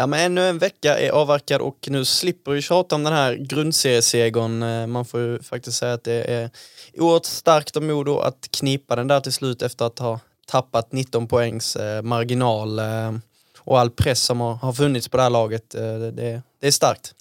Ja, 0.00 0.06
men 0.06 0.20
ännu 0.20 0.48
en 0.48 0.58
vecka 0.58 0.98
är 0.98 1.10
avverkad 1.10 1.60
och 1.60 1.88
nu 1.90 2.04
slipper 2.04 2.52
vi 2.52 2.62
tjata 2.62 2.94
om 2.94 3.04
den 3.04 3.12
här 3.12 3.34
grundseriesegern. 3.34 4.62
Eh, 4.62 4.86
man 4.86 5.04
får 5.04 5.20
ju 5.20 5.42
faktiskt 5.42 5.78
säga 5.78 5.92
att 5.92 6.04
det 6.04 6.24
är 6.32 6.50
oerhört 6.98 7.24
starkt 7.24 7.76
av 7.76 7.82
Modo 7.82 8.18
att 8.18 8.48
knipa 8.50 8.96
den 8.96 9.08
där 9.08 9.20
till 9.20 9.32
slut 9.32 9.62
efter 9.62 9.84
att 9.84 9.98
ha 9.98 10.20
tappat 10.46 10.92
19 10.92 11.26
poängs 11.26 11.76
eh, 11.76 12.02
marginal 12.02 12.78
eh, 12.78 13.12
och 13.58 13.80
all 13.80 13.90
press 13.90 14.22
som 14.22 14.40
har, 14.40 14.72
funnits 14.72 15.08
på 15.08 15.16
det 15.16 15.22
här 15.22 15.30
laget. 15.30 15.70
Det, 15.70 16.10
det, 16.10 16.42
är 16.60 16.70
starkt. 16.70 17.14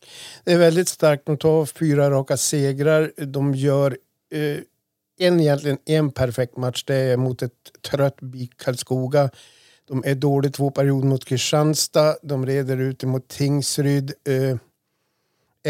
Det 0.43 0.53
är 0.53 0.57
väldigt 0.57 0.87
starkt. 0.89 1.25
De 1.25 1.37
tar 1.37 1.65
fyra 1.65 2.11
raka 2.11 2.37
segrar. 2.37 3.11
De 3.17 3.55
gör 3.55 3.97
en, 5.19 5.39
egentligen 5.39 5.77
en 5.85 6.11
perfekt 6.11 6.57
match. 6.57 6.83
Det 6.83 6.95
är 6.95 7.17
mot 7.17 7.41
ett 7.41 7.51
trött 7.91 8.21
BIK 8.21 8.57
Karlskoga. 8.57 9.29
De 9.89 10.03
är 10.05 10.15
dåliga 10.15 10.51
två 10.51 10.71
perioder 10.71 11.07
mot 11.07 11.25
Kristianstad. 11.25 12.15
De 12.21 12.45
reder 12.45 12.77
ut 12.77 13.03
mot 13.03 13.27
Tingsryd. 13.27 14.13
Eh, 14.27 14.57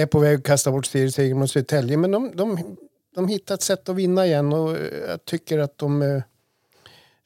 är 0.02 0.06
på 0.06 0.20
väg 0.20 0.38
att 0.38 0.44
kasta 0.44 0.72
bort 0.72 0.86
seriesegern 0.86 1.40
mot 1.40 1.52
Södertälje. 1.52 1.98
Men 1.98 2.12
de, 2.12 2.32
de, 2.36 2.78
de 3.16 3.28
hittar 3.28 3.56
ett 3.56 3.62
sätt 3.62 3.90
att 3.90 3.96
vinna 3.96 4.26
igen. 4.26 4.54
Och 4.54 4.78
eh, 4.78 5.10
jag 5.10 5.26
tycker 5.26 5.60
att 5.60 5.78
de 5.78 6.02
eh, 6.02 6.22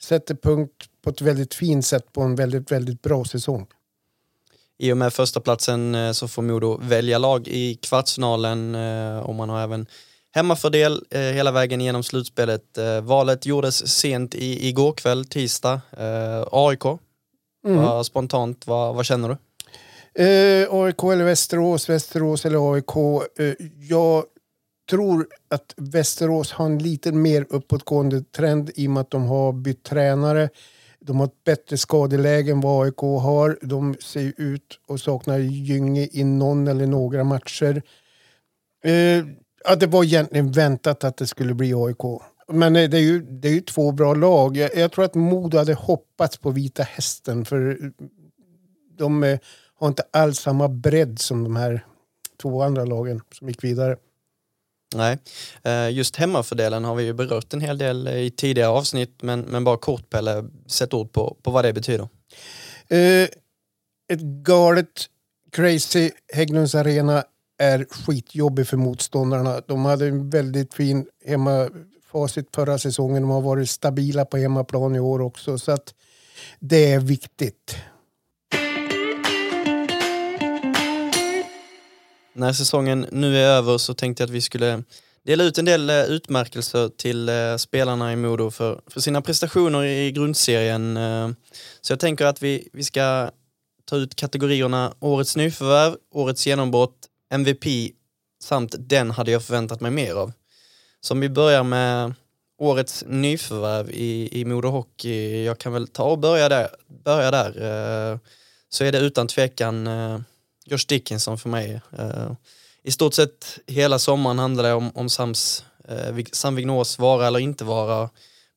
sätter 0.01 0.35
punkt 0.35 0.85
på 1.03 1.09
ett 1.09 1.21
väldigt 1.21 1.53
fint 1.53 1.85
sätt 1.85 2.13
på 2.13 2.21
en 2.21 2.35
väldigt, 2.35 2.71
väldigt 2.71 3.01
bra 3.01 3.25
säsong. 3.25 3.67
I 4.77 4.91
och 4.91 4.97
med 4.97 5.13
första 5.13 5.39
platsen 5.39 5.95
eh, 5.95 6.11
så 6.11 6.27
får 6.27 6.41
Modo 6.41 6.79
välja 6.81 7.17
lag 7.17 7.47
i 7.47 7.75
kvartsfinalen 7.75 8.75
eh, 8.75 9.19
och 9.19 9.35
man 9.35 9.49
har 9.49 9.61
även 9.61 9.87
hemmafördel 10.33 11.05
eh, 11.09 11.21
hela 11.21 11.51
vägen 11.51 11.81
genom 11.81 12.03
slutspelet. 12.03 12.77
Eh, 12.77 13.01
Valet 13.01 13.45
gjordes 13.45 13.87
sent 13.87 14.35
i, 14.35 14.67
igår 14.67 14.93
kväll, 14.93 15.25
tisdag. 15.25 15.81
Eh, 15.97 16.47
AIK, 16.51 16.83
Mm. 17.65 17.77
Vad 17.81 18.05
spontant, 18.05 18.67
vad, 18.67 18.95
vad 18.95 19.05
känner 19.05 19.29
du? 19.29 19.37
Eh, 20.23 20.67
AIK 20.73 21.03
eller 21.03 21.23
Västerås, 21.23 21.89
Västerås 21.89 22.45
eller 22.45 22.73
AIK. 22.73 22.95
Eh, 23.39 23.53
jag 23.89 24.23
tror 24.89 25.27
att 25.49 25.73
Västerås 25.77 26.51
har 26.51 26.65
en 26.65 26.79
lite 26.79 27.11
mer 27.11 27.45
uppåtgående 27.49 28.23
trend 28.23 28.71
i 28.75 28.87
och 28.87 28.91
med 28.91 29.01
att 29.01 29.11
de 29.11 29.23
har 29.25 29.53
bytt 29.53 29.83
tränare. 29.83 30.49
De 30.99 31.17
har 31.17 31.25
ett 31.25 31.43
bättre 31.45 31.77
skadeläge 31.77 32.51
än 32.51 32.61
vad 32.61 32.85
AIK 32.85 32.97
har. 33.01 33.57
De 33.61 33.95
ser 33.99 34.33
ut 34.37 34.79
att 34.87 35.01
sakna 35.01 35.37
Gynge 35.37 36.07
i 36.11 36.23
någon 36.23 36.67
eller 36.67 36.87
några 36.87 37.23
matcher. 37.23 37.81
Eh, 38.83 39.25
ja, 39.63 39.75
det 39.75 39.87
var 39.87 40.03
egentligen 40.03 40.51
väntat 40.51 41.03
att 41.03 41.17
det 41.17 41.27
skulle 41.27 41.53
bli 41.53 41.73
AIK. 41.73 42.21
Men 42.47 42.75
eh, 42.75 42.89
det 42.89 42.97
är 42.97 43.01
ju, 43.01 43.21
det 43.21 43.47
är 43.47 43.53
ju 43.53 43.61
två 43.61 43.91
bra 43.91 44.13
lag. 44.13 44.57
Jag, 44.57 44.75
jag 44.75 44.91
tror 44.91 45.05
att 45.05 45.15
Modo 45.15 45.57
hade 45.57 45.73
hoppats 45.73 46.37
på 46.37 46.51
Vita 46.51 46.83
Hästen 46.83 47.45
för 47.45 47.91
de 48.97 49.23
eh, 49.23 49.39
har 49.75 49.87
inte 49.87 50.03
alls 50.13 50.39
samma 50.39 50.67
bredd 50.67 51.19
som 51.19 51.43
de 51.43 51.55
här 51.55 51.85
två 52.41 52.61
andra 52.61 52.85
lagen 52.85 53.21
som 53.31 53.47
gick 53.47 53.63
vidare. 53.63 53.97
Nej, 54.95 55.17
Eh, 55.63 55.89
just 55.89 56.15
hemmafördelen 56.15 56.83
har 56.83 56.95
vi 56.95 57.03
ju 57.03 57.13
berört 57.13 57.53
en 57.53 57.61
hel 57.61 57.77
del 57.77 58.07
i 58.07 58.31
tidigare 58.31 58.69
avsnitt 58.69 59.21
men, 59.21 59.39
men 59.39 59.63
bara 59.63 59.77
kort 59.77 60.09
Pelle, 60.09 60.43
sätt 60.67 60.93
ord 60.93 61.11
på, 61.11 61.37
på 61.43 61.51
vad 61.51 61.65
det 61.65 61.73
betyder. 61.73 62.09
Eh, 62.87 63.23
ett 64.13 64.21
galet 64.21 65.09
crazy 65.51 66.11
Hägglunds 66.33 66.75
arena 66.75 67.23
är 67.57 67.85
skitjobbig 67.89 68.67
för 68.67 68.77
motståndarna. 68.77 69.61
De 69.67 69.85
hade 69.85 70.07
en 70.07 70.29
väldigt 70.29 70.73
fin 70.73 71.05
hemmafacit 71.25 72.47
förra 72.55 72.77
säsongen. 72.77 73.21
De 73.21 73.31
har 73.31 73.41
varit 73.41 73.69
stabila 73.69 74.25
på 74.25 74.37
hemmaplan 74.37 74.95
i 74.95 74.99
år 74.99 75.21
också. 75.21 75.57
Så 75.57 75.71
att 75.71 75.93
det 76.59 76.91
är 76.91 76.99
viktigt. 76.99 77.75
När 82.35 82.53
säsongen 82.53 83.05
nu 83.11 83.37
är 83.37 83.47
över 83.47 83.77
så 83.77 83.93
tänkte 83.93 84.23
jag 84.23 84.27
att 84.27 84.33
vi 84.33 84.41
skulle 84.41 84.83
dela 85.25 85.43
ut 85.43 85.57
en 85.57 85.65
del 85.65 85.89
eh, 85.89 86.03
utmärkelser 86.03 86.89
till 86.89 87.29
eh, 87.29 87.55
spelarna 87.57 88.13
i 88.13 88.15
Modo 88.15 88.51
för, 88.51 88.81
för 88.87 88.99
sina 88.99 89.21
prestationer 89.21 89.83
i 89.83 90.11
grundserien. 90.11 90.97
Eh, 90.97 91.29
så 91.81 91.91
jag 91.91 91.99
tänker 91.99 92.25
att 92.25 92.43
vi, 92.43 92.69
vi 92.73 92.83
ska 92.83 93.29
ta 93.85 93.95
ut 93.95 94.15
kategorierna 94.15 94.93
Årets 94.99 95.35
nyförvärv, 95.35 95.95
Årets 96.11 96.47
genombrott, 96.47 97.07
MVP 97.33 97.91
samt 98.43 98.75
Den 98.79 99.11
hade 99.11 99.31
jag 99.31 99.43
förväntat 99.43 99.81
mig 99.81 99.91
mer 99.91 100.13
av. 100.13 100.31
Så 101.01 101.13
om 101.13 101.19
vi 101.19 101.29
börjar 101.29 101.63
med 101.63 102.13
Årets 102.57 103.03
nyförvärv 103.07 103.89
i, 103.91 104.39
i 104.39 104.45
Modo 104.45 104.67
Hockey, 104.67 105.33
eh, 105.33 105.45
jag 105.45 105.57
kan 105.57 105.73
väl 105.73 105.87
ta 105.87 106.03
och 106.03 106.19
börja 106.19 106.49
där. 106.49 106.69
Börja 107.03 107.31
där. 107.31 107.49
Eh, 108.11 108.19
så 108.69 108.83
är 108.83 108.91
det 108.91 108.97
utan 108.97 109.27
tvekan 109.27 109.87
eh, 109.87 110.19
Josh 110.65 110.85
Dickinson 110.87 111.37
för 111.37 111.49
mig. 111.49 111.81
I 112.83 112.91
stort 112.91 113.13
sett 113.13 113.59
hela 113.67 113.99
sommaren 113.99 114.39
handlade 114.39 114.69
det 114.69 114.73
om, 114.73 114.91
om 114.95 115.09
Sams, 115.09 115.65
Sam 116.31 116.55
Vignås 116.55 116.99
vara 116.99 117.27
eller 117.27 117.39
inte 117.39 117.63
vara. 117.63 118.09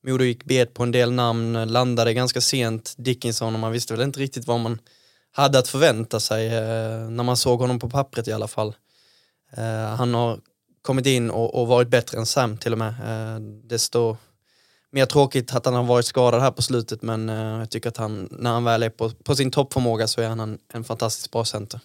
Modo 0.07 0.23
gick 0.23 0.45
bet 0.45 0.73
på 0.73 0.83
en 0.83 0.91
del 0.91 1.11
namn, 1.11 1.67
landade 1.67 2.13
ganska 2.13 2.41
sent. 2.41 2.93
Dickinson 2.97 3.53
och 3.53 3.59
man 3.59 3.71
visste 3.71 3.93
väl 3.93 4.03
inte 4.03 4.19
riktigt 4.19 4.47
vad 4.47 4.59
man 4.59 4.79
hade 5.37 5.59
att 5.59 5.67
förvänta 5.67 6.19
sig 6.19 6.47
eh, 6.47 7.09
när 7.09 7.23
man 7.23 7.37
såg 7.37 7.59
honom 7.59 7.79
på 7.79 7.89
pappret 7.89 8.27
i 8.27 8.33
alla 8.33 8.47
fall. 8.47 8.75
Eh, 9.57 9.95
han 9.95 10.13
har 10.13 10.39
kommit 10.81 11.05
in 11.05 11.29
och, 11.29 11.61
och 11.61 11.67
varit 11.67 11.87
bättre 11.87 12.17
än 12.17 12.25
Sam 12.25 12.57
till 12.57 12.71
och 12.71 12.79
med. 12.79 12.89
Eh, 12.89 13.41
desto 13.63 14.17
mer 14.91 15.05
tråkigt 15.05 15.55
att 15.55 15.65
han 15.65 15.73
har 15.73 15.83
varit 15.83 16.05
skadad 16.05 16.41
här 16.41 16.51
på 16.51 16.61
slutet 16.61 17.01
men 17.01 17.27
jag 17.27 17.69
tycker 17.69 17.89
att 17.89 17.97
han, 17.97 18.27
när 18.31 18.51
han 18.51 18.63
väl 18.63 18.83
är 18.83 18.89
på, 18.89 19.09
på 19.09 19.35
sin 19.35 19.51
toppförmåga 19.51 20.07
så 20.07 20.21
är 20.21 20.27
han 20.27 20.39
en, 20.39 20.59
en 20.73 20.83
fantastiskt 20.83 21.31
bra 21.31 21.45
center. 21.45 21.79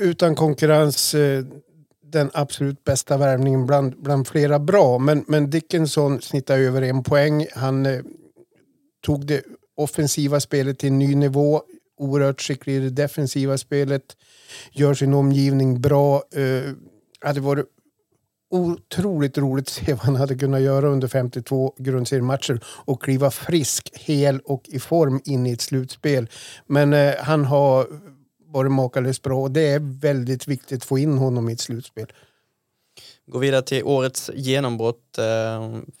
Utan 0.00 0.34
konkurrens 0.34 1.14
den 2.12 2.30
absolut 2.34 2.84
bästa 2.84 3.16
värvningen 3.16 3.66
bland, 3.66 4.02
bland 4.02 4.28
flera 4.28 4.58
bra. 4.58 4.98
Men, 4.98 5.24
men 5.26 5.50
Dickinson 5.50 6.20
snittar 6.20 6.58
över 6.58 6.82
en 6.82 7.02
poäng. 7.02 7.46
Han 7.52 7.86
eh, 7.86 8.00
tog 9.06 9.26
det 9.26 9.42
offensiva 9.76 10.40
spelet 10.40 10.78
till 10.78 10.88
en 10.88 10.98
ny 10.98 11.14
nivå. 11.14 11.62
Oerhört 11.98 12.40
skicklig 12.40 12.74
i 12.74 12.78
det 12.78 12.90
defensiva 12.90 13.58
spelet. 13.58 14.16
Gör 14.72 14.94
sin 14.94 15.14
omgivning 15.14 15.80
bra. 15.80 16.22
Eh, 16.32 16.72
hade 17.20 17.40
varit 17.40 17.66
otroligt 18.50 19.38
roligt 19.38 19.68
att 19.68 19.72
se 19.72 19.92
vad 19.92 20.04
han 20.04 20.16
hade 20.16 20.34
kunnat 20.34 20.60
göra 20.60 20.88
under 20.88 21.08
52 21.08 21.74
grundseriematcher 21.78 22.60
och 22.66 23.02
kliva 23.02 23.30
frisk, 23.30 23.90
hel 23.94 24.40
och 24.40 24.62
i 24.68 24.78
form 24.78 25.20
in 25.24 25.46
i 25.46 25.52
ett 25.52 25.60
slutspel. 25.60 26.28
Men 26.66 26.92
eh, 26.92 27.14
han 27.18 27.44
har 27.44 27.86
varit 28.46 28.72
makalöst 28.72 29.22
bra 29.22 29.42
och 29.42 29.50
det 29.50 29.66
är 29.66 30.00
väldigt 30.00 30.48
viktigt 30.48 30.76
att 30.76 30.84
få 30.84 30.98
in 30.98 31.18
honom 31.18 31.48
i 31.48 31.52
ett 31.52 31.60
slutspel. 31.60 32.06
Går 33.30 33.40
vidare 33.40 33.62
till 33.62 33.84
årets 33.84 34.30
genombrott 34.34 35.18
eh, 35.18 35.24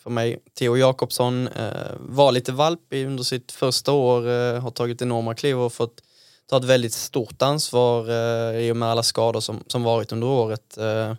för 0.02 0.10
mig. 0.10 0.38
Theo 0.58 0.76
Jakobsson 0.76 1.48
eh, 1.48 1.92
var 1.98 2.32
lite 2.32 2.52
valpig 2.52 3.06
under 3.06 3.22
sitt 3.22 3.52
första 3.52 3.92
år, 3.92 4.28
eh, 4.28 4.60
har 4.60 4.70
tagit 4.70 5.02
enorma 5.02 5.34
kliv 5.34 5.58
och 5.58 5.72
fått 5.72 6.02
ta 6.46 6.56
ett 6.56 6.64
väldigt 6.64 6.92
stort 6.92 7.42
ansvar 7.42 8.10
eh, 8.10 8.58
i 8.60 8.72
och 8.72 8.76
med 8.76 8.88
alla 8.88 9.02
skador 9.02 9.40
som, 9.40 9.64
som 9.66 9.82
varit 9.82 10.12
under 10.12 10.26
året. 10.26 10.78
Eh, 10.78 11.14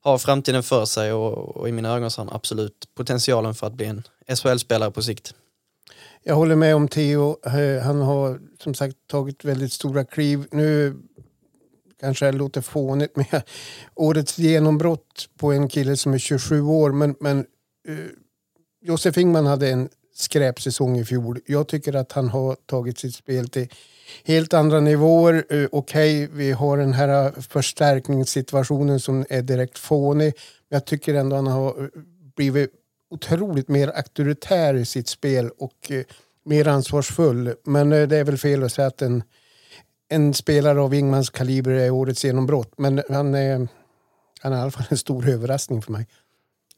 har 0.00 0.18
framtiden 0.18 0.62
för 0.62 0.84
sig 0.84 1.12
och, 1.12 1.56
och 1.56 1.68
i 1.68 1.72
mina 1.72 1.96
ögon 1.96 2.10
så 2.10 2.20
har 2.20 2.26
han 2.26 2.36
absolut 2.36 2.88
potentialen 2.94 3.54
för 3.54 3.66
att 3.66 3.74
bli 3.74 3.86
en 3.86 4.02
SHL-spelare 4.36 4.90
på 4.90 5.02
sikt. 5.02 5.34
Jag 6.22 6.34
håller 6.34 6.56
med 6.56 6.76
om 6.76 6.88
Theo. 6.88 7.36
Eh, 7.46 7.82
han 7.82 8.00
har 8.00 8.40
som 8.62 8.74
sagt 8.74 8.96
tagit 9.06 9.44
väldigt 9.44 9.72
stora 9.72 10.04
kliv. 10.04 10.46
Nu 10.50 10.96
kanske 12.00 12.32
låter 12.32 12.60
fånigt 12.60 13.16
med 13.16 13.42
årets 13.94 14.38
genombrott 14.38 15.28
på 15.38 15.52
en 15.52 15.68
kille 15.68 15.96
som 15.96 16.14
är 16.14 16.18
27 16.18 16.62
år. 16.62 16.92
Men, 16.92 17.14
men 17.20 17.38
eh, 17.88 17.94
Josef 18.82 19.18
Ingman 19.18 19.46
hade 19.46 19.70
en 19.70 19.88
skräpsäsong 20.14 20.98
i 20.98 21.04
fjol. 21.04 21.40
Jag 21.46 21.68
tycker 21.68 21.94
att 21.94 22.12
han 22.12 22.28
har 22.28 22.56
tagit 22.66 22.98
sitt 22.98 23.14
spel 23.14 23.48
till 23.48 23.68
helt 24.24 24.54
andra 24.54 24.80
nivåer. 24.80 25.44
Eh, 25.50 25.68
Okej, 25.72 26.28
vi 26.32 26.52
har 26.52 26.78
den 26.78 26.92
här 26.92 27.32
förstärkningssituationen 27.40 29.00
som 29.00 29.24
är 29.28 29.42
direkt 29.42 29.78
fånig. 29.78 30.34
Men 30.68 30.76
jag 30.76 30.84
tycker 30.84 31.14
ändå 31.14 31.36
han 31.36 31.46
har 31.46 31.82
eh, 31.82 31.88
blivit 32.36 32.70
otroligt 33.10 33.68
mer 33.68 33.88
auktoritär 33.88 34.74
i 34.74 34.84
sitt 34.84 35.08
spel 35.08 35.50
och 35.58 35.90
eh, 35.90 36.04
mer 36.44 36.68
ansvarsfull. 36.68 37.54
Men 37.64 37.92
eh, 37.92 38.08
det 38.08 38.16
är 38.16 38.24
väl 38.24 38.38
fel 38.38 38.62
att 38.62 38.72
säga 38.72 38.88
att 38.88 39.02
en, 39.02 39.22
en 40.08 40.34
spelare 40.34 40.80
av 40.80 40.94
Ingmans 40.94 41.30
kaliber 41.30 41.70
är 41.70 41.90
årets 41.90 42.24
genombrott. 42.24 42.72
Men 42.76 43.02
han 43.10 43.34
är, 43.34 43.68
han 44.40 44.52
är 44.52 44.58
i 44.58 44.60
alla 44.60 44.70
fall 44.70 44.86
en 44.88 44.98
stor 44.98 45.28
överraskning 45.28 45.82
för 45.82 45.92
mig. 45.92 46.06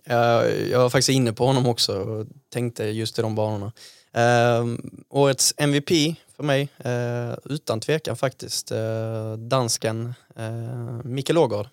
Jag, 0.05 0.61
jag 0.67 0.79
var 0.79 0.91
faktiskt 0.91 1.09
inne 1.09 1.33
på 1.33 1.47
honom 1.47 1.67
också 1.67 1.99
och 1.99 2.27
tänkte 2.53 2.85
just 2.85 3.19
i 3.19 3.23
de 3.23 3.35
banorna. 3.35 3.73
Uh, 4.17 4.79
årets 5.09 5.55
MVP 5.57 6.17
för 6.37 6.43
mig, 6.43 6.69
uh, 6.87 7.39
utan 7.45 7.81
tvekan 7.81 8.17
faktiskt, 8.17 8.73
uh, 8.73 9.33
dansken 9.33 10.15
eh, 10.37 10.45
uh, 10.45 11.05
Mikael 11.05 11.39
Ågård. 11.39 11.69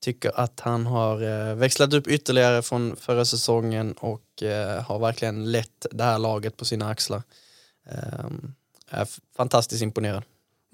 Tycker 0.00 0.40
att 0.40 0.60
han 0.60 0.86
har 0.86 1.54
växlat 1.54 1.92
upp 1.92 2.06
ytterligare 2.06 2.62
från 2.62 2.96
förra 2.96 3.24
säsongen 3.24 3.92
och 3.92 4.22
har 4.82 4.98
verkligen 4.98 5.52
lett 5.52 5.86
det 5.90 6.04
här 6.04 6.18
laget 6.18 6.56
på 6.56 6.64
sina 6.64 6.88
axlar. 6.88 7.22
Ehm, 7.86 8.54
är 8.90 9.08
fantastiskt 9.36 9.82
imponerad. 9.82 10.22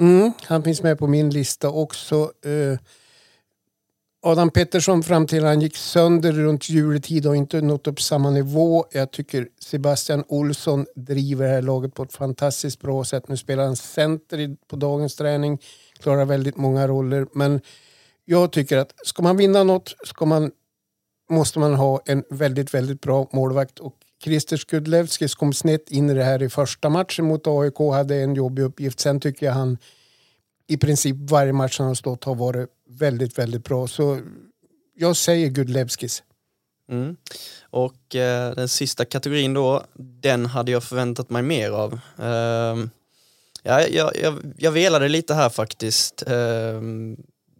Mm, 0.00 0.32
han 0.42 0.62
finns 0.62 0.82
med 0.82 0.98
på 0.98 1.06
min 1.06 1.30
lista 1.30 1.70
också. 1.70 2.32
Eh, 2.44 2.78
Adam 4.22 4.50
Pettersson 4.50 5.02
fram 5.02 5.26
till 5.26 5.44
han 5.44 5.60
gick 5.60 5.76
sönder 5.76 6.32
runt 6.32 6.68
juletid 6.68 7.26
har 7.26 7.34
inte 7.34 7.60
nått 7.60 7.86
upp 7.86 8.00
samma 8.00 8.30
nivå. 8.30 8.84
Jag 8.92 9.10
tycker 9.10 9.48
Sebastian 9.60 10.24
Olsson 10.28 10.86
driver 10.94 11.46
det 11.46 11.52
här 11.52 11.62
laget 11.62 11.94
på 11.94 12.02
ett 12.02 12.12
fantastiskt 12.12 12.80
bra 12.80 13.04
sätt. 13.04 13.28
Nu 13.28 13.36
spelar 13.36 13.64
han 13.64 13.76
center 13.76 14.56
på 14.68 14.76
dagens 14.76 15.16
träning, 15.16 15.58
klarar 15.98 16.24
väldigt 16.24 16.56
många 16.56 16.88
roller. 16.88 17.26
Men 17.32 17.60
jag 18.24 18.52
tycker 18.52 18.76
att 18.76 18.92
ska 19.04 19.22
man 19.22 19.36
vinna 19.36 19.64
något 19.64 19.94
ska 20.04 20.24
man, 20.24 20.50
måste 21.30 21.58
man 21.58 21.74
ha 21.74 22.00
en 22.04 22.24
väldigt, 22.30 22.74
väldigt 22.74 23.00
bra 23.00 23.28
målvakt. 23.32 23.78
Och 23.78 23.94
Christer 24.24 24.56
Skudlevskis 24.56 25.34
kom 25.34 25.52
snett 25.52 25.90
in 25.90 26.10
i 26.10 26.14
det 26.14 26.24
här 26.24 26.42
i 26.42 26.48
första 26.48 26.88
matchen 26.88 27.24
mot 27.24 27.46
AIK, 27.46 27.78
hade 27.78 28.16
en 28.16 28.34
jobbig 28.34 28.62
uppgift. 28.62 29.00
Sen 29.00 29.20
tycker 29.20 29.46
jag 29.46 29.52
han 29.52 29.78
i 30.66 30.76
princip 30.76 31.16
varje 31.30 31.52
match 31.52 31.78
han 31.78 31.88
har 31.88 31.94
stått 31.94 32.24
har 32.24 32.34
varit 32.34 32.68
väldigt, 32.88 33.38
väldigt 33.38 33.64
bra. 33.64 33.86
Så 33.88 34.20
jag 34.94 35.16
säger 35.16 35.48
Gudlevskis. 35.48 36.22
Mm. 36.90 37.16
Och 37.70 38.16
eh, 38.16 38.54
den 38.54 38.68
sista 38.68 39.04
kategorin 39.04 39.54
då, 39.54 39.84
den 39.94 40.46
hade 40.46 40.70
jag 40.72 40.84
förväntat 40.84 41.30
mig 41.30 41.42
mer 41.42 41.70
av. 41.70 41.92
Eh, 42.18 42.84
ja, 43.62 43.86
jag, 43.88 44.16
jag, 44.22 44.54
jag 44.58 44.72
velade 44.72 45.08
lite 45.08 45.34
här 45.34 45.48
faktiskt. 45.48 46.22
Eh, 46.26 46.80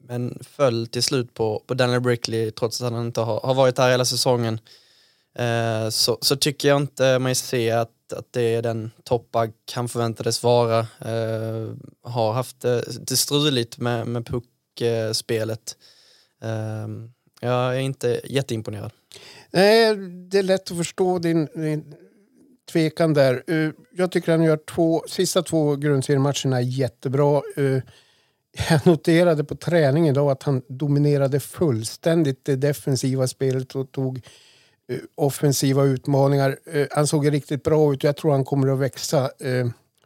men 0.09 0.39
föll 0.41 0.87
till 0.87 1.03
slut 1.03 1.35
på, 1.35 1.63
på 1.67 1.75
Daniel 1.75 2.01
Brickley 2.01 2.51
trots 2.51 2.83
att 2.83 2.93
han 2.93 3.07
inte 3.07 3.21
har, 3.21 3.41
har 3.41 3.55
varit 3.55 3.79
här 3.79 3.91
hela 3.91 4.05
säsongen. 4.05 4.61
Eh, 5.35 5.89
så, 5.89 6.19
så 6.21 6.37
tycker 6.37 6.69
jag 6.69 6.77
inte 6.77 7.19
mig 7.19 7.35
se 7.35 7.71
att 7.71 7.91
att 8.13 8.33
det 8.33 8.55
är 8.55 8.63
den 8.63 8.91
toppback 9.05 9.51
han 9.75 9.89
förväntades 9.89 10.43
vara. 10.43 10.79
Eh, 10.79 11.73
har 12.03 12.33
haft 12.33 12.61
det, 12.61 12.85
det 13.07 13.17
struligt 13.17 13.79
med, 13.79 14.07
med 14.07 14.27
puckspelet. 14.27 15.77
Eh, 16.43 16.89
jag 17.41 17.77
är 17.77 17.81
inte 17.81 18.21
jätteimponerad. 18.25 18.93
Nej, 19.51 19.97
det 20.31 20.39
är 20.39 20.43
lätt 20.43 20.71
att 20.71 20.77
förstå 20.77 21.19
din, 21.19 21.49
din 21.55 21.95
tvekan 22.73 23.15
där. 23.15 23.43
Uh, 23.51 23.73
jag 23.93 24.13
tycker 24.13 24.33
han 24.33 24.43
gör 24.43 24.57
två, 24.57 25.05
sista 25.09 25.43
två 25.43 25.77
grundseriematcherna 25.77 26.61
jättebra. 26.61 27.43
Uh, 27.59 27.81
jag 28.71 28.87
noterade 28.87 29.45
på 29.45 29.55
träningen 29.55 30.15
idag 30.15 30.31
att 30.31 30.43
han 30.43 30.63
dominerade 30.69 31.41
fullständigt 31.41 32.45
det 32.45 32.57
defensiva 32.57 33.29
spelet 33.29 33.75
och 33.75 33.93
tog 33.93 34.23
offensiva 35.15 35.85
utmaningar. 35.85 36.59
Eh, 36.73 36.87
han 36.91 37.07
såg 37.07 37.33
riktigt 37.33 37.63
bra 37.63 37.93
ut 37.93 38.05
och 38.05 38.09
jag 38.09 38.17
tror 38.17 38.33
han 38.33 38.45
kommer 38.45 38.73
att 38.73 38.79
växa. 38.79 39.31
Eh, 39.41 39.65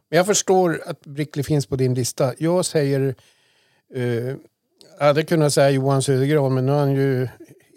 men 0.09 0.17
jag 0.17 0.25
förstår 0.25 0.81
att 0.85 1.01
Brickley 1.05 1.43
finns 1.43 1.65
på 1.65 1.75
din 1.75 1.93
lista. 1.93 2.33
Jag 2.37 2.65
säger... 2.65 3.15
Jag 4.99 5.05
hade 5.05 5.23
kunnat 5.23 5.53
säga 5.53 5.69
Johan 5.69 6.03
Södergran 6.03 6.53
men 6.53 6.65
nu 6.65 6.71
har 6.71 6.79
han 6.79 6.91
ju 6.91 7.27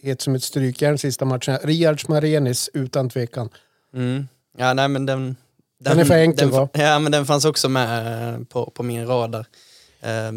het 0.03 0.21
som 0.21 0.35
ett 0.35 0.43
strykjärn 0.43 0.99
sista 0.99 1.25
matchen. 1.25 1.59
Riards 1.63 2.09
Marenis 2.09 2.71
utan 2.75 3.11
tvekan. 3.11 3.49
Mm. 3.95 4.29
Ja, 4.59 4.75
nej 4.75 4.89
men 4.89 5.07
den... 5.07 5.25
Den, 5.25 5.37
den 5.79 5.99
är 5.99 6.05
för 6.05 6.15
enkel 6.15 6.51
den, 6.51 6.61
va? 6.61 6.69
Ja 6.73 6.99
men 6.99 7.13
den 7.13 7.27
fanns 7.27 7.45
också 7.45 7.69
med 7.69 8.49
på, 8.49 8.71
på 8.71 8.83
min 8.83 9.07
radar. 9.07 9.47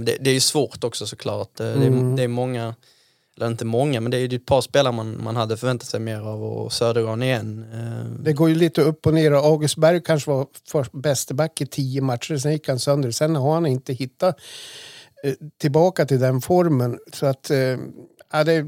Det, 0.05 0.17
det 0.19 0.29
är 0.29 0.33
ju 0.33 0.39
svårt 0.39 0.83
också 0.83 1.05
såklart. 1.05 1.59
Mm. 1.59 1.79
Det, 1.79 1.87
är, 1.87 2.15
det 2.17 2.23
är 2.23 2.27
många 2.27 2.75
eller 3.41 3.51
inte 3.51 3.65
många, 3.65 4.01
men 4.01 4.11
det 4.11 4.17
är 4.17 4.27
ju 4.27 4.35
ett 4.35 4.45
par 4.45 4.61
spelare 4.61 4.93
man, 4.93 5.23
man 5.23 5.35
hade 5.35 5.57
förväntat 5.57 5.89
sig 5.89 5.99
mer 5.99 6.19
av 6.19 6.43
och 6.43 6.73
Södergran 6.73 7.23
igen. 7.23 7.65
Eh, 7.73 8.23
det 8.23 8.33
går 8.33 8.49
ju 8.49 8.55
lite 8.55 8.81
upp 8.81 9.07
och 9.07 9.13
ner. 9.13 9.31
August 9.31 9.77
Berg 9.77 10.01
kanske 10.03 10.31
var 10.31 10.97
bäste 10.97 11.33
back 11.33 11.61
i 11.61 11.65
tio 11.65 12.01
matcher, 12.01 12.37
sen 12.37 12.51
gick 12.51 12.67
han 12.67 12.79
sönder. 12.79 13.11
Sen 13.11 13.35
har 13.35 13.53
han 13.53 13.65
inte 13.65 13.93
hittat 13.93 14.39
eh, 15.23 15.33
tillbaka 15.57 16.05
till 16.05 16.19
den 16.19 16.41
formen. 16.41 16.99
Så 17.13 17.25
att, 17.25 17.49
eh, 17.49 17.77
ja, 18.31 18.43
det, 18.45 18.65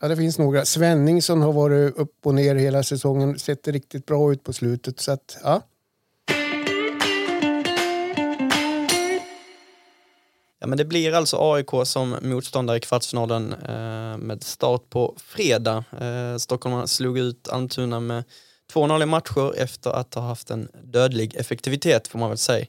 ja, 0.00 0.08
det 0.08 0.16
finns 0.16 0.38
några. 0.38 0.64
Svenningsson 0.64 1.42
har 1.42 1.52
varit 1.52 1.96
upp 1.96 2.16
och 2.24 2.34
ner 2.34 2.54
hela 2.54 2.82
säsongen, 2.82 3.38
sett 3.38 3.68
riktigt 3.68 4.06
bra 4.06 4.32
ut 4.32 4.44
på 4.44 4.52
slutet. 4.52 5.00
Så 5.00 5.12
att, 5.12 5.38
ja. 5.42 5.62
Ja, 10.62 10.68
men 10.68 10.78
det 10.78 10.84
blir 10.84 11.12
alltså 11.12 11.36
AIK 11.40 11.70
som 11.84 12.16
motståndare 12.22 12.76
i 12.76 12.80
kvartsfinalen 12.80 13.52
eh, 13.52 14.18
med 14.18 14.44
start 14.44 14.90
på 14.90 15.14
fredag. 15.18 15.84
Eh, 16.00 16.36
Stockholm 16.36 16.88
slog 16.88 17.18
ut 17.18 17.48
Almtuna 17.48 18.00
med 18.00 18.24
2-0 18.74 19.02
i 19.02 19.06
matcher 19.06 19.54
efter 19.56 19.90
att 19.90 20.14
ha 20.14 20.22
haft 20.22 20.50
en 20.50 20.68
dödlig 20.84 21.34
effektivitet 21.34 22.08
får 22.08 22.18
man 22.18 22.28
väl 22.28 22.38
säga. 22.38 22.66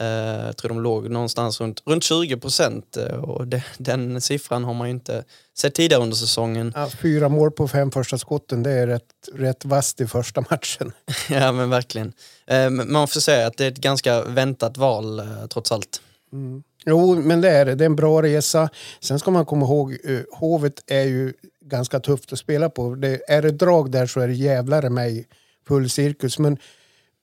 Eh, 0.00 0.06
jag 0.46 0.56
tror 0.56 0.68
de 0.68 0.80
låg 0.80 1.10
någonstans 1.10 1.60
runt, 1.60 1.82
runt 1.86 2.04
20 2.04 2.36
procent 2.36 2.96
eh, 2.96 3.16
och 3.16 3.46
det, 3.46 3.64
den 3.78 4.20
siffran 4.20 4.64
har 4.64 4.74
man 4.74 4.86
ju 4.88 4.94
inte 4.94 5.24
sett 5.58 5.74
tidigare 5.74 6.02
under 6.02 6.16
säsongen. 6.16 6.72
Ja, 6.76 6.90
fyra 6.90 7.28
mål 7.28 7.50
på 7.50 7.68
fem 7.68 7.90
första 7.90 8.18
skotten, 8.18 8.62
det 8.62 8.70
är 8.70 8.86
rätt, 8.86 9.28
rätt 9.34 9.64
vasst 9.64 10.00
i 10.00 10.06
första 10.06 10.40
matchen. 10.50 10.92
ja 11.30 11.52
men 11.52 11.70
verkligen. 11.70 12.12
Eh, 12.46 12.70
man 12.70 13.08
får 13.08 13.20
säga 13.20 13.46
att 13.46 13.56
det 13.56 13.64
är 13.64 13.70
ett 13.70 13.78
ganska 13.78 14.22
väntat 14.22 14.76
val 14.76 15.18
eh, 15.18 15.46
trots 15.50 15.72
allt. 15.72 16.00
Mm. 16.32 16.62
Jo, 16.90 17.14
men 17.14 17.40
det 17.40 17.50
är 17.50 17.64
det. 17.64 17.74
Det 17.74 17.84
är 17.84 17.86
en 17.86 17.96
bra 17.96 18.22
resa. 18.22 18.68
Sen 19.00 19.18
ska 19.18 19.30
man 19.30 19.46
komma 19.46 19.66
ihåg, 19.66 19.96
uh, 20.08 20.20
Hovet 20.32 20.82
är 20.86 21.04
ju 21.04 21.32
ganska 21.60 22.00
tufft 22.00 22.32
att 22.32 22.38
spela 22.38 22.70
på. 22.70 22.94
Det, 22.94 23.20
är 23.28 23.42
det 23.42 23.50
drag 23.50 23.90
där 23.90 24.06
så 24.06 24.20
är 24.20 24.28
det 24.28 24.34
jävlar 24.34 24.88
mig 24.88 25.26
full 25.68 25.90
cirkus. 25.90 26.38
Men 26.38 26.58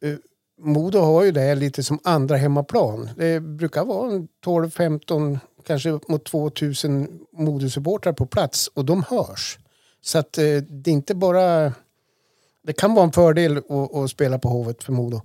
uh, 0.05 0.15
Modo 0.61 0.99
har 0.99 1.23
ju 1.23 1.31
det 1.31 1.41
här 1.41 1.55
lite 1.55 1.83
som 1.83 1.99
andra 2.03 2.37
hemmaplan. 2.37 3.09
Det 3.17 3.39
brukar 3.39 3.85
vara 3.85 4.27
12-15, 4.45 5.39
kanske 5.67 5.99
mot 6.07 6.25
2000 6.25 7.19
Modosupportrar 7.31 8.13
på 8.13 8.25
plats 8.25 8.67
och 8.67 8.85
de 8.85 9.03
hörs. 9.03 9.59
Så 10.01 10.17
att 10.17 10.37
uh, 10.37 10.61
det 10.61 10.91
är 10.91 10.93
inte 10.93 11.15
bara... 11.15 11.73
Det 12.65 12.73
kan 12.73 12.95
vara 12.95 13.05
en 13.05 13.11
fördel 13.11 13.57
att, 13.57 13.95
att 13.95 14.09
spela 14.09 14.39
på 14.39 14.49
Hovet 14.49 14.83
för 14.83 14.93
Modo. 14.93 15.21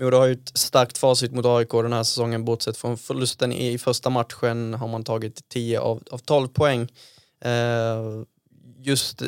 Modo 0.00 0.16
har 0.16 0.26
ju 0.26 0.32
ett 0.32 0.58
starkt 0.58 0.98
facit 0.98 1.32
mot 1.32 1.46
AIK 1.46 1.70
den 1.70 1.92
här 1.92 2.02
säsongen. 2.02 2.44
Bortsett 2.44 2.76
från 2.76 2.98
förlusten 2.98 3.52
i 3.52 3.78
första 3.78 4.10
matchen 4.10 4.74
har 4.74 4.88
man 4.88 5.04
tagit 5.04 5.48
10 5.48 5.80
av, 5.80 6.02
av 6.10 6.18
12 6.18 6.48
poäng. 6.48 6.88
Eh, 7.44 8.22
just 8.78 9.22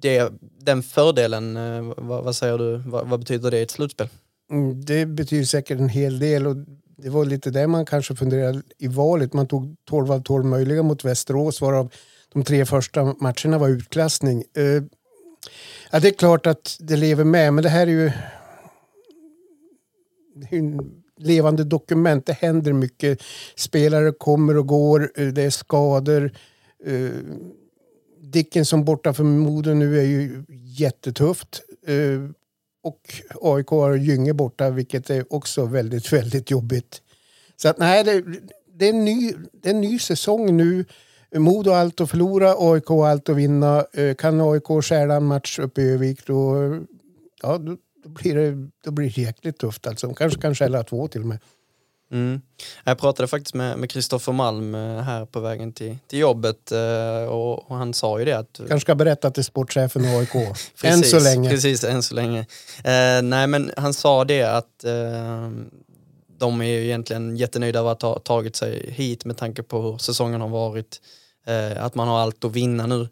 det, 0.00 0.32
den 0.58 0.82
fördelen, 0.82 1.56
eh, 1.56 1.94
vad, 1.96 2.24
vad, 2.24 2.36
säger 2.36 2.58
du, 2.58 2.76
vad, 2.76 3.08
vad, 3.08 3.20
betyder 3.20 3.50
det 3.50 3.58
i 3.58 3.62
ett 3.62 3.70
slutspel? 3.70 4.08
Mm, 4.50 4.84
det 4.84 5.06
betyder 5.06 5.44
säkert 5.44 5.78
en 5.78 5.88
hel 5.88 6.18
del 6.18 6.46
och 6.46 6.56
det 6.98 7.08
var 7.08 7.24
lite 7.24 7.50
det 7.50 7.66
man 7.66 7.86
kanske 7.86 8.14
funderade 8.14 8.62
i 8.78 8.88
valet. 8.88 9.32
Man 9.32 9.46
tog 9.46 9.76
12 9.88 10.12
av 10.12 10.22
12 10.22 10.44
möjliga 10.44 10.82
mot 10.82 11.04
Västerås 11.04 11.60
varav 11.60 11.92
de 12.32 12.44
tre 12.44 12.66
första 12.66 13.04
matcherna 13.04 13.58
var 13.58 13.68
utklassning. 13.68 14.44
Eh, 14.56 14.82
ja, 15.90 16.00
det 16.00 16.08
är 16.08 16.12
klart 16.12 16.46
att 16.46 16.76
det 16.80 16.96
lever 16.96 17.24
med 17.24 17.54
men 17.54 17.64
det 17.64 17.70
här 17.70 17.86
är 17.86 17.90
ju 17.90 18.12
levande 21.18 21.64
dokument. 21.64 22.26
Det 22.26 22.32
händer 22.32 22.72
mycket. 22.72 23.22
Spelare 23.56 24.12
kommer 24.12 24.56
och 24.56 24.66
går, 24.66 25.12
eh, 25.14 25.26
det 25.28 25.42
är 25.42 25.50
skador. 25.50 26.32
Eh, 26.84 27.10
Dickinson 28.20 28.84
borta 28.84 29.12
för 29.12 29.24
Modo 29.24 29.74
nu 29.74 29.98
är 29.98 30.04
ju 30.04 30.44
jättetufft. 30.78 31.62
Eh, 31.86 32.30
och 32.82 33.00
AIK 33.42 33.68
har 33.68 33.94
Gynge 33.94 34.34
borta, 34.34 34.70
vilket 34.70 35.10
är 35.10 35.32
också 35.32 35.64
väldigt, 35.64 36.12
väldigt 36.12 36.50
jobbigt. 36.50 37.02
Så 37.56 37.68
att 37.68 37.78
nej, 37.78 38.04
det, 38.04 38.24
det, 38.74 38.84
är 38.84 38.90
en 38.90 39.04
ny, 39.04 39.32
det 39.52 39.68
är 39.68 39.74
en 39.74 39.80
ny 39.80 39.98
säsong 39.98 40.56
nu. 40.56 40.84
Modo 41.34 41.70
har 41.70 41.78
allt 41.78 42.00
att 42.00 42.10
förlora, 42.10 42.54
AIK 42.58 42.86
har 42.86 43.08
allt 43.08 43.28
att 43.28 43.36
vinna. 43.36 43.84
Kan 44.18 44.40
AIK 44.40 44.84
stjäla 44.84 45.14
en 45.14 45.24
match 45.24 45.58
uppe 45.58 45.82
i 45.82 45.88
Övik 45.88 46.26
då, 46.26 46.56
ja, 47.42 47.58
då, 47.58 47.76
då 48.06 48.12
blir 48.12 48.34
det, 48.34 48.70
då 48.84 48.90
blir 48.90 49.12
det 49.14 49.22
jäkligt 49.22 49.58
tufft. 49.58 49.86
Alltså. 49.86 50.06
De 50.06 50.14
kanske 50.14 50.40
kan 50.40 50.54
skälla 50.54 50.82
två 50.82 51.08
till 51.08 51.20
och 51.20 51.26
med. 51.26 51.38
Mm. 52.12 52.40
Jag 52.84 52.98
pratade 52.98 53.28
faktiskt 53.28 53.54
med 53.54 53.90
Kristoffer 53.90 54.32
Malm 54.32 54.74
eh, 54.74 55.00
här 55.00 55.26
på 55.26 55.40
vägen 55.40 55.72
till, 55.72 55.98
till 56.06 56.18
jobbet 56.18 56.72
eh, 56.72 57.24
och, 57.28 57.70
och 57.70 57.76
han 57.76 57.94
sa 57.94 58.18
ju 58.18 58.24
det 58.24 58.32
att... 58.32 58.56
Kanske 58.56 58.80
ska 58.80 58.94
berätta 58.94 59.30
till 59.30 59.44
sportchefen 59.44 60.04
i 60.04 60.16
AIK. 60.16 60.32
precis, 60.32 60.84
än 60.84 61.02
så 61.02 61.20
länge. 61.20 61.50
Precis, 61.50 61.84
än 61.84 62.02
så 62.02 62.14
länge. 62.14 62.40
Eh, 62.84 63.22
nej 63.22 63.46
men 63.46 63.72
han 63.76 63.94
sa 63.94 64.24
det 64.24 64.42
att 64.42 64.84
eh, 64.84 65.50
de 66.38 66.60
är 66.60 66.64
ju 66.64 66.84
egentligen 66.84 67.36
jättenöjda 67.36 67.78
över 67.78 67.92
att 67.92 68.02
ha 68.02 68.18
tagit 68.18 68.56
sig 68.56 68.90
hit 68.90 69.24
med 69.24 69.36
tanke 69.36 69.62
på 69.62 69.82
hur 69.82 69.98
säsongen 69.98 70.40
har 70.40 70.48
varit. 70.48 71.00
Eh, 71.46 71.84
att 71.84 71.94
man 71.94 72.08
har 72.08 72.18
allt 72.18 72.44
att 72.44 72.52
vinna 72.52 72.86
nu. 72.86 73.08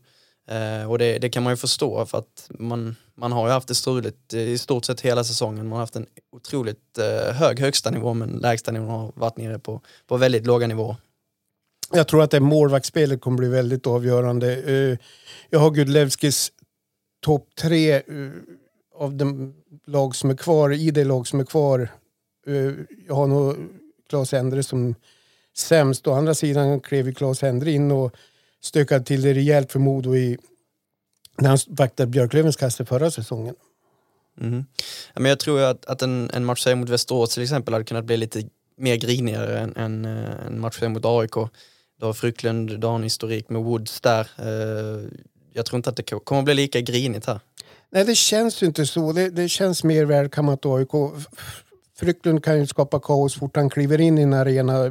Eh, 0.49 0.91
och 0.91 0.99
det, 0.99 1.19
det, 1.19 1.29
kan 1.29 1.43
man 1.43 1.53
ju 1.53 1.57
förstå 1.57 2.07
för 2.07 2.19
att 2.19 2.51
man, 2.59 2.97
man 3.15 3.33
har 3.33 3.47
ju 3.47 3.53
haft 3.53 3.69
det 3.69 3.75
struligt 3.75 4.35
eh, 4.35 4.41
i 4.41 4.59
stort 4.59 4.85
sett 4.85 5.01
hela 5.01 5.25
säsongen. 5.25 5.69
Man 5.69 5.73
har 5.73 5.81
haft 5.81 5.97
en 5.97 6.07
otroligt 6.33 6.99
eh, 6.99 7.35
hög 7.35 7.61
högsta 7.61 7.91
nivå 7.91 8.15
men 8.15 8.31
lägsta 8.31 8.73
nivån 8.73 8.89
har 8.89 9.13
varit 9.15 9.37
nere 9.37 9.59
på, 9.59 9.81
på 10.07 10.17
väldigt 10.17 10.47
låga 10.47 10.67
nivåer. 10.67 10.97
Jag 11.93 12.09
tror 12.09 12.23
att 12.23 12.31
det 12.31 12.41
målvaktsspelet 12.41 13.21
kommer 13.21 13.39
bli 13.39 13.49
väldigt 13.49 13.87
avgörande. 13.87 14.63
Eh, 14.63 14.99
jag 15.51 15.59
har 15.59 15.71
Gudlevskis 15.71 16.53
topp 17.21 17.49
tre 17.61 17.95
eh, 17.95 18.03
av 18.95 19.15
de 19.15 19.55
lag 19.87 20.17
som 20.17 20.31
är 20.31 20.37
kvar, 20.37 20.73
i 20.73 20.91
det 20.91 21.05
lag 21.05 21.27
som 21.27 21.41
är 21.41 21.45
kvar. 21.45 21.89
Eh, 22.47 22.73
jag 23.07 23.15
har 23.15 23.27
nog 23.27 23.57
Claes 24.09 24.35
Endre 24.35 24.63
som 24.63 24.95
sämst. 25.57 26.07
Å 26.07 26.13
andra 26.13 26.35
sidan 26.35 26.81
klev 26.81 27.07
ju 27.07 27.15
Claes 27.15 27.43
Endre 27.43 27.71
in 27.71 27.91
och 27.91 28.17
stökade 28.65 29.05
till 29.05 29.23
det 29.23 29.35
rejält 29.35 29.73
för 29.73 29.79
Modo 29.79 30.17
i, 30.17 30.39
när 31.39 31.49
han 31.49 31.59
vaktade 31.69 32.07
Björklövens 32.07 32.57
kasse 32.57 32.85
förra 32.85 33.11
säsongen. 33.11 33.55
Mm. 34.41 34.65
Ja, 35.15 35.21
men 35.21 35.29
jag 35.29 35.39
tror 35.39 35.61
att, 35.61 35.87
att 35.87 36.03
en, 36.03 36.31
en 36.35 36.45
match 36.45 36.67
mot 36.67 36.89
Västerås 36.89 37.35
till 37.35 37.43
exempel 37.43 37.75
hade 37.75 37.85
kunnat 37.85 38.05
bli 38.05 38.17
lite 38.17 38.43
mer 38.77 38.97
grinigare 38.97 39.59
än, 39.59 39.77
än 39.77 40.05
eh, 40.05 40.47
en 40.47 40.61
match 40.61 40.83
mot 40.83 41.05
AIK. 41.05 41.35
Då 42.01 42.07
har 42.07 42.13
Frycklund, 42.13 42.81
du 42.81 42.87
har 42.87 42.95
en 42.95 43.03
historik 43.03 43.49
med 43.49 43.63
Woods 43.63 44.01
där. 44.01 44.31
Eh, 44.39 45.09
jag 45.53 45.67
tror 45.67 45.77
inte 45.77 45.91
att 45.91 45.97
det 45.97 46.03
kommer 46.03 46.39
att 46.39 46.45
bli 46.45 46.55
lika 46.55 46.81
grinigt 46.81 47.27
här. 47.27 47.41
Nej, 47.91 48.05
det 48.05 48.15
känns 48.15 48.63
ju 48.63 48.67
inte 48.67 48.87
så. 48.87 49.13
Det, 49.13 49.31
det 49.31 49.49
känns 49.49 49.85
mer 49.85 50.05
välkammat 50.05 50.67
AIK. 50.67 50.91
Frycklund 51.97 52.45
kan 52.45 52.59
ju 52.59 52.67
skapa 52.67 53.01
kaos 53.01 53.35
fort 53.35 53.57
han 53.57 53.71
kliver 53.71 54.01
in 54.01 54.19
i 54.19 54.23
en 54.23 54.33
arena 54.33 54.91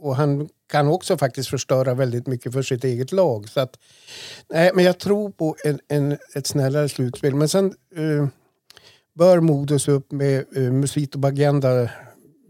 och 0.00 0.16
han 0.16 0.48
kan 0.68 0.88
också 0.88 1.18
faktiskt 1.18 1.48
förstöra 1.48 1.94
väldigt 1.94 2.26
mycket 2.26 2.52
för 2.52 2.62
sitt 2.62 2.84
eget 2.84 3.12
lag. 3.12 3.48
Så 3.48 3.60
att, 3.60 3.78
nej, 4.48 4.70
men 4.74 4.84
jag 4.84 4.98
tror 4.98 5.30
på 5.30 5.56
en, 5.64 5.80
en, 5.88 6.18
ett 6.34 6.46
snällare 6.46 6.88
slutspel. 6.88 7.34
Men 7.34 7.48
sen 7.48 7.74
uh, 7.98 8.26
bör 9.14 9.40
Modo 9.40 9.78
se 9.78 9.92
upp 9.92 10.12
med 10.12 10.44
eh, 10.56 10.62
uh, 10.62 10.72
Musito 10.72 11.18
Bagenda, 11.18 11.90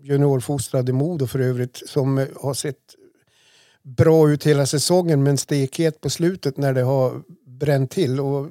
Juniorfostrad 0.03 0.89
i 0.89 0.93
Modo 0.93 1.27
för 1.27 1.39
övrigt, 1.39 1.83
som 1.89 2.19
uh, 2.19 2.29
har 2.41 2.55
sett 2.55 2.95
bra 3.83 4.31
ut 4.31 4.47
hela 4.47 4.67
säsongen 4.67 5.23
men 5.23 5.39
stekhet 5.39 6.01
på 6.01 6.11
slutet 6.11 6.57
när 6.57 6.75
det 6.75 6.83
har 6.83 7.23
bränt 7.47 7.91
till. 7.91 8.21
Och 8.21 8.49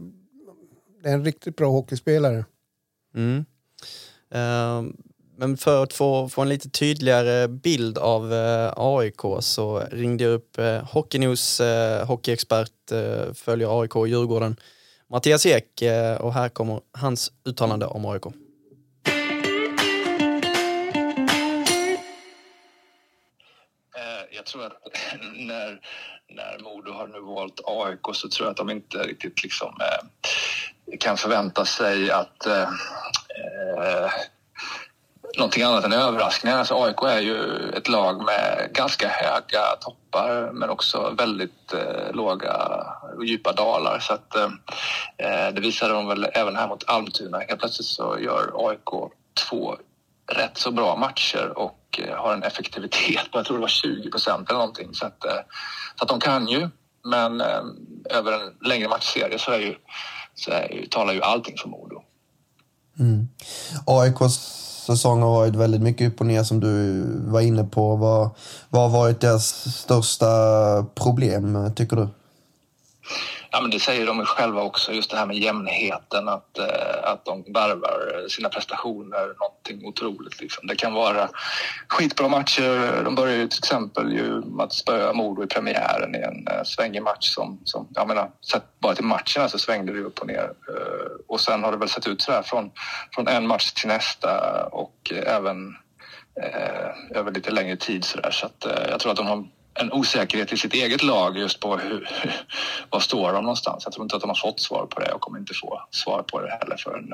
det 1.04 1.10
är 1.10 1.14
en 1.14 1.26
riktigt 1.26 1.56
bra 1.56 1.72
hockeyspelare. 1.72 2.46
Mm. 3.16 3.46
Uh, 4.36 4.92
men 5.38 5.58
för 5.58 5.84
att 5.84 5.94
få, 5.94 6.30
få 6.30 6.42
en 6.42 6.50
lite 6.50 6.70
tydligare 6.70 7.48
bild 7.48 7.98
av 7.98 8.34
eh, 8.34 8.74
AIK 8.76 9.22
så 9.40 9.80
ringde 9.80 10.24
jag 10.24 10.34
upp 10.34 10.58
eh, 10.58 10.84
Hockeynews 10.84 11.60
eh, 11.60 12.08
hockeyexpert, 12.08 12.92
eh, 12.92 13.34
följer 13.34 13.82
AIK 13.82 13.96
och 13.96 14.08
Djurgården, 14.08 14.56
Mattias 15.10 15.46
Ek 15.46 15.82
eh, 15.82 16.22
och 16.22 16.34
här 16.34 16.50
kommer 16.50 16.82
hans 16.92 17.32
uttalande 17.46 17.86
om 17.86 18.06
AIK. 18.06 18.26
Eh, 18.26 18.32
jag 24.32 24.46
tror 24.46 24.66
att 24.66 24.74
när, 25.36 25.80
när 26.30 26.64
Modo 26.64 26.92
har 26.92 27.08
nu 27.08 27.20
valt 27.20 27.62
AIK 27.66 28.16
så 28.16 28.30
tror 28.30 28.46
jag 28.46 28.52
att 28.52 28.58
de 28.58 28.70
inte 28.70 28.98
riktigt 28.98 29.44
liksom, 29.44 29.76
eh, 29.82 30.08
kan 31.00 31.18
förvänta 31.18 31.66
sig 31.66 32.12
att 32.12 32.46
eh, 32.46 32.70
eh 33.78 34.12
någonting 35.36 35.64
annat 35.64 35.86
än 35.86 35.94
överraskningar. 35.94 36.58
Alltså 36.58 36.84
AIK 36.84 37.04
är 37.04 37.20
ju 37.20 37.70
ett 37.70 37.88
lag 37.88 38.26
med 38.26 38.70
ganska 38.74 39.08
höga 39.08 39.62
toppar 39.80 40.52
men 40.54 40.70
också 40.70 41.14
väldigt 41.18 41.74
eh, 41.74 42.14
låga 42.14 42.84
och 43.18 43.26
djupa 43.26 43.52
dalar. 43.52 44.00
Så 44.00 44.14
att, 44.14 44.36
eh, 44.36 44.50
eh 45.18 45.54
det 45.54 45.62
visade 45.62 45.94
de 45.94 46.08
väl 46.08 46.28
även 46.34 46.56
här 46.56 46.68
mot 46.68 46.90
Almtuna. 46.90 47.40
Helt 47.40 47.60
plötsligt 47.60 47.88
så 47.88 48.18
gör 48.20 48.70
AIK 48.70 49.12
två 49.50 49.78
rätt 50.32 50.58
så 50.58 50.72
bra 50.72 50.96
matcher 50.96 51.58
och 51.58 52.00
eh, 52.04 52.16
har 52.16 52.34
en 52.34 52.44
effektivitet 52.44 53.32
på, 53.32 53.38
jag 53.38 53.46
tror 53.46 53.58
det 53.58 53.62
var 53.62 53.68
20 53.68 54.12
procent 54.12 54.50
eller 54.50 54.60
någonting. 54.60 54.94
Så 54.94 55.06
att, 55.06 55.26
eh, 55.26 55.40
så 55.96 56.04
att 56.04 56.10
de 56.10 56.20
kan 56.20 56.48
ju, 56.48 56.70
men 57.04 57.42
eh, 57.42 57.62
över 58.10 58.32
en 58.32 58.54
längre 58.70 58.88
matchserie 58.88 59.40
så, 59.40 59.52
är 59.52 59.60
ju, 59.60 59.76
så 60.36 60.52
är 60.52 60.74
ju, 60.74 60.86
talar 60.86 61.14
ju 61.14 61.22
allting 61.22 61.58
för 61.58 61.70
Modo. 61.70 62.04
Mm. 63.00 63.28
AIKs 63.86 64.67
säsong 64.88 65.22
har 65.22 65.30
varit 65.30 65.56
väldigt 65.56 65.82
mycket 65.82 66.14
upp 66.14 66.20
och 66.20 66.26
ner 66.26 66.44
som 66.44 66.60
du 66.60 67.04
var 67.32 67.42
inne 67.42 67.64
på. 67.64 67.96
Vad, 67.96 68.30
vad 68.70 68.82
har 68.82 69.00
varit 69.00 69.22
deras 69.22 69.76
största 69.76 70.28
problem, 70.96 71.72
tycker 71.76 71.96
du? 71.96 72.08
Ja, 73.58 73.62
men 73.62 73.72
det 73.72 73.80
säger 73.80 74.06
de 74.06 74.26
själva 74.26 74.62
också, 74.62 74.94
just 74.94 75.12
det 75.12 75.18
här 75.18 75.26
med 75.26 75.38
jämnheten, 75.38 76.30
att, 76.30 76.58
eh, 76.58 77.12
att 77.12 77.26
de 77.26 77.44
värvar 77.54 78.28
sina 78.30 78.50
prestationer 78.50 79.36
någonting 79.40 79.88
otroligt. 79.88 80.42
Liksom. 80.42 80.68
Det 80.68 80.76
kan 80.76 80.94
vara 80.94 81.30
skitbra 81.88 82.28
matcher. 82.28 83.04
De 83.04 83.16
börjar 83.16 83.36
ju 83.36 83.48
till 83.48 83.60
exempel 83.60 84.14
ju 84.14 84.42
med 84.42 84.64
att 84.64 84.74
spöa 84.74 85.14
Modo 85.14 85.44
i 85.44 85.48
premiären 85.48 86.16
i 86.16 86.18
en 86.18 86.48
eh, 86.48 86.64
svängig 86.64 87.04
match 87.04 87.34
som, 87.34 87.62
som 87.64 87.88
jag 87.96 88.08
menar, 88.08 88.30
sett 88.52 88.80
bara 88.80 88.96
till 88.96 89.06
matcherna 89.06 89.50
så 89.50 89.60
svängde 89.60 89.94
det 89.94 90.00
upp 90.00 90.20
och 90.20 90.28
ner. 90.28 90.52
Eh, 90.70 91.12
och 91.28 91.42
sen 91.42 91.64
har 91.64 91.72
det 91.72 91.78
väl 91.78 91.90
sett 91.90 92.08
ut 92.08 92.22
så 92.22 92.32
här 92.32 92.42
från, 92.42 92.72
från 93.16 93.28
en 93.28 93.48
match 93.48 93.72
till 93.72 93.88
nästa 93.88 94.64
och 94.72 95.12
uh, 95.12 95.36
även 95.36 95.76
eh, 96.42 97.18
över 97.18 97.32
lite 97.32 97.52
längre 97.52 97.78
tid 97.78 98.04
så 98.04 98.18
där. 98.18 98.32
Så 98.32 98.46
att, 98.46 98.66
jag 98.90 99.00
tror 99.00 99.12
att 99.12 99.18
de 99.18 99.28
har 99.28 99.57
en 99.80 99.94
osäkerhet 99.94 100.54
i 100.54 100.58
sitt 100.58 100.74
eget 100.74 101.04
lag 101.04 101.38
just 101.38 101.60
på 101.60 101.78
hur, 101.78 102.10
var 102.90 103.00
står 103.00 103.34
de 103.34 103.44
någonstans. 103.44 103.84
Jag 103.86 103.94
tror 103.94 104.06
inte 104.06 104.16
att 104.16 104.22
de 104.22 104.30
har 104.30 104.36
fått 104.36 104.60
svar 104.60 104.86
på 104.86 105.00
det 105.00 105.12
och 105.12 105.22
kommer 105.22 105.40
inte 105.40 105.54
få 105.54 105.82
svar 105.92 106.24
på 106.24 106.42
det 106.42 106.58
heller 106.62 106.78
förrän, 106.78 107.10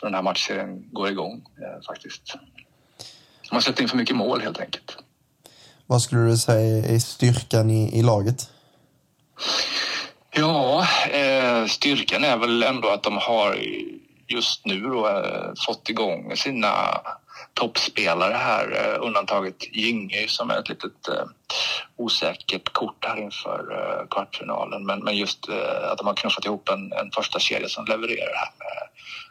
för 0.00 0.06
den 0.06 0.14
här 0.14 0.22
matchserien 0.22 0.92
går 0.92 1.08
igång 1.08 1.32
eh, 1.32 1.86
faktiskt. 1.86 2.36
De 3.48 3.54
har 3.54 3.60
släppt 3.60 3.80
in 3.80 3.88
för 3.88 3.96
mycket 3.96 4.16
mål 4.16 4.40
helt 4.40 4.60
enkelt. 4.60 4.98
Vad 5.86 6.02
skulle 6.02 6.20
du 6.26 6.36
säga 6.36 6.86
är 6.86 6.98
styrkan 6.98 7.70
i, 7.70 7.98
i 7.98 8.02
laget? 8.02 8.50
Ja, 10.30 10.86
eh, 11.10 11.66
styrkan 11.66 12.24
är 12.24 12.36
väl 12.36 12.62
ändå 12.62 12.88
att 12.88 13.02
de 13.02 13.16
har 13.16 13.58
just 14.28 14.66
nu 14.66 14.80
då, 14.80 15.08
eh, 15.08 15.52
fått 15.66 15.88
igång 15.88 16.36
sina 16.36 17.00
toppspelare 17.54 18.34
här, 18.34 18.72
eh, 18.72 19.06
undantaget 19.06 19.76
Gynge 19.76 20.28
som 20.28 20.50
är 20.50 20.58
ett 20.58 20.68
litet 20.68 21.08
eh, 21.08 21.24
osäkert 21.96 22.72
kort 22.72 23.04
här 23.04 23.16
inför 23.16 23.60
eh, 23.72 24.06
kvartsfinalen. 24.08 24.86
Men, 24.86 25.04
men 25.04 25.16
just 25.16 25.48
eh, 25.48 25.90
att 25.90 25.98
de 25.98 26.06
har 26.06 26.14
knuffat 26.14 26.44
ihop 26.44 26.68
en, 26.68 26.92
en 26.92 27.10
första 27.14 27.38
kedja 27.38 27.68
som 27.68 27.84
levererar 27.84 28.34
här 28.34 28.50
med, 28.58 28.88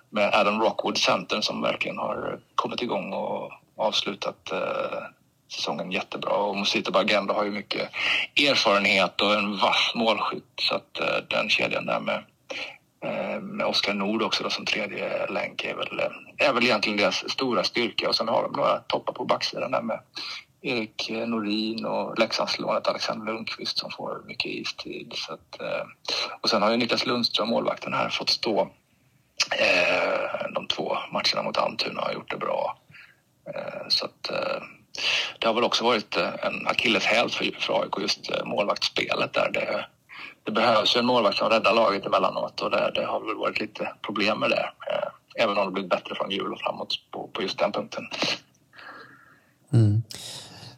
med 0.10 0.40
Adam 0.40 0.62
Rockwood, 0.62 0.98
centern 0.98 1.42
som 1.42 1.62
verkligen 1.62 1.98
har 1.98 2.40
kommit 2.56 2.82
igång 2.82 3.14
och 3.14 3.52
avslutat 3.78 4.52
eh, 4.52 5.04
säsongen 5.52 5.92
jättebra. 5.92 6.34
Och 6.34 6.58
Musita 6.58 6.92
Bagenda 6.92 7.34
har 7.34 7.44
ju 7.44 7.52
mycket 7.52 7.90
erfarenhet 8.36 9.22
och 9.22 9.34
en 9.34 9.58
vass 9.58 9.92
målskytt 9.96 10.54
så 10.62 10.76
att 10.76 11.00
eh, 11.00 11.18
den 11.30 11.50
kedjan 11.50 11.86
där 11.86 12.00
med 12.00 12.24
Eh, 13.06 13.42
med 13.42 13.66
Oskar 13.66 13.94
Nord 13.94 14.22
också 14.22 14.44
då, 14.44 14.50
som 14.50 14.66
tredje 14.66 15.28
länk 15.28 15.64
är 15.64 15.76
väl, 15.76 16.00
eh, 16.00 16.48
är 16.48 16.54
väl 16.54 16.64
egentligen 16.64 16.98
deras 16.98 17.32
stora 17.32 17.64
styrka. 17.64 18.10
Och 18.10 18.16
sen 18.16 18.28
har 18.28 18.44
de 18.44 18.52
några 18.52 18.80
toppar 18.80 19.14
på 19.14 19.26
backsidan 19.26 19.72
där 19.72 19.82
med 19.82 20.00
Erik 20.62 21.10
Norin 21.10 21.86
och 21.86 22.20
Leksandslånet 22.20 22.88
Alexander 22.88 23.34
Lundqvist 23.34 23.78
som 23.78 23.92
får 23.92 24.24
mycket 24.28 24.52
istid. 24.52 25.14
Så 25.16 25.34
att, 25.34 25.62
eh, 25.62 25.86
och 26.42 26.50
sen 26.50 26.62
har 26.62 26.72
ju 26.72 26.78
Niklas 26.78 27.06
Lundström, 27.06 27.50
målvakten 27.50 27.94
här, 27.94 28.10
fått 28.10 28.30
stå 28.30 28.72
de 30.54 30.68
två 30.68 30.98
matcherna 31.12 31.44
mot 31.44 31.58
Almtuna 31.58 32.02
och 32.02 32.14
gjort 32.14 32.32
det 32.32 32.38
bra. 32.38 32.78
Så 33.88 34.06
att 34.06 34.24
det 35.40 35.48
har 35.48 35.54
väl 35.54 35.64
också 35.64 35.84
varit 35.84 36.18
en 36.18 36.68
akilleshäl 36.68 37.30
för, 37.30 37.52
för 37.60 37.82
AIK, 37.82 38.00
just 38.00 38.46
målvaktsspelet 38.46 39.34
där. 39.34 39.52
Det, 39.52 39.86
det 40.46 40.52
behövs 40.52 40.96
ju 40.96 41.00
en 41.00 41.06
målvakt 41.06 41.38
som 41.38 41.50
räddar 41.50 41.74
laget 41.74 42.06
emellanåt 42.06 42.62
och 42.62 42.72
det, 42.72 42.92
det 42.96 43.06
har 43.06 43.20
väl 43.20 43.38
varit 43.38 43.60
lite 43.60 43.92
problem 44.06 44.40
med 44.40 44.50
det. 44.50 44.66
Eh, 44.92 45.44
även 45.44 45.58
om 45.58 45.66
det 45.66 45.72
blivit 45.72 45.92
bättre 45.92 46.16
från 46.16 46.32
jul 46.32 46.54
och 46.54 46.60
framåt 46.60 46.94
på, 47.12 47.30
på 47.34 47.42
just 47.42 47.60
den 47.60 47.72
punkten. 47.72 48.04
Mm. 49.74 50.04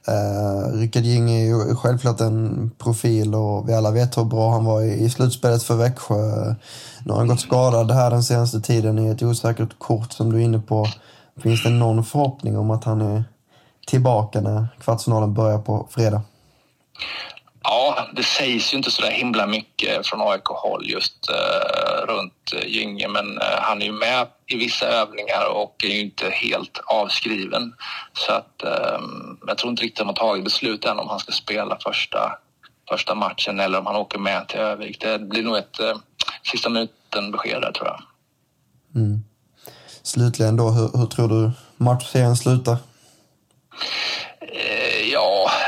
Uh, 0.10 0.80
Rickard 0.80 1.04
Ging 1.04 1.32
är 1.32 1.46
ju 1.46 1.76
självklart 1.76 2.22
en 2.22 2.72
profil 2.78 3.36
och 3.36 3.70
vi 3.70 3.74
alla 3.74 3.92
vet 3.92 4.18
hur 4.18 4.24
bra 4.24 4.52
han 4.52 4.66
var 4.66 4.82
i, 4.82 5.04
i 5.04 5.10
slutspelet 5.10 5.64
för 5.64 5.76
Växjö. 5.76 6.56
Nu 7.06 7.12
har 7.12 7.18
han 7.18 7.28
gått 7.28 7.40
skadad 7.40 7.92
här 7.92 8.10
den 8.10 8.24
senaste 8.24 8.62
tiden 8.62 9.00
i 9.00 9.10
ett 9.10 9.24
osäkert 9.24 9.80
kort 9.80 10.12
som 10.12 10.32
du 10.32 10.38
är 10.38 10.42
inne 10.42 10.60
på. 10.60 10.88
Finns 11.44 11.64
det 11.64 11.70
någon 11.70 12.04
förhoppning 12.04 12.58
om 12.58 12.72
att 12.72 12.84
han 12.84 13.02
är 13.02 13.24
tillbaka 13.88 14.42
när 14.42 14.68
kvartsfinalen 14.80 15.34
börjar 15.34 15.60
på 15.60 15.88
fredag? 15.90 16.22
Ja, 17.88 18.08
det 18.14 18.24
sägs 18.24 18.74
ju 18.74 18.78
inte 18.78 18.92
så 18.92 19.02
där 19.02 19.12
himla 19.12 19.48
mycket 19.48 20.08
från 20.08 20.22
AIK-håll 20.22 20.90
just 20.90 21.30
eh, 21.30 22.08
runt 22.08 22.54
eh, 22.54 22.68
Gynge, 22.68 23.08
men 23.08 23.38
eh, 23.38 23.60
han 23.60 23.82
är 23.82 23.86
ju 23.86 23.92
med 23.92 24.28
i 24.46 24.58
vissa 24.58 24.86
övningar 24.86 25.46
och 25.54 25.84
är 25.84 25.88
ju 25.88 26.00
inte 26.00 26.30
helt 26.30 26.82
avskriven. 26.86 27.74
Så 28.14 28.32
att 28.32 28.64
eh, 28.64 29.00
jag 29.48 29.58
tror 29.58 29.72
inte 29.72 29.84
riktigt 29.84 29.98
de 29.98 30.08
har 30.08 30.16
tagit 30.16 30.44
beslut 30.44 30.86
än 30.86 31.00
om 31.00 31.08
han 31.10 31.20
ska 31.20 31.32
spela 31.32 31.78
första, 31.84 32.40
första 32.90 33.16
matchen 33.16 33.60
eller 33.60 33.80
om 33.80 33.86
han 33.86 33.96
åker 33.96 34.20
med 34.20 34.48
till 34.48 34.60
Övik. 34.60 35.02
Det 35.02 35.20
blir 35.20 35.44
nog 35.44 35.58
ett 35.58 35.80
eh, 35.80 35.98
sista 36.52 36.70
minuten-besked 36.70 37.62
där 37.62 37.72
tror 37.72 37.88
jag. 37.88 38.02
Mm. 38.96 39.20
Slutligen 40.04 40.58
då, 40.58 40.70
hur, 40.70 40.98
hur 40.98 41.06
tror 41.06 41.28
du 41.28 41.52
matchserien 41.78 42.36
slutar? 42.36 42.78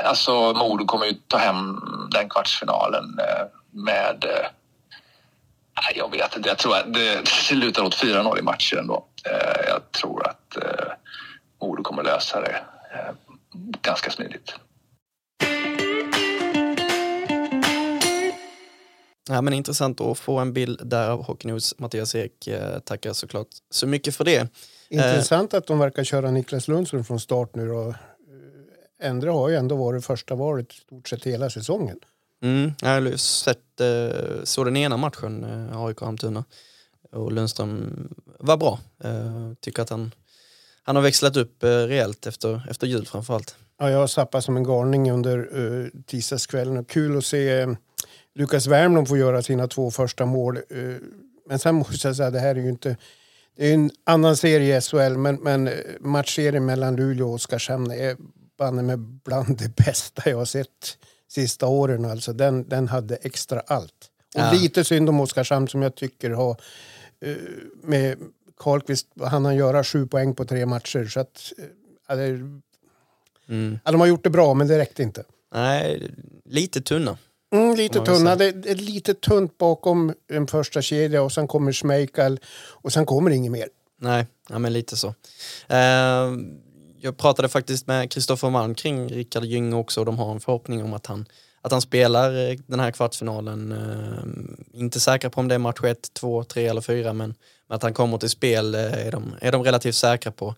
Eh, 0.10 0.12
alltså 0.12 0.54
Modo 0.54 0.86
kommer 0.86 1.06
ju 1.06 1.14
ta 1.28 1.38
hem 1.38 1.80
den 2.12 2.30
kvartsfinalen 2.30 3.20
eh, 3.20 3.46
med... 3.72 4.24
Eh, 4.24 4.48
jag 5.96 6.12
vet 6.12 6.36
inte, 6.36 6.50
jag 6.50 6.58
tror 6.58 6.76
att 6.76 6.94
det 6.94 7.56
lutar 7.56 7.84
åt 7.84 8.04
4-0 8.04 8.40
i 8.40 8.42
matchen 8.42 8.80
ändå. 8.80 9.06
Jag 9.68 9.92
tror 9.92 10.28
att 10.28 10.58
Modo 11.62 11.84
kommer 11.84 12.04
lösa 12.04 12.42
det 12.42 12.62
ganska 13.82 14.12
smidigt. 14.12 14.56
Ja, 19.30 19.42
men 19.42 19.54
intressant 19.54 20.02
att 20.02 20.20
få 20.20 20.40
en 20.40 20.54
bild 20.54 20.82
där 20.84 21.10
av 21.10 21.24
Hockeynews. 21.24 21.80
Mattias 21.80 22.16
Ek 22.16 22.50
tackar 22.86 23.14
såklart 23.14 23.48
så 23.70 23.88
mycket 23.88 24.16
för 24.16 24.24
det. 24.24 24.48
Intressant 24.90 25.54
att 25.54 25.68
de 25.68 25.80
verkar 25.80 26.04
köra 26.04 26.32
Niklas 26.32 26.68
Lundström 26.68 27.04
från 27.04 27.20
start 27.20 27.56
nu. 27.56 27.68
Då. 27.68 27.94
Endre 29.02 29.30
har 29.30 29.50
ju 29.50 29.56
ändå 29.56 29.76
varit 29.76 30.06
första 30.06 30.36
valet 30.36 30.72
stort 30.72 31.08
sett 31.08 31.24
hela 31.24 31.50
säsongen. 31.50 32.00
Mm, 32.44 32.72
jag 32.82 32.90
har 32.90 33.18
sett, 33.18 33.82
eh, 33.82 34.44
såg 34.44 34.66
den 34.66 34.78
ena 34.78 34.98
matchen, 34.98 35.44
eh, 35.44 35.82
AIK 35.82 36.02
Almtuna. 36.02 36.44
Och 37.12 37.32
Lundström 37.32 38.08
var 38.40 38.58
bra. 38.58 38.80
Eh, 39.04 39.54
tycker 39.60 39.82
att 39.82 39.90
han, 39.90 40.12
han 40.84 40.96
har 40.96 41.04
växlat 41.04 41.38
upp 41.38 41.64
rejält 41.64 42.28
efter, 42.28 42.68
efter 42.70 42.88
jul 42.88 43.06
framförallt. 43.06 43.56
Ja, 43.80 43.90
jag 43.90 44.00
har 44.00 44.08
sappat 44.08 44.44
som 44.44 44.58
en 44.58 44.64
galning 44.64 45.12
under 45.12 45.58
uh, 45.58 45.88
tisdagskvällen. 46.06 46.86
Kul 46.86 47.18
att 47.18 47.26
se 47.26 47.68
Lukas 48.36 48.68
Wernbloom 48.68 49.06
få 49.06 49.18
göra 49.18 49.42
sina 49.42 49.68
två 49.68 49.92
första 49.92 50.26
mål. 50.26 50.60
Men 51.48 51.60
sen 51.60 51.76
måste 51.76 52.08
jag 52.08 52.16
säga, 52.16 52.32
det 52.32 52.40
här 52.40 52.56
är 52.56 52.60
ju 52.60 52.70
inte... 52.70 52.98
Det 53.56 53.70
är 53.70 53.74
en 53.74 53.92
annan 54.04 54.38
serie 54.38 54.78
i 54.78 54.82
SHL, 54.82 55.18
men, 55.18 55.36
men 55.36 55.70
matchserien 56.00 56.66
mellan 56.66 56.96
Luleå 56.96 57.28
och 57.28 57.34
Oskarshamn 57.34 57.92
är 57.92 58.18
banne 58.60 58.84
med 58.84 59.00
bland 59.00 59.58
det 59.58 59.76
bästa 59.76 60.30
jag 60.30 60.38
har 60.38 60.46
sett 60.46 60.98
sista 61.28 61.68
åren. 61.68 62.06
Alltså, 62.06 62.34
den, 62.34 62.70
den 62.70 62.88
hade 62.88 63.16
extra 63.16 63.60
allt. 63.60 64.10
Och 64.36 64.42
ja. 64.42 64.52
lite 64.52 64.84
synd 64.84 65.10
om 65.10 65.20
Oskarshamn 65.20 65.68
som 65.68 65.82
jag 65.82 65.96
tycker 65.96 66.30
har 66.30 66.62
uh, 67.26 67.36
med 67.84 68.18
Karlqvist, 68.58 69.08
han 69.22 69.46
han 69.46 69.56
göra 69.56 69.84
sju 69.84 70.08
poäng 70.08 70.36
på 70.36 70.46
tre 70.46 70.66
matcher. 70.66 71.06
Så 71.06 71.20
att, 71.20 71.54
uh, 72.10 72.16
det, 72.16 72.26
mm. 73.50 73.80
ja, 73.86 73.92
de 73.92 74.02
har 74.02 74.08
gjort 74.08 74.24
det 74.24 74.30
bra, 74.30 74.54
men 74.54 74.68
det 74.68 74.78
räckte 74.78 75.04
inte. 75.04 75.24
Nej, 75.54 76.12
lite 76.46 76.82
tunna. 76.82 77.18
Mm, 77.52 77.76
lite 77.76 78.00
tunna. 78.06 78.36
Det 78.36 78.46
är 78.46 78.76
lite 78.76 79.14
tunt 79.14 79.58
bakom 79.58 80.14
en 80.28 80.48
första 80.48 80.82
kedja 80.82 81.22
och 81.22 81.32
sen 81.32 81.48
kommer 81.48 81.72
Schmeichel 81.72 82.40
och 82.84 82.94
sen 82.94 83.06
kommer 83.06 83.32
inget 83.32 83.52
mer. 83.52 83.68
Nej, 84.02 84.28
ja, 84.50 84.60
men 84.60 84.74
lite 84.74 84.98
så. 84.98 85.08
Uh, 85.08 85.16
jag 87.02 87.18
pratade 87.18 87.50
faktiskt 87.50 87.88
med 87.88 88.12
Kristoffer 88.12 88.50
Malm 88.50 88.76
kring 88.76 89.10
Rickard 89.10 89.44
Gynge 89.44 89.76
också 89.76 90.00
och 90.00 90.06
de 90.06 90.20
har 90.20 90.32
en 90.32 90.40
förhoppning 90.40 90.84
om 90.84 90.94
att 90.94 91.06
han, 91.06 91.26
att 91.62 91.72
han 91.72 91.82
spelar 91.82 92.50
eh, 92.50 92.58
den 92.68 92.80
här 92.80 92.92
kvartsfinalen. 92.92 93.72
Eh, 93.72 94.80
inte 94.80 95.00
säkra 95.00 95.30
på 95.30 95.40
om 95.40 95.48
det 95.48 95.56
är 95.56 95.60
match 95.60 95.84
1, 95.84 96.14
2, 96.14 96.44
3 96.44 96.68
eller 96.68 96.82
4 96.82 97.14
men, 97.14 97.36
att 97.68 97.84
han 97.84 97.94
kommer 97.94 98.18
till 98.18 98.30
spel 98.30 98.76
eh, 98.76 99.08
är, 99.08 99.12
de, 99.12 99.34
är 99.42 99.52
de 99.52 99.64
relativt 99.64 99.96
säkra 99.96 100.32
på. 100.32 100.56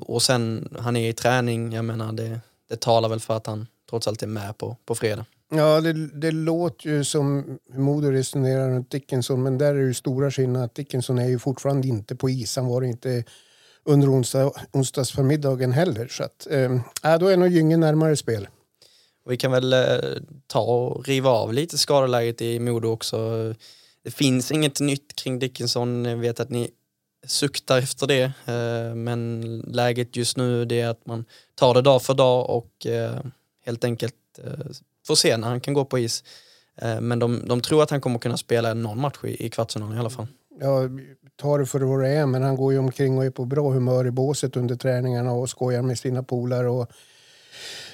Och 0.00 0.22
sen 0.22 0.68
han 0.78 0.96
är 0.96 1.08
i 1.08 1.12
träning, 1.12 1.72
jag 1.72 1.84
menar 1.84 2.12
det, 2.12 2.40
det 2.68 2.80
talar 2.80 3.08
väl 3.08 3.20
för 3.20 3.36
att 3.36 3.46
han 3.46 3.66
trots 3.90 4.08
allt 4.08 4.22
är 4.22 4.26
med 4.26 4.58
på, 4.58 4.76
på 4.86 4.94
fredag. 4.94 5.24
Ja, 5.50 5.80
det, 5.80 5.92
det 6.06 6.30
låter 6.30 6.88
ju 6.90 7.04
som 7.04 7.58
Modo 7.72 8.10
resonerar 8.10 8.70
runt 8.70 8.90
Dickinson, 8.90 9.42
men 9.42 9.58
där 9.58 9.66
är 9.66 9.74
det 9.74 9.80
ju 9.80 9.94
stora 9.94 10.30
skillnader. 10.30 10.70
Dickinson 10.74 11.18
är 11.18 11.28
ju 11.28 11.38
fortfarande 11.38 11.88
inte 11.88 12.16
på 12.16 12.30
is. 12.30 12.56
Han 12.56 12.66
var 12.66 12.82
inte 12.82 13.24
under 13.84 14.14
onsdag, 14.14 14.52
onsdagsförmiddagen 14.72 15.72
heller. 15.72 16.08
Så 16.08 16.24
att, 16.24 16.46
äh, 16.50 17.18
då 17.18 17.26
är 17.26 17.36
nog 17.36 17.48
Gynge 17.48 17.76
närmare 17.76 18.16
spel. 18.16 18.48
Vi 19.28 19.36
kan 19.36 19.52
väl 19.52 19.72
eh, 19.72 19.98
ta 20.46 20.60
och 20.60 21.08
riva 21.08 21.30
av 21.30 21.52
lite 21.52 21.78
skadeläget 21.78 22.42
i 22.42 22.58
Modo 22.58 22.88
också. 22.88 23.18
Det 24.02 24.10
finns 24.10 24.52
inget 24.52 24.80
nytt 24.80 25.16
kring 25.16 25.38
Dickinson. 25.38 26.04
Jag 26.04 26.16
vet 26.16 26.40
att 26.40 26.50
ni 26.50 26.70
suktar 27.26 27.78
efter 27.78 28.06
det. 28.06 28.22
Eh, 28.22 28.94
men 28.94 29.40
läget 29.66 30.16
just 30.16 30.36
nu 30.36 30.62
är 30.62 30.86
att 30.86 31.06
man 31.06 31.24
tar 31.54 31.74
det 31.74 31.82
dag 31.82 32.02
för 32.02 32.14
dag 32.14 32.50
och 32.50 32.86
eh, 32.86 33.20
helt 33.64 33.84
enkelt 33.84 34.14
eh, 34.38 34.66
får 35.06 35.14
se 35.14 35.36
när 35.36 35.48
han 35.48 35.60
kan 35.60 35.74
gå 35.74 35.84
på 35.84 35.98
is. 35.98 36.24
Eh, 36.76 37.00
men 37.00 37.18
de, 37.18 37.48
de 37.48 37.60
tror 37.60 37.82
att 37.82 37.90
han 37.90 38.00
kommer 38.00 38.18
kunna 38.18 38.36
spela 38.36 38.74
någon 38.74 39.00
match 39.00 39.18
i, 39.24 39.46
i 39.46 39.50
kvartsfinalen 39.50 39.96
i 39.96 40.00
alla 40.00 40.10
fall. 40.10 40.26
Ja, 40.60 40.88
ta 41.36 41.58
det 41.58 41.66
för 41.66 41.80
vad 41.80 42.00
det 42.00 42.08
är, 42.08 42.26
men 42.26 42.42
han 42.42 42.56
går 42.56 42.72
ju 42.72 42.78
omkring 42.78 43.18
och 43.18 43.24
är 43.24 43.30
på 43.30 43.44
bra 43.44 43.70
humör 43.70 44.06
i 44.06 44.10
båset 44.10 44.56
under 44.56 44.76
träningarna 44.76 45.32
och 45.32 45.50
skojar 45.50 45.82
med 45.82 45.98
sina 45.98 46.22
polare. 46.22 46.68
Och... 46.68 46.88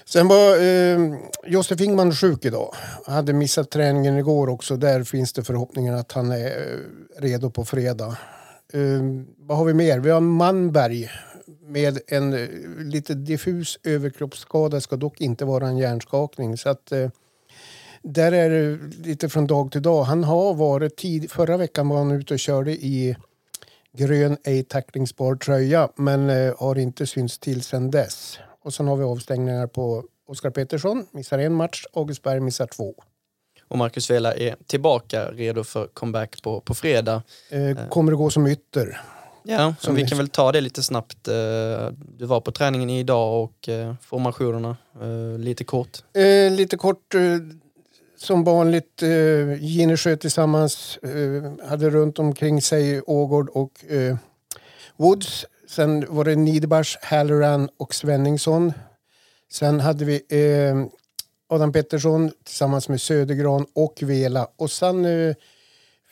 Sen 0.04 0.28
var 0.28 0.62
eh, 0.62 1.14
Josef 1.46 1.80
Ingman 1.80 2.12
sjuk 2.12 2.44
idag. 2.44 2.74
Hade 3.06 3.32
missat 3.32 3.70
träningen 3.70 4.18
igår 4.18 4.48
också. 4.48 4.76
Där 4.76 5.04
finns 5.04 5.32
det 5.32 5.44
förhoppningar 5.44 5.94
att 5.94 6.12
han 6.12 6.32
är 6.32 6.46
eh, 6.46 7.20
redo 7.20 7.50
på 7.50 7.64
fredag. 7.64 8.16
Eh, 8.72 9.00
vad 9.38 9.58
har 9.58 9.64
vi 9.64 9.74
mer? 9.74 9.98
Vi 9.98 10.10
har 10.10 10.20
Manberg 10.20 11.10
med 11.66 11.98
en 12.06 12.32
eh, 12.32 12.48
lite 12.78 13.14
diffus 13.14 13.78
överkroppsskada. 13.84 14.76
Det 14.76 14.80
Ska 14.80 14.96
dock 14.96 15.20
inte 15.20 15.44
vara 15.44 15.68
en 15.68 15.78
hjärnskakning. 15.78 16.56
Så 16.56 16.68
att, 16.68 16.92
eh, 16.92 17.10
där 18.02 18.32
är 18.32 18.50
det 18.50 18.78
lite 19.04 19.28
från 19.28 19.46
dag 19.46 19.72
till 19.72 19.82
dag. 19.82 20.02
Han 20.02 20.24
har 20.24 20.54
varit 20.54 20.96
tid, 20.96 21.30
förra 21.30 21.56
veckan 21.56 21.88
var 21.88 21.98
han 21.98 22.10
ute 22.10 22.34
och 22.34 22.40
körde 22.40 22.72
i 22.72 23.16
grön 23.96 24.36
ej 24.44 24.62
tacklingsbar 24.62 25.34
tröja 25.34 25.88
men 25.96 26.30
eh, 26.30 26.54
har 26.58 26.78
inte 26.78 27.06
synts 27.06 27.38
till 27.38 27.62
sen 27.62 27.90
dess. 27.90 28.38
Och 28.62 28.74
sen 28.74 28.88
har 28.88 28.96
vi 28.96 29.04
avstängningar 29.04 29.66
på 29.66 30.04
Oskar 30.28 30.50
Pettersson, 30.50 31.06
missar 31.12 31.38
en 31.38 31.54
match, 31.54 31.84
August 31.92 32.24
missar 32.40 32.66
två. 32.66 32.94
Och 33.68 33.78
Marcus 33.78 34.10
Vela 34.10 34.34
är 34.34 34.56
tillbaka, 34.66 35.30
redo 35.30 35.64
för 35.64 35.86
comeback 35.86 36.42
på, 36.42 36.60
på 36.60 36.74
fredag. 36.74 37.22
Eh, 37.50 37.88
kommer 37.88 38.12
att 38.12 38.18
gå 38.18 38.30
som 38.30 38.46
ytter. 38.46 39.00
Ja, 39.42 39.74
som 39.80 39.94
vi 39.94 40.06
kan 40.06 40.18
väl 40.18 40.28
ta 40.28 40.52
det 40.52 40.60
lite 40.60 40.82
snabbt. 40.82 41.28
Eh, 41.28 41.34
du 42.18 42.26
var 42.26 42.40
på 42.40 42.52
träningen 42.52 42.90
idag 42.90 43.44
och 43.44 43.68
eh, 43.68 43.94
formationerna, 44.02 44.76
eh, 45.00 45.38
lite 45.38 45.64
kort. 45.64 45.98
lite 46.50 46.76
kort 46.76 47.14
som 48.22 48.44
vanligt, 48.44 49.02
eh, 49.02 49.62
Ginesjö 49.62 50.16
tillsammans 50.16 50.98
eh, 51.02 51.68
hade 51.68 51.90
runt 51.90 52.18
omkring 52.18 52.62
sig 52.62 53.00
Ågård 53.00 53.48
och 53.48 53.84
eh, 53.84 54.16
Woods. 54.96 55.46
Sen 55.68 56.04
var 56.08 56.24
det 56.24 56.36
Niederbach, 56.36 56.96
Halloran 57.02 57.68
och 57.76 57.94
Svenningsson. 57.94 58.72
Sen 59.52 59.80
hade 59.80 60.04
vi 60.04 60.14
eh, 60.14 60.86
Adam 61.48 61.72
Pettersson 61.72 62.30
tillsammans 62.44 62.88
med 62.88 63.00
Södergran 63.00 63.66
och 63.74 64.02
Vela. 64.02 64.48
Och 64.56 64.70
sen 64.70 65.04
eh, 65.04 65.34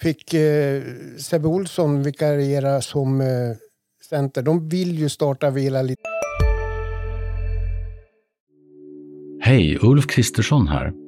fick 0.01 0.35
eh, 0.35 0.83
Sebbe 1.19 1.49
Olsson 1.49 2.03
vikariera 2.03 2.81
som 2.81 3.21
eh, 3.21 3.27
center. 4.11 4.43
De 4.43 4.69
vill 4.69 4.99
ju 4.99 5.09
starta 5.09 5.51
Vela 5.51 5.83
lite. 5.83 6.03
Hej, 9.41 9.79
Ulf 9.83 10.07
Kristersson 10.07 10.69
här. 10.69 11.08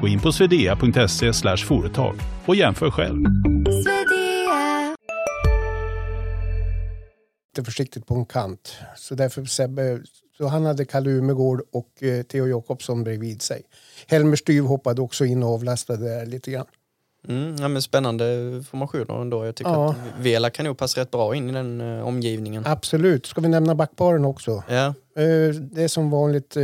Gå 0.00 0.08
in 0.08 0.20
på 0.20 0.32
swedea.se 0.32 1.32
företag 1.56 2.14
och 2.46 2.56
jämför 2.56 2.90
själv. 2.90 3.24
Lite 7.56 7.64
försiktigt 7.64 8.06
på 8.06 8.14
en 8.14 8.24
kant. 8.26 8.72
Så 8.96 9.14
därför 9.14 9.44
Sebbe 9.44 10.00
Så 10.38 10.46
han 10.46 10.64
hade 10.64 10.84
Kalle 10.84 11.10
Umegård 11.10 11.62
och 11.72 12.02
eh, 12.02 12.22
Theo 12.22 12.46
Jakobsson 12.46 13.04
bredvid 13.04 13.42
sig. 13.42 13.62
Helmer 14.06 14.36
Styv 14.36 14.64
hoppade 14.64 15.00
också 15.02 15.24
in 15.24 15.42
och 15.42 15.48
avlastade 15.54 16.08
där 16.08 16.26
lite 16.26 16.50
grann. 16.50 16.66
Mm, 17.28 17.56
ja, 17.60 17.68
men 17.68 17.82
spännande 17.82 18.24
formationer 18.70 19.20
ändå. 19.20 19.44
Jag 19.46 19.54
tycker 19.54 19.70
Ja. 19.70 19.90
att 19.90 19.96
Vela 20.20 20.50
kan 20.50 20.66
nog 20.66 20.78
passa 20.78 21.00
rätt 21.00 21.10
bra 21.10 21.34
in 21.34 21.50
i 21.50 21.52
den 21.52 21.80
eh, 21.80 22.06
omgivningen. 22.06 22.62
Absolut. 22.66 23.26
Ska 23.26 23.40
vi 23.40 23.48
nämna 23.48 23.74
backparen 23.74 24.24
också? 24.24 24.62
Ja, 24.68 24.94
Eh, 25.16 25.54
det 25.54 25.82
är 25.82 25.88
som 25.88 26.10
vanligt 26.10 26.56
eh, 26.56 26.62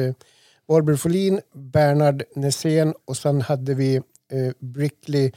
Barbro 0.69 0.97
Folin, 0.97 1.41
Bernhard 1.53 2.23
Nässén 2.35 2.95
och 3.05 3.17
sen 3.17 3.41
hade 3.41 3.75
vi 3.75 3.97
eh, 3.97 4.53
Brickley 4.59 5.33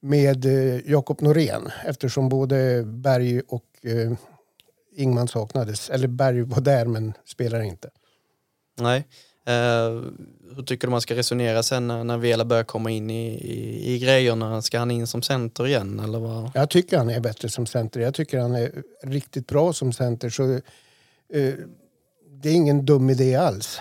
med 0.00 0.44
eh, 0.44 0.90
Jakob 0.90 1.20
Norén 1.20 1.70
eftersom 1.84 2.28
både 2.28 2.82
Berg 2.84 3.40
och 3.40 3.64
eh, 3.82 4.12
Ingman 4.96 5.28
saknades. 5.28 5.90
Eller 5.90 6.08
Berg 6.08 6.42
var 6.42 6.60
där 6.60 6.86
men 6.86 7.12
spelar 7.24 7.60
inte. 7.62 7.90
nej. 8.80 9.04
Eh, 9.46 10.02
hur 10.56 10.62
tycker 10.62 10.86
du 10.86 10.90
man 10.90 11.00
ska 11.00 11.14
resonera 11.14 11.62
sen 11.62 11.86
när, 11.88 12.04
när 12.04 12.18
Vela 12.18 12.44
börjar 12.44 12.64
komma 12.64 12.90
in 12.90 13.10
i, 13.10 13.28
i, 13.28 13.94
i 13.94 13.98
grejerna? 13.98 14.62
Ska 14.62 14.78
han 14.78 14.90
in 14.90 15.06
som 15.06 15.22
center 15.22 15.66
igen 15.66 16.00
eller 16.00 16.18
vad? 16.18 16.50
Jag 16.54 16.70
tycker 16.70 16.98
han 16.98 17.10
är 17.10 17.20
bättre 17.20 17.48
som 17.48 17.66
center. 17.66 18.00
Jag 18.00 18.14
tycker 18.14 18.38
han 18.38 18.54
är 18.54 18.82
riktigt 19.02 19.46
bra 19.46 19.72
som 19.72 19.92
center. 19.92 20.30
Så, 20.30 20.52
eh, 20.52 21.54
det 22.42 22.48
är 22.48 22.54
ingen 22.54 22.86
dum 22.86 23.10
idé 23.10 23.34
alls. 23.34 23.80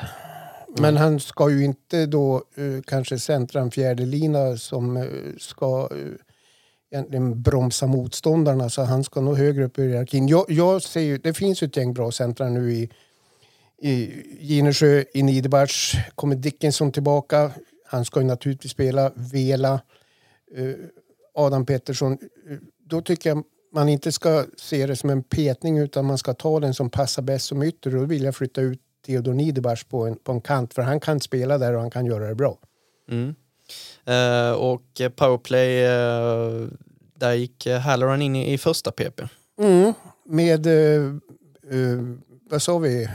Mm. 0.78 0.94
Men 0.94 1.04
han 1.04 1.20
ska 1.20 1.50
ju 1.50 1.64
inte 1.64 2.06
då 2.06 2.36
eh, 2.56 2.82
kanske 2.86 3.20
centra 3.20 3.62
en 3.62 3.72
fjärde 3.72 4.06
lina 4.06 4.58
som 4.58 4.98
eh, 4.98 5.06
ska 5.40 5.90
eh, 5.92 5.98
egentligen 6.92 7.42
bromsa 7.42 7.88
motståndarna. 7.88 8.70
Så 8.70 8.82
han 8.82 9.04
ska 9.04 9.22
nog 9.22 9.38
högre 9.38 9.66
upp 9.66 9.80
i 9.80 9.88
hierarkin. 9.88 10.28
Jag, 10.28 10.46
jag 10.50 10.82
ser 10.82 11.02
ju, 11.02 11.18
det 11.18 11.34
finns 11.34 11.64
ju 11.64 11.68
ett 11.68 11.78
gäng 11.78 11.94
bra 11.94 12.12
centra 12.12 12.50
nu 12.50 12.74
i, 12.74 12.90
i 13.82 14.24
Ginesjö, 14.40 15.04
i 15.14 15.24
Niederbach. 15.24 15.96
Kommer 16.16 16.36
Dickinson 16.36 16.92
tillbaka. 16.92 17.52
Han 17.86 18.06
ska 18.06 18.20
ju 18.20 18.26
naturligtvis 18.26 18.72
spela. 18.72 19.12
Vela. 19.16 19.74
Eh, 20.56 20.74
Adam 21.36 21.66
Pettersson. 21.66 22.18
Då 22.86 23.02
tycker 23.02 23.30
jag 23.30 23.44
man 23.74 23.90
inte 23.90 24.12
ska 24.12 24.46
se 24.58 24.86
det 24.86 24.96
som 24.96 25.10
en 25.10 25.24
petning 25.24 25.78
utan 25.78 26.06
man 26.06 26.18
ska 26.18 26.34
ta 26.34 26.60
den 26.60 26.74
som 26.74 26.90
passar 26.90 27.22
bäst 27.22 27.46
som 27.46 27.64
ytter. 27.64 27.92
Då 27.92 28.06
vill 28.06 28.24
jag 28.24 28.36
flytta 28.36 28.62
ut 28.62 28.82
Theodor 29.08 29.34
Niederbach 29.34 29.84
på 29.84 30.08
en, 30.08 30.16
på 30.16 30.32
en 30.32 30.42
kant 30.42 30.74
för 30.74 30.82
han 30.82 31.00
kan 31.00 31.20
spela 31.20 31.58
där 31.58 31.74
och 31.74 31.82
han 31.82 31.92
kan 31.92 32.06
göra 32.06 32.28
det 32.28 32.36
bra. 32.36 32.58
Mm. 33.10 33.36
Eh, 34.06 34.52
och 34.52 35.02
powerplay, 35.16 35.84
eh, 35.84 36.68
där 37.16 37.34
gick 37.34 37.68
Halloran 37.68 38.22
in 38.22 38.36
i, 38.36 38.54
i 38.54 38.58
första 38.58 38.92
PP. 38.92 39.22
Mm. 39.60 39.94
Med, 40.26 40.66
eh, 40.66 41.06
eh, 41.72 42.00
vad 42.50 42.62
sa 42.62 42.78
vi, 42.78 43.08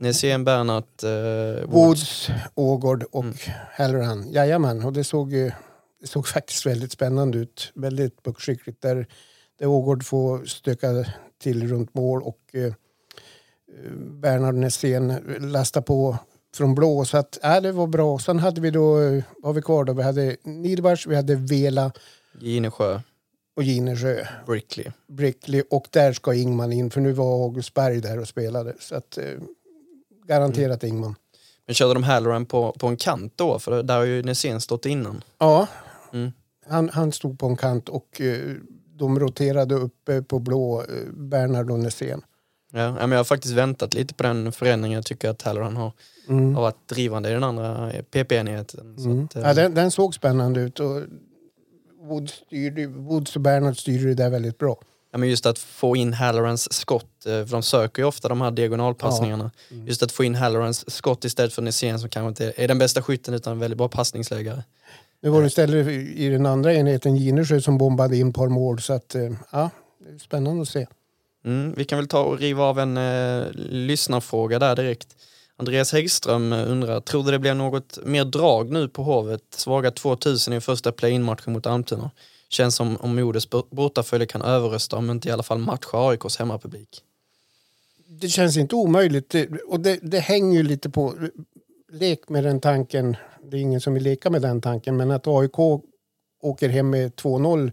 Nässén, 0.00 0.44
Bernhardt, 0.44 1.02
eh, 1.02 1.70
Woods. 1.70 2.28
Ågård 2.54 3.04
och 3.12 3.24
Halloran. 3.72 4.32
Jajamän, 4.32 4.84
och 4.84 4.92
det 4.92 5.04
såg, 5.04 5.34
eh, 5.34 5.52
det 6.00 6.06
såg 6.06 6.26
faktiskt 6.36 6.66
väldigt 6.66 6.92
spännande 6.92 7.38
ut. 7.38 7.72
Väldigt 7.74 8.22
puckskickligt 8.22 8.82
där, 8.82 9.06
där 9.58 9.66
Ågård 9.66 10.04
får 10.04 10.44
stöka 10.44 11.04
till 11.42 11.68
runt 11.68 11.94
mål 11.94 12.22
och 12.22 12.40
eh, 12.52 12.72
Bernhard 13.96 14.54
Nässén 14.54 15.14
lasta 15.38 15.82
på 15.82 16.16
från 16.54 16.74
blå. 16.74 17.04
Så 17.04 17.16
att, 17.16 17.38
ja, 17.42 17.60
det 17.60 17.72
var 17.72 17.86
bra. 17.86 18.18
Sen 18.18 18.38
hade 18.38 18.60
vi 18.60 18.70
då, 18.70 19.00
eh, 19.00 19.22
vad 19.36 19.44
har 19.48 19.52
vi 19.52 19.62
kvar 19.62 19.84
då? 19.84 19.92
Vi 19.92 20.02
hade 20.02 20.36
Niederbach, 20.42 21.06
vi 21.06 21.16
hade 21.16 21.34
Vela 21.34 21.92
Ginesjö, 22.40 23.00
och 23.56 23.62
Ginesjö. 23.62 24.24
Brickley. 24.46 24.86
Brickley 25.08 25.62
och 25.70 25.86
där 25.90 26.12
ska 26.12 26.34
Ingman 26.34 26.72
in 26.72 26.90
för 26.90 27.00
nu 27.00 27.12
var 27.12 27.44
August 27.44 27.74
Berg 27.74 28.00
där 28.00 28.18
och 28.18 28.28
spelade. 28.28 28.74
Så 28.80 28.94
att, 28.94 29.18
eh, 29.18 29.24
garanterat 30.26 30.84
Ingman. 30.84 31.14
Men 31.66 31.74
körde 31.74 31.94
de 31.94 32.02
Halloran 32.02 32.46
på, 32.46 32.72
på 32.72 32.86
en 32.86 32.96
kant 32.96 33.32
då? 33.36 33.58
För 33.58 33.82
där 33.82 33.96
har 33.96 34.04
ju 34.04 34.22
Nässén 34.22 34.60
stått 34.60 34.86
innan. 34.86 35.24
Ja, 35.38 35.66
Mm. 36.12 36.32
han, 36.68 36.88
han 36.88 37.12
stod 37.12 37.38
på 37.38 37.46
en 37.46 37.56
kant 37.56 37.88
och 37.88 38.20
eh, 38.20 38.54
de 38.98 39.18
roterade 39.20 39.74
uppe 39.74 40.22
på 40.22 40.38
blå, 40.38 40.80
eh, 40.82 40.86
Bernhard 41.12 41.70
och 41.70 41.78
Nässén. 41.80 42.22
Ja, 42.72 42.78
ja, 42.80 42.92
men 42.92 43.10
jag 43.10 43.18
har 43.18 43.24
faktiskt 43.24 43.54
väntat 43.54 43.94
lite 43.94 44.14
på 44.14 44.22
den 44.22 44.52
förändringen. 44.52 44.96
Jag 44.96 45.06
tycker 45.06 45.28
att 45.28 45.42
Halloran 45.42 45.76
har, 45.76 45.92
Mm. 46.28 46.54
har 46.54 46.62
varit 46.62 46.88
drivande 46.88 47.30
i 47.30 47.32
den 47.32 47.44
andra 47.44 47.92
PP-enheten. 48.10 48.96
Mm. 48.98 49.28
eh, 49.34 49.42
Ja, 49.42 49.54
den, 49.54 49.74
den 49.74 49.90
såg 49.90 50.14
spännande 50.14 50.60
ut 50.60 50.80
och 50.80 51.02
Woods, 52.02 52.32
styrde, 52.32 52.86
Woods 52.86 53.36
och 53.36 53.42
Bernhard 53.42 53.76
styrde 53.80 54.08
det 54.08 54.14
där 54.14 54.30
väldigt 54.30 54.58
bra. 54.58 54.76
Ja, 55.12 55.18
men 55.18 55.28
just 55.28 55.46
att 55.46 55.58
få 55.58 55.96
in 55.96 56.12
Hallorans 56.12 56.72
skott, 56.72 57.26
eh, 57.26 57.30
för 57.32 57.48
de 57.50 57.62
söker 57.62 58.02
ju 58.02 58.06
ofta 58.08 58.28
de 58.28 58.40
här 58.40 58.50
diagonalpassningarna. 58.50 59.50
Mm. 59.70 59.86
Just 59.86 60.02
att 60.02 60.12
få 60.12 60.24
in 60.24 60.34
Hallorans 60.34 60.90
skott 60.94 61.24
istället 61.24 61.52
för 61.52 61.62
Nässén 61.62 61.98
som 61.98 62.08
kanske 62.08 62.28
inte 62.28 62.62
är 62.62 62.68
den 62.68 62.78
bästa 62.78 63.02
skytten 63.02 63.34
utan 63.34 63.52
en 63.52 63.58
väldigt 63.58 63.78
bra 63.78 63.88
passningsläggare. 63.88 64.64
Nu 65.20 65.30
var 65.30 65.40
det 65.40 65.46
istället 65.46 65.86
i 65.88 66.28
den 66.28 66.46
andra 66.46 66.74
enheten 66.74 67.16
Ginesjö 67.16 67.60
som 67.60 67.78
bombade 67.78 68.16
in 68.16 68.28
ett 68.28 68.34
par 68.34 68.48
mål 68.48 68.80
så 68.80 68.92
att 68.92 69.14
eh, 69.14 69.22
ja, 69.52 69.70
det 70.08 70.14
är 70.14 70.18
spännande 70.18 70.62
att 70.62 70.68
se. 70.68 70.86
Mm, 71.48 71.74
vi 71.76 71.84
kan 71.84 71.98
väl 71.98 72.08
ta 72.08 72.22
och 72.22 72.38
riva 72.38 72.64
av 72.64 72.78
en 72.78 72.96
eh, 72.96 73.46
lyssnarfråga 73.54 74.58
där 74.58 74.76
direkt. 74.76 75.16
Andreas 75.56 75.92
Häggström 75.92 76.52
eh, 76.52 76.70
undrar, 76.70 77.00
tror 77.00 77.24
du 77.24 77.30
det 77.30 77.38
blir 77.38 77.54
något 77.54 77.98
mer 78.04 78.24
drag 78.24 78.70
nu 78.70 78.88
på 78.88 79.02
Hovet? 79.02 79.42
Svaga 79.50 79.90
2000 79.90 80.54
i 80.54 80.60
första 80.60 80.92
play-in-matchen 80.92 81.52
mot 81.52 81.66
Almtuna. 81.66 82.10
Känns 82.48 82.74
som 82.74 82.96
om 82.96 83.16
Modos 83.16 83.48
bortafölje 83.70 84.26
kan 84.26 84.42
överrösta 84.42 84.96
om 84.96 85.10
inte 85.10 85.28
i 85.28 85.32
alla 85.32 85.42
fall 85.42 85.58
matcha 85.58 86.08
AIKs 86.08 86.36
hemmapublik. 86.36 87.02
det 88.06 88.28
känns 88.28 88.56
inte 88.56 88.74
omöjligt. 88.74 89.30
Det, 89.30 89.48
och 89.68 89.80
det, 89.80 89.98
det 90.02 90.18
hänger 90.18 90.58
ju 90.58 90.62
lite 90.62 90.90
på... 90.90 91.14
Lek 91.92 92.28
med 92.28 92.44
den 92.44 92.60
tanken. 92.60 93.16
Det 93.42 93.56
är 93.56 93.60
ingen 93.60 93.80
som 93.80 93.94
vill 93.94 94.02
leka 94.02 94.30
med 94.30 94.42
den 94.42 94.60
tanken. 94.60 94.96
Men 94.96 95.10
att 95.10 95.26
AIK 95.26 95.58
åker 96.42 96.68
hem 96.68 96.90
med 96.90 97.12
2-0 97.12 97.72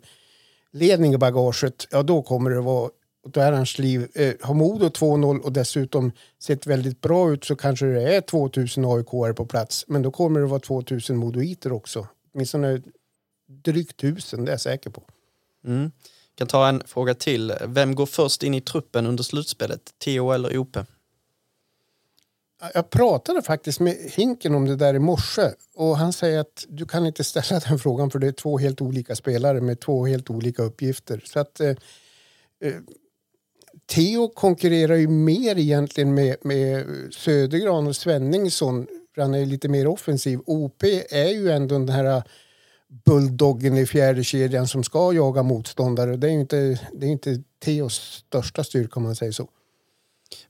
ledning 0.72 1.14
i 1.14 1.18
bagaget. 1.18 1.88
Ja, 1.92 2.04
då 2.04 2.22
kommer 2.22 2.50
det 2.50 2.62
vara 2.62 2.90
ett 3.30 3.36
herrans 3.36 3.80
liv. 3.80 4.08
Eh, 4.14 4.34
har 4.42 4.54
Modo 4.54 4.88
2-0 4.88 5.40
och 5.40 5.52
dessutom 5.52 6.12
sett 6.40 6.68
väldigt 6.68 7.02
bra 7.02 7.32
ut 7.32 7.44
så 7.44 7.56
kanske 7.56 7.86
det 7.86 8.16
är 8.16 8.22
2000 8.22 8.86
aik 8.86 9.08
på 9.36 9.46
plats. 9.46 9.86
Men 9.88 10.02
då 10.02 10.12
kommer 10.12 10.40
det 10.40 10.46
vara 10.46 10.60
2000 10.60 11.18
modoiter 11.18 11.72
också. 11.72 12.08
Åtminstone 12.34 12.82
drygt 13.48 14.04
1000, 14.04 14.46
det 14.46 14.52
är 14.52 14.54
jag 14.54 14.62
säker 14.62 14.90
på. 14.90 15.04
Mm. 15.66 15.92
Kan 16.36 16.48
ta 16.48 16.68
en 16.68 16.84
fråga 16.86 17.14
till. 17.14 17.54
Vem 17.66 17.96
går 17.96 18.06
först 18.06 18.44
in 18.44 18.54
i 18.54 18.62
truppen 18.62 19.06
under 19.06 19.24
slutspelet? 19.24 19.82
TO 20.06 20.32
eller 20.32 20.58
OP? 20.58 20.78
Jag 22.74 22.90
pratade 22.90 23.42
faktiskt 23.42 23.80
med 23.80 23.98
Hinken 24.12 24.56
om 24.56 24.66
det 24.66 24.76
där 24.76 24.94
i 24.94 25.00
morse 25.00 25.52
och 25.76 25.98
han 25.98 26.14
säger 26.14 26.40
att 26.40 26.66
du 26.70 26.86
kan 26.86 27.06
inte 27.06 27.24
ställa 27.24 27.60
den 27.70 27.80
frågan 27.80 28.12
för 28.12 28.20
det 28.20 28.28
är 28.28 28.32
två 28.32 28.58
helt 28.58 28.82
olika 28.82 29.16
spelare 29.16 29.62
med 29.62 29.80
två 29.80 30.06
helt 30.06 30.30
olika 30.30 30.64
uppgifter. 30.64 31.22
Så 31.26 31.40
att 31.40 31.60
eh, 31.60 31.70
eh, 31.70 32.74
Theo 33.88 34.28
konkurrerar 34.28 34.96
ju 34.96 35.08
mer 35.08 35.58
egentligen 35.58 36.14
med, 36.14 36.36
med 36.42 36.86
Södergran 37.14 37.88
och 37.88 37.96
Svenningsson 37.96 38.88
för 39.16 39.22
han 39.22 39.34
är 39.34 39.46
lite 39.46 39.70
mer 39.70 39.88
offensiv. 39.88 40.40
OP 40.46 40.84
är 41.10 41.30
ju 41.30 41.52
ändå 41.52 41.76
den 41.76 41.90
här 41.90 42.24
bulldoggen 43.06 43.78
i 43.78 43.86
fjärde 43.86 44.24
kedjan 44.24 44.68
som 44.68 44.84
ska 44.84 45.14
jaga 45.14 45.44
motståndare. 45.44 46.16
Det 46.16 46.28
är 46.28 46.32
ju 46.32 46.40
inte, 46.40 46.80
det 46.94 47.06
är 47.06 47.10
inte 47.10 47.42
Theos 47.60 48.24
största 48.28 48.64
styrka 48.64 48.94
om 48.96 49.04
man 49.04 49.16
säger 49.16 49.32
så. 49.32 49.50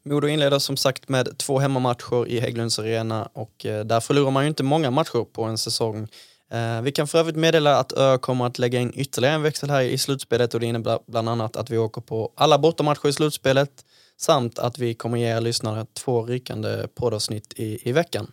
Modo 0.04 0.28
inleder 0.28 0.60
som 0.60 0.78
sagt 0.78 1.10
med 1.10 1.38
två 1.38 1.60
hemmamatcher 1.60 2.28
i 2.28 2.40
Hägglunds 2.40 2.80
arena 2.80 3.30
och 3.34 3.66
eh, 3.66 3.86
där 3.86 4.00
förlorar 4.00 4.32
man 4.32 4.44
ju 4.44 4.50
inte 4.50 4.64
många 4.64 4.92
matcher 4.92 5.26
på 5.34 5.44
en 5.44 5.58
säsong. 5.58 6.08
Eh, 6.52 6.82
vi 6.82 6.92
kan 6.92 7.08
för 7.08 7.20
övrigt 7.20 7.36
meddela 7.36 7.78
att 7.78 7.92
Ö 7.92 8.18
kommer 8.18 8.46
att 8.46 8.60
lägga 8.60 8.80
in 8.80 8.92
ytterligare 8.96 9.36
en 9.36 9.42
växel 9.42 9.70
här 9.70 9.82
i 9.82 9.98
slutspelet 9.98 10.54
och 10.54 10.60
det 10.60 10.66
innebär 10.66 11.00
bland 11.08 11.30
annat 11.30 11.56
att 11.56 11.70
vi 11.70 11.78
åker 11.78 12.02
på 12.02 12.34
alla 12.36 12.58
bortamatcher 12.58 13.08
i 13.08 13.14
slutspelet 13.14 13.70
samt 14.18 14.60
att 14.60 14.78
vi 14.78 14.94
kommer 14.94 15.18
ge 15.18 15.28
er 15.28 15.42
lyssnare 15.42 15.86
två 15.94 16.26
rykande 16.26 16.88
poddavsnitt 16.96 17.54
i, 17.56 17.90
i 17.90 17.92
veckan. 17.92 18.32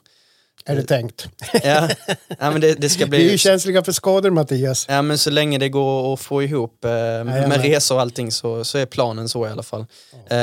Är 0.64 0.76
det 0.76 0.82
tänkt? 0.82 1.28
Ja, 1.64 1.88
ja 2.38 2.50
men 2.50 2.60
det, 2.60 2.74
det 2.74 2.88
ska 2.88 3.06
Vi 3.10 3.16
är 3.16 3.20
ju 3.20 3.28
bli... 3.28 3.38
känsliga 3.38 3.84
för 3.84 3.92
skador 3.92 4.30
Mattias. 4.30 4.86
Ja 4.88 5.02
men 5.02 5.18
så 5.18 5.30
länge 5.30 5.58
det 5.58 5.68
går 5.68 6.14
att 6.14 6.20
få 6.20 6.42
ihop 6.42 6.84
eh, 6.84 6.90
med 6.90 7.26
Jajamän. 7.26 7.62
resor 7.62 7.94
och 7.94 8.00
allting 8.00 8.32
så, 8.32 8.64
så 8.64 8.78
är 8.78 8.86
planen 8.86 9.28
så 9.28 9.46
i 9.46 9.50
alla 9.50 9.62
fall. 9.62 9.80
Eh, 10.12 10.36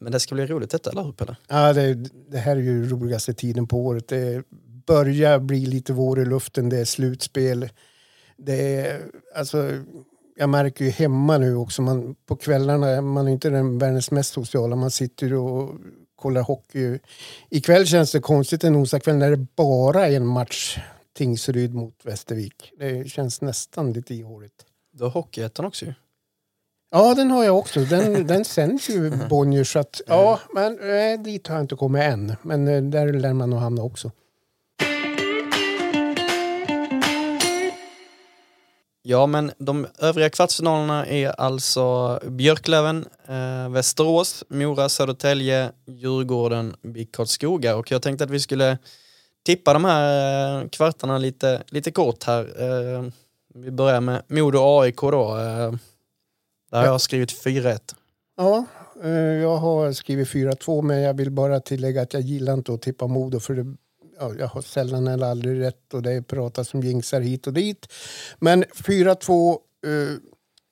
men 0.00 0.12
det 0.12 0.20
ska 0.20 0.34
bli 0.34 0.46
roligt 0.46 0.70
detta, 0.70 0.90
eller 0.90 1.02
hur 1.02 1.12
Pelle? 1.12 1.36
Ja, 1.48 1.72
det, 1.72 1.94
det 2.30 2.38
här 2.38 2.56
är 2.56 2.60
ju 2.60 2.88
roligaste 2.88 3.34
tiden 3.34 3.66
på 3.66 3.86
året. 3.86 4.08
Det 4.08 4.42
börjar 4.88 5.38
bli 5.38 5.66
lite 5.66 5.92
vår 5.92 6.20
i 6.20 6.24
luften, 6.24 6.68
det 6.68 6.78
är 6.78 6.84
slutspel. 6.84 7.68
Det 8.36 8.76
är, 8.76 9.02
alltså, 9.34 9.70
jag 10.36 10.48
märker 10.48 10.84
ju 10.84 10.90
hemma 10.90 11.38
nu 11.38 11.56
också, 11.56 11.82
man, 11.82 12.14
på 12.26 12.36
kvällarna, 12.36 13.00
man 13.00 13.28
är 13.28 13.32
inte 13.32 13.50
den 13.50 13.78
världens 13.78 14.10
mest 14.10 14.32
sociala, 14.32 14.76
man 14.76 14.90
sitter 14.90 15.34
och 15.34 15.74
kollar 16.16 16.42
hockey. 16.42 16.98
Ikväll 17.50 17.86
känns 17.86 18.12
det 18.12 18.20
konstigt 18.20 18.64
en 18.64 18.76
onsdagkväll 18.76 19.16
när 19.16 19.30
det 19.30 19.46
bara 19.56 20.08
är 20.08 20.16
en 20.16 20.26
match 20.26 20.78
Tingsryd 21.16 21.74
mot 21.74 21.94
Västervik. 22.04 22.72
Det 22.78 23.10
känns 23.10 23.40
nästan 23.40 23.92
lite 23.92 24.14
ihåligt. 24.14 24.64
Du 24.92 25.04
har 25.04 25.10
Hockeyettan 25.10 25.64
också 25.64 25.84
ju. 25.84 25.94
Ja, 26.90 27.14
den 27.14 27.30
har 27.30 27.44
jag 27.44 27.58
också. 27.58 27.80
Den, 27.80 28.26
den 28.26 28.44
sänds 28.44 28.90
ju 28.90 29.10
Bonniers. 29.28 29.72
Så 29.72 29.78
att, 29.78 30.00
ja, 30.06 30.40
men 30.54 30.72
eh, 30.72 31.22
dit 31.22 31.46
har 31.46 31.54
jag 31.54 31.64
inte 31.64 31.76
kommit 31.76 32.02
än. 32.02 32.36
Men 32.42 32.68
eh, 32.68 32.82
där 32.82 33.12
lär 33.12 33.32
man 33.32 33.50
nog 33.50 33.58
hamna 33.58 33.82
också. 33.82 34.10
Ja, 39.10 39.26
men 39.26 39.52
de 39.58 39.86
övriga 39.98 40.30
kvartsfinalerna 40.30 41.06
är 41.06 41.28
alltså 41.28 42.18
Björklöven, 42.26 43.06
eh, 43.28 43.68
Västerås, 43.70 44.44
Mora, 44.48 44.88
Södertälje, 44.88 45.72
Djurgården, 45.86 46.76
BIK 46.82 47.12
Karlskoga. 47.12 47.76
Och 47.76 47.90
jag 47.90 48.02
tänkte 48.02 48.24
att 48.24 48.30
vi 48.30 48.40
skulle 48.40 48.78
tippa 49.46 49.72
de 49.72 49.84
här 49.84 50.62
eh, 50.62 50.68
kvartarna 50.68 51.18
lite, 51.18 51.62
lite 51.68 51.90
kort 51.90 52.24
här. 52.24 52.42
Eh, 52.42 53.04
vi 53.54 53.70
börjar 53.70 54.00
med 54.00 54.22
Modo 54.28 54.80
AIK 54.80 55.00
då. 55.00 55.36
Eh, 55.36 55.72
där 56.70 56.78
har 56.78 56.86
jag 56.86 57.00
skrivit 57.00 57.44
4-1. 57.44 57.94
Ja, 58.36 58.64
eh, 59.02 59.10
jag 59.18 59.56
har 59.56 59.92
skrivit 59.92 60.28
4-2 60.28 60.82
men 60.82 61.00
jag 61.00 61.14
vill 61.14 61.30
bara 61.30 61.60
tillägga 61.60 62.02
att 62.02 62.12
jag 62.12 62.22
gillar 62.22 62.54
inte 62.54 62.74
att 62.74 62.82
tippa 62.82 63.06
Modo 63.06 63.40
för 63.40 63.54
det, 63.54 63.76
jag 64.38 64.46
har 64.46 64.62
sällan 64.62 65.06
eller 65.06 65.26
aldrig 65.26 65.60
rätt 65.60 65.94
och 65.94 66.02
det 66.02 66.22
pratas 66.22 66.68
som 66.68 66.80
jinxar 66.80 67.20
hit 67.20 67.46
och 67.46 67.52
dit. 67.52 67.92
Men 68.38 68.64
4-2 68.64 69.58
eh, 69.86 70.18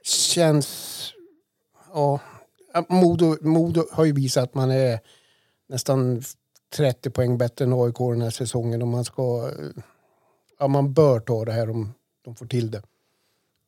känns... 0.05 1.13
Ja, 1.95 2.21
Modo, 2.89 3.37
Modo 3.41 3.85
har 3.93 4.05
ju 4.05 4.13
visat 4.13 4.45
att 4.45 4.55
man 4.55 4.71
är 4.71 5.01
nästan 5.69 6.23
30 6.77 7.11
poäng 7.11 7.39
bättre 7.39 7.65
än 7.65 7.73
AIK 7.73 7.99
den 7.99 8.23
här 8.23 8.31
säsongen 8.31 8.83
och 8.83 8.89
man 8.89 9.05
ska... 9.05 9.51
Eh, 9.59 9.83
ja, 10.59 10.69
man 10.69 10.93
bör 10.93 11.21
ta 11.21 11.45
det 11.45 11.53
här 11.53 11.71
om 11.71 11.95
de 12.25 12.37
får 12.37 12.47
till 12.47 12.71
det. 12.71 12.83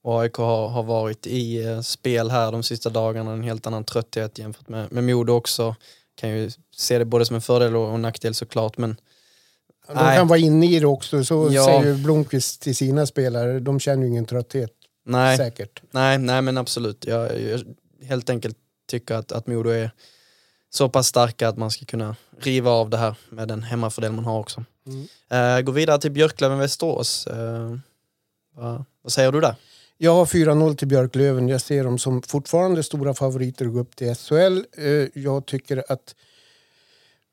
Och 0.03 0.21
AIK 0.21 0.35
har, 0.35 0.69
har 0.69 0.83
varit 0.83 1.27
i 1.27 1.65
eh, 1.65 1.81
spel 1.81 2.31
här 2.31 2.53
de 2.53 2.63
sista 2.63 2.91
dagarna, 2.91 3.33
en 3.33 3.43
helt 3.43 3.67
annan 3.67 3.85
trötthet 3.85 4.39
jämfört 4.39 4.69
med, 4.69 4.93
med 4.93 5.05
Modo 5.05 5.33
också. 5.33 5.77
Kan 6.15 6.31
ju 6.31 6.51
se 6.77 6.99
det 6.99 7.05
både 7.05 7.25
som 7.25 7.37
en 7.37 7.43
fördel 7.43 7.77
och 7.77 7.95
en 7.95 8.03
nackdel 8.03 8.35
såklart, 8.35 8.79
men 8.79 8.97
de 9.89 9.95
Nej. 9.95 10.17
kan 10.19 10.29
vara 10.29 10.39
inne 10.39 10.67
i 10.67 10.81
det 10.81 10.87
också, 10.87 11.25
så 11.25 11.49
Ja. 11.53 11.65
säger 11.65 11.95
Blomqvist 11.95 12.63
till 12.63 12.77
sina 12.77 13.07
spelare. 13.07 13.61
De 13.61 13.81
känner 13.81 14.03
ju 14.03 14.09
ingen 14.09 14.27
trötthet, 14.27 14.71
nej, 15.07 15.37
säkert. 15.37 15.83
nej, 15.91 16.19
nej 16.19 16.43
men 16.43 16.59
absolut. 16.59 17.05
Jag, 17.07 17.41
jag 17.41 17.61
helt 18.07 18.31
enkelt 18.31 18.57
tycker 18.91 19.15
att, 19.15 19.33
att 19.33 19.47
Modo 19.47 19.71
är 19.71 19.91
så 20.71 20.89
pass 20.89 21.07
starka 21.07 21.49
att 21.49 21.57
man 21.59 21.71
ska 21.71 21.85
kunna 21.85 22.17
riva 22.41 22.71
av 22.71 22.91
det 22.91 22.97
här 22.97 23.15
med 23.31 23.49
den 23.49 23.63
hemmafördel 23.63 24.13
man 24.13 24.25
har 24.25 24.39
också. 24.39 24.65
Mm. 24.87 25.57
Eh, 25.57 25.61
gå 25.63 25.73
vidare 25.73 25.99
till 26.01 26.11
Björklöven-Västerås. 26.11 27.27
Eh, 27.27 27.77
vad, 28.55 28.85
vad 29.03 29.13
säger 29.13 29.33
du 29.33 29.41
där? 29.41 29.55
Jag 29.99 30.15
har 30.15 30.25
4-0 30.27 30.77
till 30.77 30.89
Björklöven. 30.89 31.49
Jag 31.49 31.61
ser 31.61 31.85
dem 31.85 31.99
som 31.99 32.23
fortfarande 32.23 32.83
stora 32.83 33.15
favoriter 33.15 33.67
att 33.67 33.73
gå 33.73 33.81
upp 33.81 33.97
till 33.97 34.15
SHL. 34.15 34.63
Eh, 34.79 35.23
Jag 35.23 35.47
tycker 35.47 35.85
att 35.89 36.15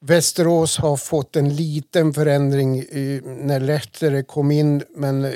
Västerås 0.08 0.78
har 0.78 0.98
fått 0.98 1.36
en 1.36 1.56
liten 1.56 2.14
förändring 2.14 2.84
när 3.24 3.60
Lehtere 3.60 4.24
kom 4.24 4.52
in 4.52 4.84
men 4.96 5.26
eh, 5.26 5.32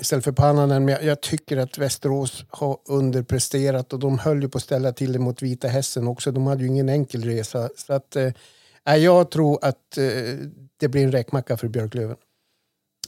istället 0.00 0.24
för 0.24 0.32
Pannanen. 0.32 0.84
Men 0.84 0.94
jag- 0.94 1.04
jag 1.04 1.20
tycker 1.20 1.56
att 1.56 1.78
Västerås 1.78 2.44
har 2.48 2.78
underpresterat 2.88 3.92
och 3.92 3.98
de 3.98 4.18
höll 4.18 4.42
ju 4.42 4.48
på 4.48 4.58
att 4.58 4.64
ställa 4.64 4.92
till 4.92 5.12
det 5.12 5.18
mot 5.18 5.42
Vita 5.42 5.68
Hästen 5.68 6.08
också. 6.08 6.32
De 6.32 6.46
hade 6.46 6.62
ju 6.62 6.68
ingen 6.68 6.88
enkel 6.88 7.24
resa. 7.24 7.68
Så 7.76 7.92
att, 7.92 8.16
eh, 8.16 8.32
jag 8.98 9.30
tror 9.30 9.58
att 9.64 9.98
eh, 9.98 10.36
det 10.76 10.88
blir 10.88 11.04
en 11.04 11.12
räkmacka 11.12 11.56
för 11.56 11.68
Björklöven. 11.68 12.16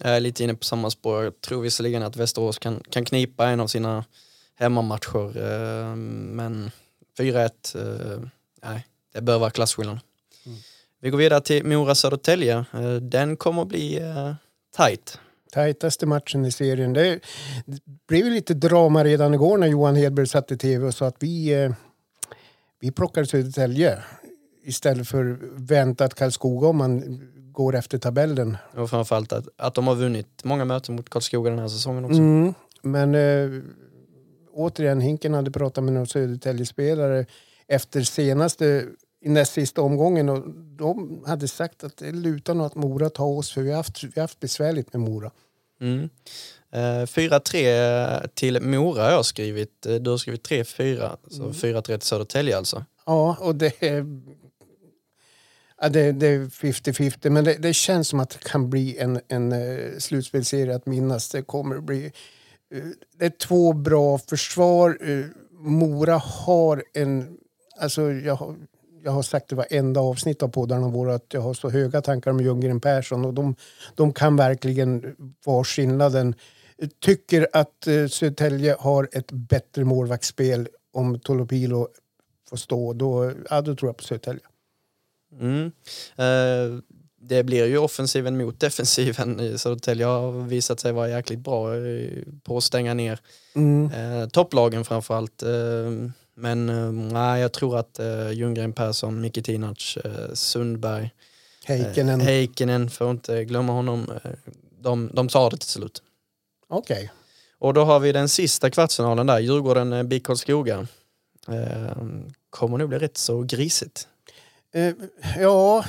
Jag 0.01 0.17
är 0.17 0.21
lite 0.21 0.45
inne 0.45 0.55
på 0.55 0.65
samma 0.65 0.91
spår. 0.91 1.25
Jag 1.25 1.41
tror 1.41 1.63
visserligen 1.63 2.03
att 2.03 2.17
Västerås 2.17 2.59
kan, 2.59 2.83
kan 2.91 3.05
knipa 3.05 3.49
en 3.49 3.61
av 3.61 3.67
sina 3.67 4.05
hemmamatcher. 4.55 5.37
Eh, 5.37 5.97
men 5.97 6.71
4-1, 7.19 7.75
eh, 7.75 8.21
nej, 8.65 8.87
det 9.15 9.21
bör 9.21 9.39
vara 9.39 9.51
klasskillnad. 9.51 9.99
Vi 11.05 11.11
går 11.11 11.19
vidare 11.19 11.41
till 11.41 11.67
Mora-Södertälje. 11.67 12.65
Eh, 12.73 12.95
den 12.95 13.37
kommer 13.37 13.63
att 13.63 13.69
bli 13.69 13.99
eh, 13.99 14.35
tight. 14.77 15.19
tajtaste 15.53 16.07
matchen 16.07 16.45
i 16.45 16.53
serien. 16.53 16.93
Det 16.93 17.21
blev 18.09 18.27
lite 18.27 18.55
drama 18.55 19.05
redan 19.05 19.35
igår 19.35 19.59
när 19.59 19.67
Johan 19.67 19.97
Hedberg 19.97 20.27
satt 20.27 20.53
i 20.53 20.57
tv 20.59 20.87
och 20.87 20.95
sa 20.95 21.07
att 21.07 21.17
vi, 21.19 21.63
eh, 21.63 21.73
vi 22.81 22.91
plockar 22.91 23.25
Södertälje 23.25 23.99
istället 24.65 25.09
för 25.09 25.39
väntat 25.57 26.15
Karlskoga 26.15 26.69
om 26.69 26.77
man 26.77 27.21
går 27.53 27.75
efter 27.75 27.99
tabellen. 27.99 28.57
Och 28.77 28.91
framförallt 28.91 29.33
att, 29.33 29.49
att 29.57 29.75
de 29.75 29.87
har 29.87 29.95
vunnit 29.95 30.45
många 30.45 30.65
möten 30.65 30.97
mot 30.97 31.11
Karlskoga 31.11 31.51
den 31.51 31.59
här 31.59 31.69
säsongen 31.69 32.05
också. 32.05 32.19
Mm. 32.19 32.55
Men 32.83 33.15
eh, 33.15 33.63
återigen, 34.53 35.01
Hinken 35.01 35.35
hade 35.35 35.51
pratat 35.51 35.85
med 35.85 35.93
några 35.93 36.07
Södertälje-spelare 36.07 37.27
efter 37.69 38.03
senaste 38.03 38.85
i 39.25 39.29
näst 39.29 39.53
sista 39.53 39.83
omgången 39.83 40.29
och 40.29 40.43
de 40.77 41.25
hade 41.27 41.49
sagt 41.49 41.85
att 41.85 41.97
det 41.97 42.13
lutar 42.13 42.55
nog 42.55 42.67
att 42.67 42.75
Mora 42.75 43.11
tar 43.11 43.25
oss 43.25 43.53
för 43.53 43.63
vi 43.63 43.71
har 43.71 43.77
haft, 43.77 44.05
vi 44.05 44.13
har 44.15 44.21
haft 44.23 44.41
besvärligt 44.41 44.93
med 44.93 45.01
Mora. 45.03 45.31
Mm. 45.81 46.09
Eh, 46.73 47.07
4-3 47.07 48.29
till 48.35 48.61
Mora 48.63 49.03
har 49.03 49.11
jag 49.11 49.25
skrivit. 49.25 49.87
Eh, 49.87 49.95
Du 49.95 50.11
har 50.11 50.19
skrivit 50.19 50.49
3-4, 50.49 51.17
så 51.31 51.43
4-3 51.53 51.83
till 51.99 52.01
Södertälje 52.01 52.57
alltså. 52.57 52.85
Ja, 53.07 53.37
och 53.41 53.55
det 53.55 53.83
är... 53.83 54.07
Ja, 55.81 55.89
det, 55.89 56.13
det 56.13 56.27
är 56.27 56.39
50-50, 56.41 57.31
men 57.31 57.45
det, 57.45 57.55
det 57.55 57.75
känns 57.75 58.09
som 58.09 58.21
att 58.21 58.31
det 58.31 58.45
kan 58.49 58.71
bli 58.71 58.99
en, 58.99 59.21
en 59.29 59.53
eh, 59.53 59.99
slutspelsserie 59.99 60.75
att 60.77 60.87
minnas. 60.87 61.29
Det 61.29 61.43
kommer 61.43 61.79
bli... 61.81 62.05
eh, 62.75 62.83
det 63.19 63.25
är 63.25 63.31
två 63.31 63.73
bra 63.73 64.19
försvar. 64.19 64.99
Eh, 65.01 65.25
Mora 65.53 66.17
har 66.17 66.85
en... 66.95 67.37
Alltså, 67.81 68.13
jag, 68.13 68.35
har, 68.35 68.57
jag 69.05 69.13
har 69.13 69.23
sagt 69.23 69.49
det 69.49 69.57
varenda 69.57 70.01
avsnitt 70.01 70.43
av 70.43 70.49
poddarna 70.49 70.89
våra 70.89 71.15
att 71.15 71.27
jag 71.33 71.41
har 71.41 71.55
så 71.55 71.71
höga 71.71 72.03
tankar 72.03 72.31
om 72.31 72.41
Ljunggren 72.41 72.81
Persson 72.81 73.25
och 73.25 73.35
de, 73.35 73.55
de 73.95 74.13
kan 74.13 74.37
verkligen 74.37 75.17
vara 75.45 75.65
skillnaden. 75.65 76.35
Tycker 77.01 77.49
att 77.53 77.87
eh, 77.87 78.07
Södertälje 78.07 78.77
har 78.79 79.09
ett 79.13 79.33
bättre 79.33 79.85
målvaktsspel 79.85 80.69
om 80.93 81.19
Tolopilo 81.19 81.89
får 82.49 82.57
stå. 82.57 82.93
Då, 82.93 83.33
ja, 83.51 83.61
då 83.61 83.77
tror 83.77 83.89
jag 83.89 83.97
på 83.97 84.05
Södertälje. 84.05 84.43
Mm. 85.41 85.73
Eh, 86.17 86.81
det 87.21 87.45
blir 87.45 87.67
ju 87.67 87.79
offensiven 87.79 88.39
mot 88.39 88.61
defensiven. 88.61 89.41
i 89.41 89.59
Södertälje 89.59 90.07
har 90.07 90.33
visat 90.33 90.81
sig 90.81 90.93
vara 90.93 91.09
jäkligt 91.09 91.41
bra 91.41 91.77
eh, 91.77 92.23
på 92.43 92.57
att 92.57 92.65
stänga 92.65 92.95
ner 92.95 93.19
eh, 93.95 94.29
topplagen 94.29 94.85
framförallt. 94.85 95.43
Eh, 95.43 96.11
men 96.35 96.69
eh, 96.69 96.93
nej, 96.93 97.41
jag 97.41 97.53
tror 97.53 97.79
att 97.79 97.99
eh, 97.99 98.31
Ljunggren 98.33 98.73
Persson, 98.73 99.21
Micke 99.21 99.45
Tinac, 99.45 99.97
eh, 100.05 100.35
Sundberg, 100.35 101.11
Heikkinen. 101.67 102.21
eh, 102.21 102.27
Heikkinen, 102.27 102.91
får 102.91 103.11
inte 103.11 103.45
glömma 103.45 103.73
honom. 103.73 104.11
De, 104.81 105.11
de 105.13 105.29
tar 105.29 105.51
det 105.51 105.57
till 105.57 105.69
slut. 105.69 106.03
Okej. 106.69 107.13
Och 107.59 107.75
då 107.75 107.85
har 107.85 108.01
vi 108.01 108.13
den 108.13 108.29
sista 108.29 108.71
kvartsfinalen 108.71 109.27
där, 109.27 109.41
Djurgården-BIK 109.41 110.25
Karlskoga. 110.25 110.87
Eh, 111.49 111.97
kommer 112.51 112.79
nog 112.79 112.89
bli 112.89 112.99
rätt 112.99 113.17
så 113.17 113.43
grisigt. 113.43 114.09
Eh, 114.75 114.93
ja, 115.39 115.85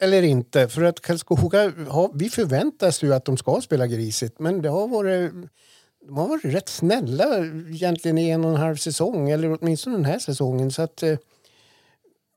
eller 0.00 0.22
inte. 0.22 0.68
För 0.68 0.82
att 0.82 1.00
Karlskoga, 1.00 1.72
har, 1.88 2.10
vi 2.14 2.30
förväntas 2.30 3.02
ju 3.02 3.14
att 3.14 3.24
de 3.24 3.36
ska 3.36 3.60
spela 3.60 3.86
grisigt. 3.86 4.38
Men 4.38 4.62
det 4.62 4.68
har 4.68 4.88
varit, 4.88 5.32
de 6.06 6.16
har 6.16 6.28
varit 6.28 6.44
rätt 6.44 6.68
snälla 6.68 7.38
egentligen 7.70 8.18
i 8.18 8.28
en 8.30 8.44
och 8.44 8.50
en 8.50 8.56
halv 8.56 8.76
säsong. 8.76 9.30
Eller 9.30 9.58
åtminstone 9.60 9.96
den 9.96 10.04
här 10.04 10.18
säsongen. 10.18 10.70
Så 10.70 10.82
att, 10.82 11.02
eh, 11.02 11.16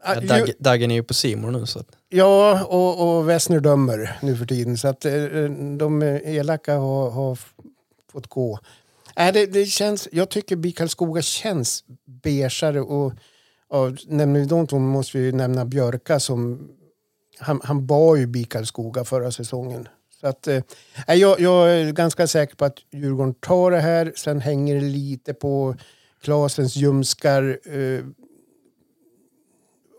Ja, 0.06 0.22
ju- 0.22 0.28
Dag, 0.28 0.52
Daggen 0.60 0.92
är 0.92 0.96
ju 0.96 1.04
på 1.04 1.14
Simon 1.14 1.54
nu 1.54 1.66
så 1.66 1.80
att, 1.80 1.88
Ja, 2.10 2.64
och, 2.66 3.18
och 3.18 3.30
Wessner 3.30 3.60
dömer 3.60 4.18
nu 4.22 4.38
för 4.38 4.46
tiden. 4.46 4.78
Så 4.78 4.88
att 4.88 5.06
eh, 5.06 5.14
de 5.78 6.02
elaka 6.24 6.76
har, 6.78 7.10
har 7.12 7.40
fått 8.12 8.28
gå. 8.28 8.60
Äh, 9.16 9.34
det, 9.34 9.46
det 9.46 9.66
känns, 9.66 10.08
jag 10.12 10.30
tycker 10.30 10.56
BIK 10.56 10.78
Karlskoga 10.78 11.22
känns 11.22 11.84
beigare. 12.24 12.82
Och, 12.82 13.14
och 13.68 13.92
nämner 14.08 14.40
vi 14.40 14.46
de 14.46 14.68
två 14.68 14.80
måste 14.80 15.18
vi 15.18 15.32
nämna 15.32 15.66
Björka 15.66 16.20
som... 16.20 16.70
Han, 17.40 17.62
han 17.64 17.86
bar 17.88 18.16
ju 18.16 18.28
BIK 18.28 18.50
Karlskoga 18.52 19.04
förra 19.04 19.32
säsongen. 19.32 19.88
Så 20.26 20.30
att, 20.30 20.48
eh, 20.48 20.64
nej, 21.08 21.20
jag, 21.20 21.40
jag 21.40 21.72
är 21.72 21.92
ganska 21.92 22.28
säker 22.28 22.56
på 22.56 22.66
att 22.66 22.78
Djurgården 22.92 23.34
tar 23.34 23.72
det 23.72 23.80
här. 23.80 24.14
Sen 24.16 24.42
hänger 24.42 24.76
det 24.76 24.82
lite 24.82 25.34
på 25.34 25.76
Klasens 26.22 26.76
ljumskar. 26.76 27.60
Eh, 27.66 28.06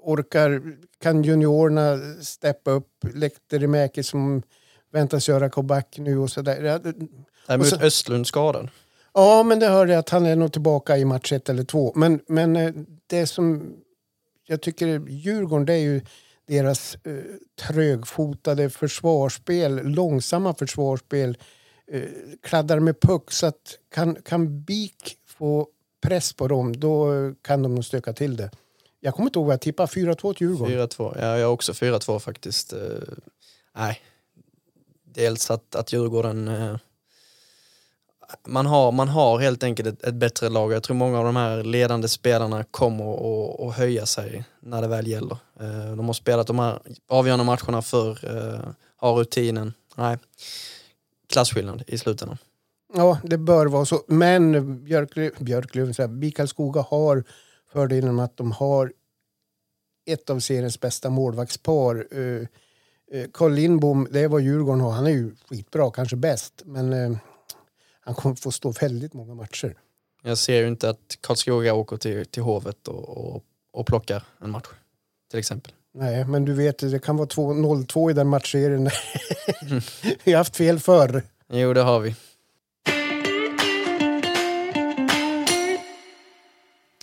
orkar, 0.02 0.62
kan 1.02 1.22
juniorerna 1.24 1.98
steppa 2.22 2.70
upp? 2.70 2.88
Lehterimäki 3.14 4.02
som 4.02 4.42
väntas 4.92 5.28
göra 5.28 5.50
comeback 5.50 5.98
nu 5.98 6.18
och 6.18 6.30
sådär. 6.30 6.80
Däremot 7.46 7.66
så- 7.66 7.80
Östlund. 7.80 8.26
Ja, 9.14 9.42
men 9.42 9.58
det 9.58 9.66
hörde 9.68 9.92
jag 9.92 9.98
att 9.98 10.10
han 10.10 10.26
är 10.26 10.36
nog 10.36 10.52
tillbaka 10.52 10.98
i 10.98 11.04
match 11.04 11.32
ett 11.32 11.48
eller 11.48 11.64
två. 11.64 11.92
Men, 11.94 12.20
men 12.28 12.56
eh, 12.56 12.72
det 13.06 13.26
som 13.26 13.76
jag 14.46 14.62
tycker 14.62 15.08
Djurgården 15.08 15.66
det 15.66 15.74
är 15.74 15.78
ju 15.78 16.00
deras 16.46 16.94
eh, 16.94 17.12
trögfotade 17.60 18.70
försvarsspel, 18.70 19.82
långsamma 19.82 20.54
försvarsspel, 20.54 21.38
eh, 21.92 22.02
kladdar 22.42 22.80
med 22.80 23.00
puck. 23.00 23.32
Så 23.32 23.46
att 23.46 23.78
kan, 23.88 24.14
kan 24.22 24.62
BIK 24.62 25.18
få 25.26 25.68
press 26.00 26.32
på 26.32 26.48
dem, 26.48 26.80
då 26.80 27.14
eh, 27.14 27.32
kan 27.42 27.62
de 27.62 27.74
nog 27.74 27.84
stöka 27.84 28.12
till 28.12 28.36
det. 28.36 28.50
Jag 29.00 29.14
kommer 29.14 29.26
inte 29.26 29.38
ihåg 29.38 29.46
vad 29.46 29.52
jag 29.52 29.60
tippade, 29.60 29.92
4-2 29.92 30.34
till 30.34 30.46
Djurgården. 30.46 30.88
4-2, 30.88 31.18
ja 31.20 31.38
jag 31.38 31.46
har 31.46 31.52
också 31.52 31.72
4-2 31.72 32.18
faktiskt. 32.18 32.72
Eh, 32.72 32.80
nej, 33.76 34.00
dels 35.04 35.50
att, 35.50 35.74
att 35.74 35.92
Djurgården 35.92 36.48
eh, 36.48 36.76
man 38.46 38.66
har, 38.66 38.92
man 38.92 39.08
har 39.08 39.38
helt 39.38 39.62
enkelt 39.62 39.88
ett, 39.88 40.04
ett, 40.04 40.14
bättre 40.14 40.48
lag. 40.48 40.72
Jag 40.72 40.82
tror 40.82 40.96
många 40.96 41.18
av 41.18 41.24
de 41.24 41.36
här 41.36 41.64
ledande 41.64 42.08
spelarna 42.08 42.64
kommer 42.64 43.68
att, 43.68 43.76
höja 43.76 44.06
sig 44.06 44.44
när 44.60 44.82
det 44.82 44.88
väl 44.88 45.06
gäller. 45.06 45.38
Eh, 45.60 45.96
de 45.96 46.06
har 46.06 46.12
spelat 46.12 46.46
de 46.46 46.58
här 46.58 46.78
avgörande 47.08 47.44
matcherna 47.44 47.82
för 47.82 48.10
eh, 48.10 48.60
har 48.96 49.14
rutinen. 49.14 49.72
Nej, 49.96 50.18
klasskillnad 51.32 51.82
i 51.86 51.98
slutändan. 51.98 52.38
Ja, 52.94 53.18
det 53.22 53.38
bör 53.38 53.66
vara 53.66 53.84
så. 53.84 54.02
Men 54.06 54.84
Björklöven, 54.84 55.44
Björklöven 55.44 56.18
Mikael 56.18 56.48
Skoga 56.48 56.80
har 56.80 57.24
fördelen 57.72 58.20
att 58.20 58.36
de 58.36 58.52
har 58.52 58.92
ett 60.06 60.30
av 60.30 60.40
seriens 60.40 60.80
bästa 60.80 61.10
målvaktspar. 61.10 62.06
Eh, 62.10 62.46
eh, 63.12 63.26
Carl 63.32 63.52
Lindbom, 63.52 64.08
det 64.10 64.20
är 64.20 64.28
vad 64.28 64.40
Djurgården 64.40 64.80
har. 64.80 64.90
Han 64.90 65.06
är 65.06 65.10
ju 65.10 65.30
skitbra, 65.48 65.90
kanske 65.90 66.16
bäst. 66.16 66.62
Men 66.64 67.18
han 68.06 68.14
kommer 68.14 68.36
få 68.36 68.52
stå 68.52 68.70
väldigt 68.70 69.14
många 69.14 69.34
matcher. 69.34 69.74
Jag 70.22 70.38
ser 70.38 70.60
ju 70.60 70.68
inte 70.68 70.90
att 70.90 71.18
Karlskoga 71.20 71.74
åker 71.74 71.96
till, 71.96 72.26
till 72.26 72.42
Hovet 72.42 72.88
och, 72.88 73.08
och, 73.08 73.44
och 73.72 73.86
plockar 73.86 74.22
en 74.40 74.50
match. 74.50 74.66
Till 75.30 75.38
exempel. 75.38 75.72
Nej, 75.94 76.24
men 76.24 76.44
du 76.44 76.52
vet, 76.52 76.78
det 76.78 76.98
kan 76.98 77.16
vara 77.16 77.28
0-2 77.28 78.10
i 78.10 78.14
den 78.14 78.28
matchserien. 78.28 78.90
mm. 79.62 79.80
Vi 80.24 80.32
har 80.32 80.38
haft 80.38 80.56
fel 80.56 80.78
förr. 80.78 81.22
Jo, 81.48 81.72
det 81.72 81.82
har 81.82 82.00
vi. 82.00 82.14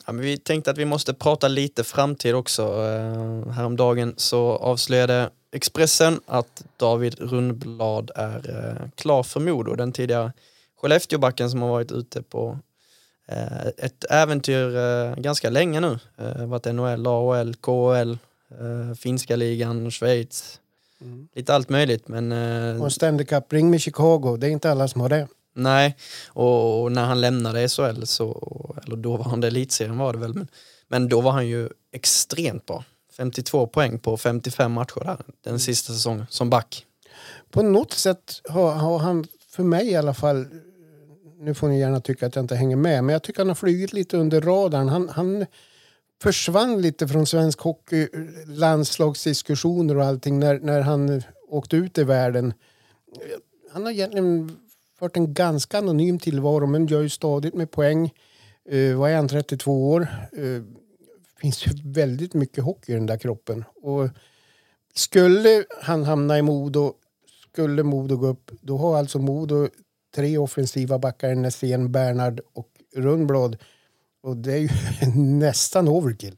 Ja, 0.06 0.14
men 0.14 0.22
vi 0.22 0.38
tänkte 0.38 0.72
att 0.72 0.78
vi 0.78 0.86
måste 0.86 1.14
prata 1.14 1.48
lite 1.48 1.84
framtid 1.84 2.36
också. 2.36 2.64
Uh, 2.64 3.50
häromdagen 3.50 4.14
så 4.18 4.52
avslöjade 4.52 5.30
Expressen 5.52 6.20
att 6.26 6.64
David 6.78 7.20
Rundblad 7.20 8.12
är 8.16 8.50
uh, 8.50 8.90
klar 8.96 9.24
för 9.24 9.40
Modo. 9.40 9.76
Den 9.76 9.92
tidigare 9.92 10.32
Skellefteåbacken 10.84 11.52
som 11.52 11.62
har 11.62 11.70
varit 11.70 11.92
ute 11.92 12.22
på 12.22 12.60
uh, 13.32 13.68
ett 13.78 14.06
äventyr 14.10 14.76
uh, 14.76 15.16
ganska 15.16 15.50
länge 15.50 15.80
nu. 15.80 16.00
Uh, 16.22 16.46
varit 16.46 16.66
NHL, 16.66 17.08
AHL, 17.08 17.56
KHL, 17.56 18.18
uh, 18.62 18.94
finska 18.94 19.36
ligan, 19.36 19.92
Schweiz. 19.92 20.60
Mm. 21.02 21.28
Lite 21.36 21.56
allt 21.56 21.70
möjligt 21.70 22.08
men... 22.08 22.32
Uh, 22.32 22.84
och 22.84 22.94
Stanley 22.94 23.26
Cup-ring 23.26 23.70
med 23.70 23.82
Chicago, 23.82 24.38
det 24.38 24.48
är 24.48 24.52
inte 24.52 24.72
alla 24.72 24.88
som 24.88 25.02
har 25.02 25.10
det. 25.10 25.28
Nej, 25.56 25.98
och, 26.28 26.92
när 26.92 27.06
han 27.06 27.22
lämnade 27.22 27.70
SHL 27.70 28.04
så, 28.04 28.76
eller 28.86 28.96
då 28.96 29.18
var 29.18 29.26
han 29.26 29.42
det 29.42 29.48
elitserien 29.48 29.98
var 29.98 30.14
det 30.14 30.20
väl, 30.20 30.34
men, 30.34 30.48
men 30.88 31.10
då 31.10 31.22
var 31.22 31.32
han 31.32 31.48
ju 31.48 31.70
extremt 31.92 32.66
bra. 32.66 32.84
52 33.18 33.68
poäng 33.68 34.00
på 34.00 34.18
55 34.18 34.72
matcher 34.72 35.00
där, 35.00 35.18
den 35.44 35.52
mm. 35.52 35.60
sista 35.60 35.94
säsongen, 35.94 36.26
som 36.30 36.50
back. 36.50 36.86
På 37.52 37.62
något 37.62 37.94
sätt 37.94 38.42
har, 38.50 38.72
har, 38.72 39.00
han, 39.00 39.28
för 39.50 39.64
mig 39.64 39.90
i 39.90 39.96
alla 39.96 40.14
fall, 40.14 40.46
nu 41.44 41.54
får 41.54 41.68
ni 41.68 41.80
gärna 41.80 42.00
tycka 42.00 42.26
att 42.28 42.36
jag 42.36 42.44
inte 42.44 42.56
hänger 42.56 42.76
med, 42.76 43.04
men 43.04 43.14
jag 43.14 43.24
tycker 43.24 43.40
han 43.40 43.48
har 43.48 43.56
flugit 43.56 43.94
lite 43.94 44.18
under 44.18 44.42
radarn. 44.42 44.90
Han, 44.90 45.10
han 45.10 45.46
försvann 46.22 46.82
lite 46.82 47.08
från 47.08 47.26
svensk 47.26 47.60
hockey, 47.60 48.08
landslagsdiskussioner 48.48 49.98
och 49.98 50.06
allting 50.06 50.40
när, 50.40 50.60
när 50.60 50.82
han 50.82 51.22
åkte 51.48 51.76
ut 51.76 51.98
i 51.98 52.04
världen. 52.04 52.54
Han 53.72 53.84
har 53.84 53.92
egentligen 53.92 54.58
fört 55.00 55.18
en 55.18 55.34
ganska 55.34 55.78
anonym 55.78 56.20
tillvaro 56.20 56.66
men 56.66 56.88
gör 56.88 57.02
ju 57.02 57.10
stadigt 57.10 57.54
med 57.54 57.72
poäng. 57.72 58.14
Uh, 58.74 58.98
vad 58.98 59.12
är 59.12 59.16
han, 59.16 59.28
32 59.28 59.92
år? 59.92 60.08
Uh, 60.38 60.64
finns 61.42 61.68
ju 61.68 61.72
väldigt 61.84 62.34
mycket 62.34 62.64
hockey 62.64 62.92
i 62.92 62.96
den 62.96 63.06
där 63.06 63.18
kroppen. 63.18 63.64
Och 63.82 64.10
skulle 64.94 65.66
han 65.82 66.04
hamna 66.04 66.38
i 66.38 66.42
Modo, 66.42 66.94
skulle 67.52 67.84
Modo 67.84 68.18
gå 68.18 68.28
upp, 68.28 68.52
då 68.62 68.78
har 68.78 68.98
alltså 68.98 69.20
Modo 69.20 69.68
tre 70.16 70.38
offensiva 70.38 71.00
backar, 71.00 71.36
Nässén, 71.36 71.92
Bernhard 71.92 72.42
och 72.54 72.70
Rundblad. 72.96 73.58
Och 74.24 74.38
det 74.38 74.54
är 74.54 74.58
ju 74.58 74.70
nästan 75.16 75.88
overkill. 75.88 76.38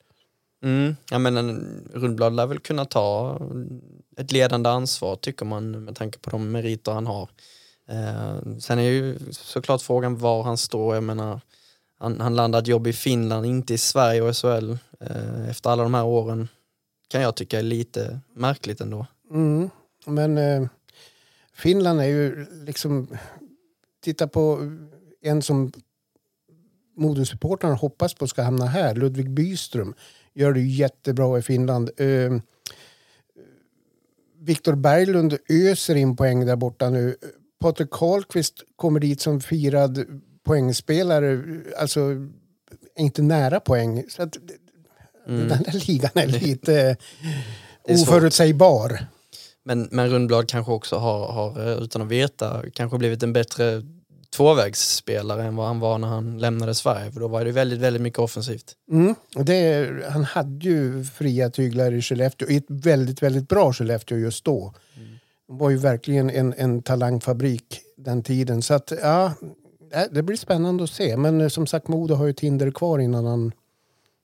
Mm. 0.64 0.96
Ja, 1.12 1.20
men 1.20 1.66
Rundblad 1.94 2.36
lär 2.36 2.46
väl 2.48 2.60
kunna 2.60 2.86
ta 2.86 3.40
ett 4.18 4.32
ledande 4.32 4.70
ansvar 4.70 5.16
tycker 5.16 5.46
man 5.46 5.84
med 5.84 5.96
tanke 5.96 6.20
på 6.20 6.30
de 6.30 6.52
meriter 6.52 6.92
han 6.92 7.08
har. 7.08 7.30
Eh, 7.90 8.58
sen 8.60 8.80
är 8.80 8.84
ju 8.84 9.20
såklart 9.32 9.82
frågan 9.82 10.18
var 10.18 10.44
han 10.44 10.58
står. 10.58 10.96
Jag 10.96 11.04
menar, 11.04 11.42
han, 12.00 12.20
han 12.20 12.36
landade 12.36 12.72
jobb 12.72 12.88
i 12.88 12.94
Finland, 12.94 13.46
inte 13.46 13.74
i 13.74 13.78
Sverige 13.78 14.22
och 14.22 14.38
SHL. 14.38 14.72
Eh, 15.00 15.50
efter 15.50 15.70
alla 15.70 15.84
de 15.84 15.94
här 15.94 16.06
åren 16.06 16.48
kan 17.08 17.22
jag 17.22 17.36
tycka 17.36 17.60
är 17.60 17.64
lite 17.64 18.20
märkligt 18.34 18.82
ändå. 18.82 19.06
Mm. 19.32 19.70
Men 20.06 20.38
eh, 20.38 20.68
Finland 21.54 22.02
är 22.02 22.06
ju 22.06 22.46
liksom... 22.66 23.08
Titta 24.06 24.28
på 24.28 24.72
en 25.22 25.42
som 25.42 25.72
modesupportrarna 26.98 27.76
hoppas 27.76 28.14
på 28.14 28.28
ska 28.28 28.42
hamna 28.42 28.66
här, 28.66 28.96
Ludvig 28.96 29.30
Byström. 29.30 29.94
Gör 30.34 30.54
det 30.54 30.62
jättebra 30.62 31.38
i 31.38 31.42
Finland. 31.42 31.90
Eh, 31.98 32.38
Viktor 34.40 34.76
Berglund 34.76 35.38
öser 35.50 35.96
in 35.96 36.16
poäng 36.16 36.46
där 36.46 36.56
borta 36.56 36.90
nu. 36.90 37.16
Patrik 37.60 37.90
Karlqvist 37.92 38.64
kommer 38.76 39.00
dit 39.00 39.22
som 39.22 39.42
firad 39.42 40.22
poängspelare, 40.44 41.44
alltså 41.78 42.02
inte 42.98 43.22
nära 43.22 43.60
poäng. 43.60 44.04
Så 44.10 44.24
att, 44.24 44.38
mm. 45.28 45.48
Den 45.48 45.64
där 45.64 45.88
ligan 45.88 46.12
är 46.14 46.28
lite 46.28 46.98
är 47.84 48.02
oförutsägbar. 48.02 49.08
Men, 49.66 49.88
men 49.92 50.10
Rundblad 50.10 50.50
kanske 50.50 50.72
också 50.72 50.96
har, 50.96 51.28
har, 51.28 51.68
eh, 51.68 51.84
utan 51.84 52.02
att 52.02 52.08
veta, 52.08 52.64
kanske 52.74 52.98
blivit 52.98 53.24
en 53.24 53.34
bättre 53.34 53.82
tvåvägsspelare 54.36 55.44
än 55.44 55.56
vad 55.56 55.68
han 55.68 55.80
var 55.80 55.98
när 55.98 56.08
han 56.08 56.38
lämnade 56.38 56.76
Sverige. 56.76 57.12
För 57.12 57.20
då 57.20 57.28
var 57.28 57.46
det 57.46 57.52
väldigt, 57.52 57.80
väldigt 57.80 58.02
mycket 58.02 58.20
offensivt. 58.20 58.74
Mm. 58.92 59.16
Det, 59.34 59.90
han 60.10 60.24
hade 60.24 60.66
ju 60.66 61.04
fria 61.04 61.50
tyglar 61.50 61.92
i 61.92 62.02
Skellefteå, 62.02 62.50
i 62.50 62.58
ett 62.58 62.66
väldigt, 62.68 63.24
väldigt 63.24 63.50
bra 63.50 63.74
Skellefteå 63.74 64.18
just 64.18 64.46
då. 64.46 64.74
Mm. 64.96 65.10
Det 65.48 65.54
var 65.54 65.70
ju 65.70 65.78
verkligen 65.78 66.30
en, 66.30 66.54
en 66.58 66.82
talangfabrik 66.82 67.82
den 67.98 68.24
tiden. 68.24 68.62
Så 68.62 68.74
att, 68.74 68.94
ja, 69.02 69.34
det 70.12 70.24
blir 70.24 70.38
spännande 70.38 70.84
att 70.84 70.90
se. 70.90 71.18
Men 71.18 71.42
eh, 71.42 71.48
som 71.48 71.68
sagt, 71.68 71.88
Modo 71.88 72.16
har 72.16 72.26
ju 72.26 72.32
ett 72.32 72.40
hinder 72.40 72.72
kvar 72.72 73.00
innan 73.00 73.26
han... 73.26 73.52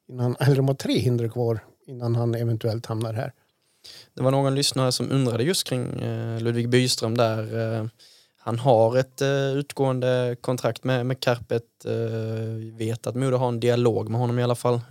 Innan, 0.10 0.36
eller 0.40 0.56
de 0.56 0.68
har 0.68 0.76
tre 0.76 0.98
hinder 0.98 1.28
kvar 1.28 1.60
innan 1.88 2.16
han 2.16 2.36
eventuellt 2.36 2.86
hamnar 2.86 3.14
här. 3.14 3.34
Det 4.14 4.24
var 4.24 4.32
någon 4.32 4.56
lyssnare 4.56 4.92
som 4.92 5.12
undrade 5.12 5.44
just 5.44 5.68
kring 5.68 6.02
eh, 6.02 6.42
Ludvig 6.42 6.70
Byström 6.70 7.18
där. 7.18 7.78
Eh, 7.80 7.86
han 8.38 8.60
har 8.60 8.98
ett 8.98 9.22
eh, 9.22 9.30
utgående 9.30 10.36
kontrakt 10.42 10.84
med, 10.84 11.06
med 11.06 11.20
Karpet. 11.20 11.64
Vi 12.58 12.72
vet 12.78 13.08
att 13.08 13.16
Modo 13.16 13.38
har 13.38 13.48
en 13.48 13.60
dialog 13.60 14.10
med 14.10 14.20
honom 14.20 14.40
i 14.40 14.44
alla 14.44 14.56
fall. 14.56 14.82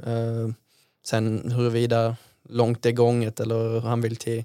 Sen 1.07 1.53
huruvida 1.53 2.17
långt 2.49 2.83
det 2.83 2.89
är 2.89 2.93
gånget 2.93 3.41
eller 3.41 3.55
hur 3.55 3.81
han 3.81 4.01
vill 4.01 4.17
till 4.17 4.45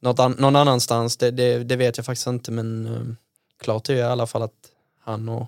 något 0.00 0.18
an 0.18 0.36
någon 0.38 0.56
annanstans, 0.56 1.16
det, 1.16 1.30
det, 1.30 1.64
det, 1.64 1.76
vet 1.76 1.96
jag 1.96 2.06
faktiskt 2.06 2.26
inte 2.26 2.52
men 2.52 3.16
klart 3.60 3.88
är 3.88 3.94
i 3.94 4.02
alla 4.02 4.26
fall 4.26 4.42
att 4.42 4.70
han 5.00 5.28
och, 5.28 5.46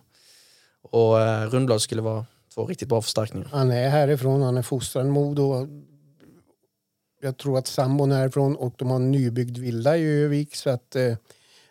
och 0.82 1.16
Rundblad 1.52 1.80
skulle 1.80 2.02
vara 2.02 2.26
två 2.54 2.66
riktigt 2.66 2.88
bra 2.88 3.02
förstärkningar. 3.02 3.48
Han 3.52 3.70
är 3.70 3.88
härifrån, 3.88 4.42
han 4.42 4.56
är 4.56 4.62
fostrad 4.62 5.06
Modo. 5.06 5.68
Jag 7.22 7.36
tror 7.36 7.58
att 7.58 7.66
sambon 7.66 8.12
är 8.12 8.16
härifrån 8.16 8.56
och 8.56 8.74
de 8.78 8.88
har 8.88 8.96
en 8.96 9.10
nybyggd 9.10 9.58
villa 9.58 9.96
i 9.96 10.22
Övik 10.22 10.56
så 10.56 10.70
att 10.70 10.96
uh, 10.96 11.16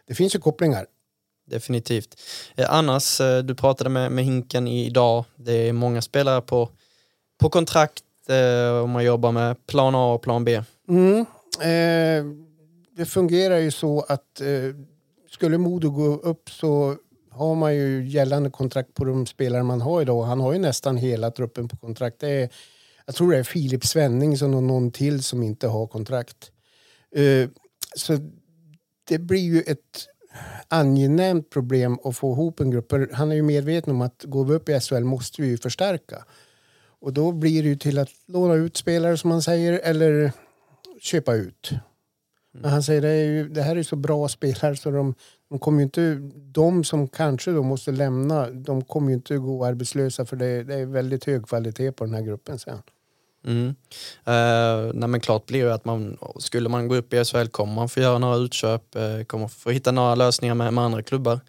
det 0.07 0.15
finns 0.15 0.35
ju 0.35 0.39
kopplingar. 0.39 0.85
Definitivt. 1.49 2.21
Eh, 2.55 2.73
annars, 2.73 3.21
eh, 3.21 3.39
du 3.39 3.55
pratade 3.55 3.89
med, 3.89 4.11
med 4.11 4.25
Hinken 4.25 4.67
idag. 4.67 5.25
Det 5.35 5.53
är 5.53 5.73
många 5.73 6.01
spelare 6.01 6.41
på, 6.41 6.69
på 7.39 7.49
kontrakt 7.49 8.03
eh, 8.29 8.83
om 8.83 8.89
man 8.89 9.03
jobbar 9.03 9.31
med 9.31 9.65
plan 9.67 9.95
A 9.95 10.13
och 10.13 10.21
plan 10.21 10.45
B. 10.45 10.63
Mm. 10.89 11.25
Eh, 11.59 12.25
det 12.97 13.05
fungerar 13.05 13.57
ju 13.57 13.71
så 13.71 14.01
att 14.01 14.41
eh, 14.41 14.75
skulle 15.29 15.57
Modo 15.57 15.89
gå 15.89 16.05
upp 16.05 16.49
så 16.49 16.95
har 17.31 17.55
man 17.55 17.75
ju 17.75 18.07
gällande 18.07 18.49
kontrakt 18.49 18.93
på 18.93 19.05
de 19.05 19.25
spelare 19.25 19.63
man 19.63 19.81
har 19.81 20.01
idag. 20.01 20.23
Han 20.23 20.39
har 20.39 20.53
ju 20.53 20.59
nästan 20.59 20.97
hela 20.97 21.31
truppen 21.31 21.67
på 21.67 21.77
kontrakt. 21.77 22.19
Det 22.19 22.29
är, 22.29 22.49
jag 23.09 23.15
tror 23.15 23.31
det 23.31 23.37
är 23.37 23.43
Filip 23.43 23.85
Svenningsson 23.85 24.53
och 24.53 24.63
någon 24.63 24.91
till 24.91 25.23
som 25.23 25.43
inte 25.43 25.67
har 25.67 25.87
kontrakt. 25.87 26.51
Eh, 27.15 27.49
så 27.95 28.17
det 29.03 29.17
blir 29.17 29.39
ju 29.39 29.61
ett 29.61 30.07
angenämt 30.67 31.49
problem 31.49 31.99
att 32.03 32.17
få 32.17 32.33
ihop 32.33 32.59
en 32.59 32.71
grupp. 32.71 32.93
Han 33.13 33.31
är 33.31 33.35
ju 33.35 33.41
medveten 33.41 33.93
om 33.93 34.01
att 34.01 34.23
går 34.23 34.45
vi 34.45 34.53
upp 34.53 34.69
i 34.69 34.79
SHL 34.79 35.03
måste 35.03 35.41
vi 35.41 35.47
ju 35.47 35.57
förstärka. 35.57 36.25
Och 36.99 37.13
då 37.13 37.31
blir 37.31 37.63
det 37.63 37.69
ju 37.69 37.75
till 37.75 37.97
att 37.97 38.09
låna 38.27 38.53
ut 38.53 38.77
spelare 38.77 39.17
som 39.17 39.29
man 39.29 39.41
säger 39.41 39.79
eller 39.83 40.31
köpa 41.01 41.33
ut. 41.33 41.71
Men 42.51 42.71
han 42.71 42.83
säger 42.83 43.01
det, 43.01 43.09
är 43.09 43.25
ju, 43.25 43.49
det 43.49 43.61
här 43.61 43.75
är 43.75 43.83
så 43.83 43.95
bra 43.95 44.27
spelare 44.27 44.75
så 44.75 44.91
de, 44.91 45.15
de 45.49 45.59
kommer 45.59 45.83
inte, 45.83 46.15
de 46.35 46.83
som 46.83 47.07
kanske 47.07 47.51
då 47.51 47.63
måste 47.63 47.91
lämna, 47.91 48.49
de 48.49 48.83
kommer 48.83 49.09
ju 49.09 49.15
inte 49.15 49.37
gå 49.37 49.65
arbetslösa 49.65 50.25
för 50.25 50.35
det, 50.35 50.63
det 50.63 50.75
är 50.75 50.85
väldigt 50.85 51.25
hög 51.25 51.47
kvalitet 51.47 51.91
på 51.91 52.05
den 52.05 52.13
här 52.13 52.21
gruppen 52.21 52.59
sen. 52.59 52.81
Mm. 53.45 53.67
Eh, 54.25 54.93
nej 54.93 55.09
men 55.09 55.19
klart 55.19 55.45
blir 55.45 55.65
det 55.65 55.73
att 55.73 55.85
man, 55.85 56.17
skulle 56.39 56.69
man 56.69 56.87
gå 56.87 56.95
upp 56.95 57.13
i 57.13 57.25
SHL 57.25 57.47
kommer 57.47 57.73
man 57.73 57.89
få 57.89 57.99
göra 57.99 58.17
några 58.17 58.35
utköp, 58.35 58.95
eh, 58.95 59.23
kommer 59.23 59.47
få 59.47 59.69
hitta 59.69 59.91
några 59.91 60.15
lösningar 60.15 60.55
med, 60.55 60.73
med 60.73 60.83
andra 60.83 61.03
klubbar. 61.03 61.39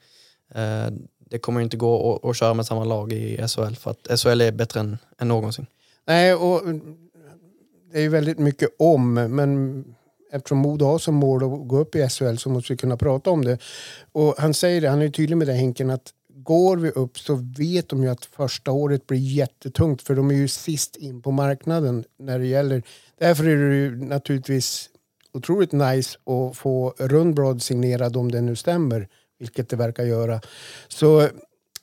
Eh, 0.55 0.87
det 1.31 1.39
kommer 1.39 1.61
inte 1.61 1.77
gå 1.77 2.15
att, 2.15 2.31
att 2.31 2.37
köra 2.37 2.55
med 2.55 2.67
samma 2.67 2.85
lag 2.85 3.13
i 3.13 3.37
SHL 3.49 3.75
för 3.75 3.91
att 3.91 4.21
SHL 4.21 4.41
är 4.41 4.53
bättre 4.53 4.81
än, 4.81 4.99
än 5.19 5.29
någonsin. 5.29 5.67
Nej, 6.07 6.35
och 6.35 6.63
mm, 6.63 6.97
det 7.93 7.99
är 7.99 8.03
ju 8.03 8.09
väldigt 8.09 8.39
mycket 8.39 8.69
om, 8.79 9.15
men 9.15 9.85
eftersom 10.33 10.59
Modo 10.59 10.85
har 10.85 10.99
som 10.99 11.15
mål 11.15 11.45
att 11.45 11.69
gå 11.69 11.79
upp 11.79 11.95
i 11.95 12.09
SHL 12.09 12.37
så 12.37 12.49
måste 12.49 12.73
vi 12.73 12.77
kunna 12.77 12.97
prata 12.97 13.31
om 13.31 13.45
det. 13.45 13.59
Och 14.13 14.35
han 14.39 14.55
säger 14.55 14.81
det, 14.81 14.89
han 14.89 15.03
är 15.03 15.09
tydlig 15.09 15.37
med 15.37 15.47
det 15.47 15.53
Henken, 15.53 15.91
att 15.91 16.13
går 16.43 16.77
vi 16.77 16.91
upp 16.91 17.19
så 17.19 17.35
vet 17.59 17.89
de 17.89 18.03
ju 18.03 18.09
att 18.09 18.25
första 18.25 18.73
året 18.73 19.07
blir 19.07 19.19
jättetungt 19.19 20.03
för 20.03 20.15
de 20.15 20.31
är 20.31 20.35
ju 20.35 20.49
sist 20.49 20.97
in 20.97 21.23
på 21.23 21.31
marknaden 21.31 22.05
när 22.19 22.39
det 22.39 22.47
gäller. 22.47 22.83
Därför 23.19 23.45
är 23.45 23.57
det 23.57 23.77
ju 23.77 24.05
naturligtvis 24.05 24.91
otroligt 25.33 25.73
nice 25.73 26.19
att 26.19 26.57
få 26.57 26.95
Rundblad 26.99 27.63
signerad 27.63 28.17
om 28.17 28.31
det 28.31 28.41
nu 28.41 28.57
stämmer, 28.57 29.09
vilket 29.39 29.69
det 29.69 29.77
verkar 29.77 30.05
göra. 30.05 30.41
Så 30.89 31.29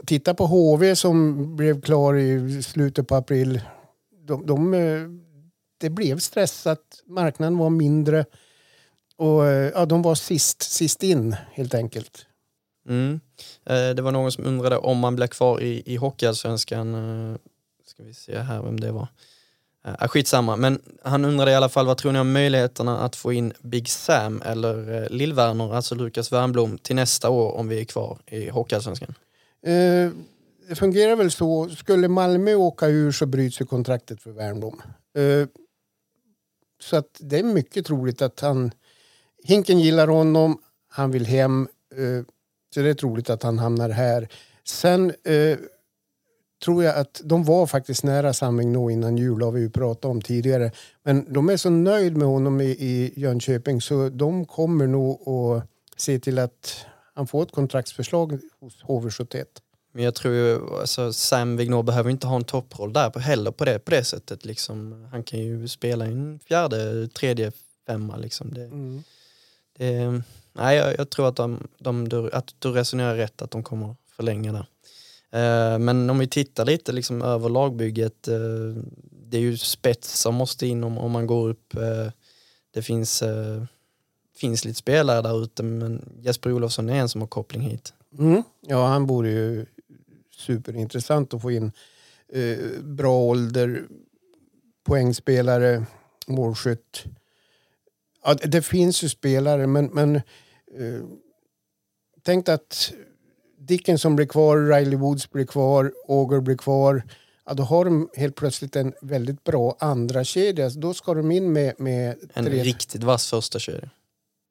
titta 0.06 0.34
på 0.34 0.46
HV 0.46 0.96
som 0.96 1.56
blev 1.56 1.82
klar 1.82 2.16
i 2.16 2.64
slutet 2.64 3.08
på 3.08 3.16
april. 3.16 3.62
De, 4.28 4.46
de, 4.46 4.72
det 5.78 5.90
blev 5.90 6.20
stressat, 6.20 6.82
marknaden 7.06 7.58
var 7.58 7.70
mindre 7.70 8.26
och 9.18 9.46
ja, 9.74 9.86
de 9.86 10.02
var 10.02 10.16
sist, 10.16 10.62
sist 10.62 11.04
in 11.04 11.36
helt 11.52 11.74
enkelt. 11.74 12.26
Mm. 12.88 13.20
Eh, 13.66 13.90
det 13.96 14.02
var 14.02 14.12
någon 14.12 14.32
som 14.32 14.46
undrade 14.46 14.78
om 14.78 14.98
man 14.98 15.16
blir 15.16 15.28
kvar 15.28 15.62
i, 15.62 15.84
i 15.86 15.96
Hockeyallsvenskan. 15.96 16.94
Eh, 16.96 17.38
ska 17.86 18.04
vi 18.04 18.14
se 18.14 18.40
här 18.40 18.62
vem 18.62 18.80
det 18.80 18.92
var. 18.92 19.08
Äh, 19.86 20.08
skitsamma, 20.08 20.56
men 20.56 20.82
han 21.04 21.26
undrade 21.26 21.52
i 21.52 21.56
alla 21.56 21.70
fall 21.70 21.86
vad 21.86 21.98
tror 21.98 22.12
ni 22.12 22.20
om 22.20 22.32
möjligheterna 22.32 23.00
att 23.00 23.16
få 23.16 23.34
in 23.34 23.54
Big 23.62 23.90
Sam 23.90 24.42
eller 24.46 25.08
Lill-Werner, 25.10 25.76
alltså 25.76 25.96
Lukas 25.96 26.32
Wernbloom, 26.32 26.78
till 26.78 26.96
nästa 26.96 27.30
år 27.30 27.52
om 27.52 27.68
vi 27.68 27.80
är 27.82 27.86
kvar 27.86 28.18
i 28.26 28.50
Hockeyallsvenskan? 28.50 29.14
Eh, 29.62 30.12
det 30.70 30.76
fungerar 30.76 31.16
väl 31.16 31.32
så. 31.32 31.70
Skulle 31.70 32.08
Malmö 32.08 32.56
åka 32.56 32.88
ur 32.88 33.12
så 33.12 33.26
bryts 33.26 33.62
ju 33.62 33.66
kontraktet 33.66 34.22
för 34.22 34.32
Wernbloom. 34.32 34.82
Eh, 35.18 35.48
så 36.82 36.98
att 36.98 37.18
det 37.20 37.40
är 37.40 37.44
mycket 37.44 37.86
troligt 37.86 38.22
att 38.22 38.40
han... 38.40 38.72
Hinken 39.44 39.80
gillar 39.80 40.08
honom, 40.08 40.62
han 40.90 41.12
vill 41.12 41.26
hem. 41.26 41.68
Eh, 41.96 42.26
så 42.74 42.82
det 42.82 42.90
är 42.90 42.94
troligt 42.94 43.30
att 43.30 43.44
han 43.44 43.60
hamnar 43.60 43.90
här. 43.90 44.28
Sen 44.64 45.14
eh, 45.24 45.58
tror 46.66 46.84
jag 46.84 46.96
att 46.96 47.22
de 47.24 47.44
var 47.44 47.68
faktiskt 47.68 48.04
nära 48.04 48.34
Sam 48.34 48.58
nå 48.74 48.90
innan 48.90 49.18
jul, 49.18 49.42
har 49.42 49.52
vi 49.52 49.62
ju 49.62 49.70
pratat 49.70 50.06
om 50.06 50.22
tidigare. 50.22 50.72
Men 51.04 51.34
de 51.34 51.50
är 51.50 51.58
så 51.58 51.70
nöjd 51.70 52.18
med 52.18 52.28
honom 52.28 52.62
i, 52.62 52.66
i 52.66 53.14
Jönköping 53.16 53.82
så 53.82 54.10
de 54.10 54.46
kommer 54.46 54.88
nog 54.88 55.30
att 55.30 55.64
se 55.98 56.20
till 56.20 56.40
att 56.40 56.86
han 57.14 57.28
får 57.28 57.44
ett 57.44 57.52
kontraktsförslag 57.52 58.40
hos 58.60 58.84
HV71. 58.84 59.46
Men 59.92 60.04
jag 60.04 60.16
tror 60.16 60.34
ju, 60.34 60.60
alltså 60.80 61.14
Sam 61.14 61.58
Vignor 61.58 61.84
behöver 61.84 62.10
inte 62.10 62.28
ha 62.28 62.36
en 62.36 62.44
topproll 62.44 62.94
där 62.94 63.10
på, 63.10 63.20
heller 63.20 63.52
på 63.52 63.66
det, 63.66 63.80
på 63.80 63.92
det 63.92 64.04
sättet. 64.04 64.46
Liksom. 64.46 65.08
Han 65.12 65.24
kan 65.24 65.40
ju 65.40 65.68
spela 65.68 66.06
en 66.06 66.40
fjärde, 66.40 67.08
tredje 67.08 67.52
femma. 67.88 68.16
Liksom. 68.18 68.54
Det, 68.54 68.64
mm. 68.64 69.04
det, 69.78 70.22
nej, 70.58 70.78
jag, 70.78 70.96
jag, 70.98 71.10
tror 71.10 71.28
att, 71.28 71.36
de, 71.36 71.68
de, 71.80 72.30
att 72.34 72.56
du 72.60 72.72
resonerar 72.72 73.16
rätt, 73.16 73.42
att 73.42 73.52
de 73.52 73.64
kommer 73.64 73.96
förlänga 74.10 74.52
där. 74.52 74.68
Eh, 75.32 75.80
men 75.80 76.10
om 76.10 76.20
vi 76.20 76.28
tittar 76.28 76.66
lite 76.66 76.92
liksom 76.92 77.22
över 77.22 77.50
lagbygget, 77.50 78.28
eh, 78.28 78.84
det 79.30 79.38
är 79.38 79.42
ju 79.42 79.58
spets 79.58 80.20
som 80.20 80.36
måste 80.36 80.68
in 80.68 80.84
om, 80.84 80.98
om 80.98 81.12
man 81.12 81.28
går 81.28 81.50
upp. 81.50 81.76
Eh, 81.76 82.12
det 82.74 82.82
finns, 82.82 83.22
eh, 83.22 83.64
finns 84.38 84.66
lite 84.66 84.78
spelare 84.78 85.22
där 85.22 85.44
ute 85.44 85.64
men 85.64 86.10
Jesper 86.22 86.52
Olofsson 86.52 86.90
är 86.90 86.96
en 86.96 87.10
som 87.10 87.22
har 87.22 87.28
koppling 87.28 87.62
hit. 87.62 87.94
Mm. 88.20 88.44
Ja, 88.62 88.88
han 88.88 89.08
borde 89.08 89.30
ju 89.30 89.66
superintressant 90.38 91.34
att 91.34 91.42
få 91.42 91.52
in 91.52 91.72
eh, 92.34 92.58
bra 92.82 93.20
ålder, 93.20 93.84
poängspelare, 94.84 95.86
målskytt. 96.28 97.04
Ja, 98.24 98.34
det 98.34 98.62
finns 98.62 99.04
ju 99.04 99.10
spelare 99.10 99.68
men, 99.68 99.86
men 99.86 100.22
eh, 100.76 101.04
tänk 102.24 102.50
att 102.50 102.94
Dickinson 103.58 104.16
blir 104.16 104.26
kvar, 104.26 104.58
Riley 104.58 104.96
Woods 104.96 105.32
blir 105.32 105.46
kvar, 105.46 105.94
Auger 106.08 106.40
blir 106.40 106.58
kvar. 106.58 107.04
Ja, 107.46 107.54
då 107.54 107.64
har 107.64 107.86
de 107.86 108.10
helt 108.16 108.36
plötsligt 108.36 108.76
en 108.76 108.94
väldigt 109.02 109.44
bra 109.44 109.78
andra 109.80 110.24
kedja. 110.24 110.70
Då 110.70 110.94
ska 110.94 111.14
de 111.14 111.32
in 111.32 111.54
med... 111.54 111.74
med 111.80 112.16
en 112.34 112.46
tre... 112.46 112.64
riktigt 112.64 113.04
vass 113.04 113.30
första 113.30 113.60
kedja. 113.60 113.90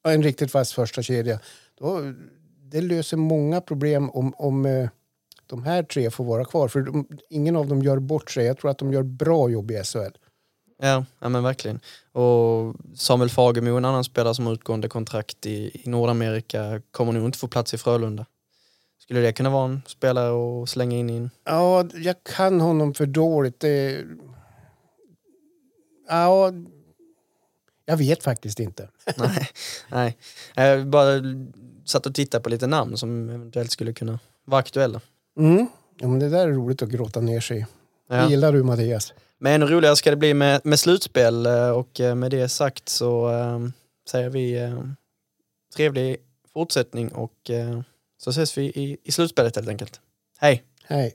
Ja, 0.05 0.13
en 0.13 0.23
riktigt 0.23 0.55
vass 0.55 0.73
första 0.73 1.03
kedja. 1.03 1.41
Då, 1.79 2.01
det 2.63 2.81
löser 2.81 3.17
många 3.17 3.61
problem 3.61 4.11
om, 4.11 4.35
om 4.37 4.67
eh, 4.67 4.89
de 5.47 5.63
här 5.63 5.83
tre 5.83 6.11
får 6.11 6.25
vara 6.25 6.45
kvar. 6.45 6.69
För 6.69 6.81
de, 6.81 7.09
ingen 7.31 7.57
av 7.57 7.69
dem 7.69 7.83
gör 7.83 7.99
bort 7.99 8.31
sig. 8.31 8.47
Jag 8.47 8.59
tror 8.59 8.71
att 8.71 8.79
de 8.79 8.93
gör 8.93 9.03
bra 9.03 9.51
jobb 9.51 9.71
i 9.71 9.83
SHL. 9.85 10.17
Ja, 10.79 11.05
ja 11.19 11.29
men 11.29 11.43
verkligen. 11.43 11.81
Och 12.13 12.75
Samuel 12.95 13.31
Fagemo, 13.31 13.77
en 13.77 13.85
annan 13.85 14.05
spelare 14.05 14.35
som 14.35 14.47
har 14.47 14.53
utgående 14.53 14.89
kontrakt 14.89 15.47
i, 15.47 15.81
i 15.85 15.89
Nordamerika, 15.89 16.83
kommer 16.91 17.13
nog 17.13 17.25
inte 17.25 17.39
få 17.39 17.49
plats 17.49 17.75
i 17.75 17.79
Frölunda. 17.79 18.27
Skulle 18.99 19.21
det 19.21 19.33
kunna 19.33 19.51
vara 19.51 19.65
en 19.65 19.83
spelare 19.87 20.63
att 20.63 20.69
slänga 20.69 20.97
in 20.97 21.11
i 21.11 21.17
en... 21.17 21.31
Ja, 21.45 21.85
jag 21.95 22.17
kan 22.25 22.61
honom 22.61 22.95
för 22.95 23.07
dåligt. 23.07 23.61
Det... 23.61 24.05
Ja, 26.09 26.53
jag 27.85 27.97
vet 27.97 28.23
faktiskt 28.23 28.61
inte. 28.61 28.89
nej, 29.17 29.49
nej. 29.89 30.17
Jag 30.55 30.87
bara 30.87 31.23
satt 31.85 32.07
och 32.07 32.15
tittade 32.15 32.43
på 32.43 32.49
lite 32.49 32.67
namn 32.67 32.97
som 32.97 33.29
eventuellt 33.29 33.71
skulle 33.71 33.93
kunna 33.93 34.19
vara 34.45 34.59
aktuella. 34.59 35.01
Mm. 35.39 35.67
Ja, 35.99 36.09
men 36.09 36.19
det 36.19 36.29
där 36.29 36.49
är 36.49 36.53
roligt 36.53 36.83
att 36.83 36.89
gråta 36.89 37.21
ner 37.21 37.41
sig. 37.41 37.67
Ja. 38.09 38.17
Det 38.17 38.31
gillar 38.31 38.53
du 38.53 38.63
Mattias. 38.63 39.15
Men 39.39 39.53
ännu 39.53 39.67
roligare 39.67 39.97
ska 39.97 40.11
det 40.11 40.17
bli 40.17 40.35
med, 40.35 40.61
med 40.65 40.79
slutspel 40.79 41.47
eh, 41.47 41.71
och 41.71 42.01
eh, 42.01 42.15
med 42.15 42.31
det 42.31 42.49
sagt 42.49 42.89
så 42.89 43.31
äh, 43.31 43.69
säger 44.09 44.31
vi 44.31 44.59
äh, 44.59 44.83
trevlig 45.77 46.17
fortsättning 46.53 47.13
och 47.13 47.51
äh, 47.51 47.81
så 48.19 48.31
ses 48.31 48.59
vi 48.59 48.65
i, 48.65 48.97
i 49.05 49.13
slutspelet 49.13 49.57
helt 49.57 49.69
enkelt. 49.69 50.01
Hej! 50.39 50.63
Hej! 50.85 51.15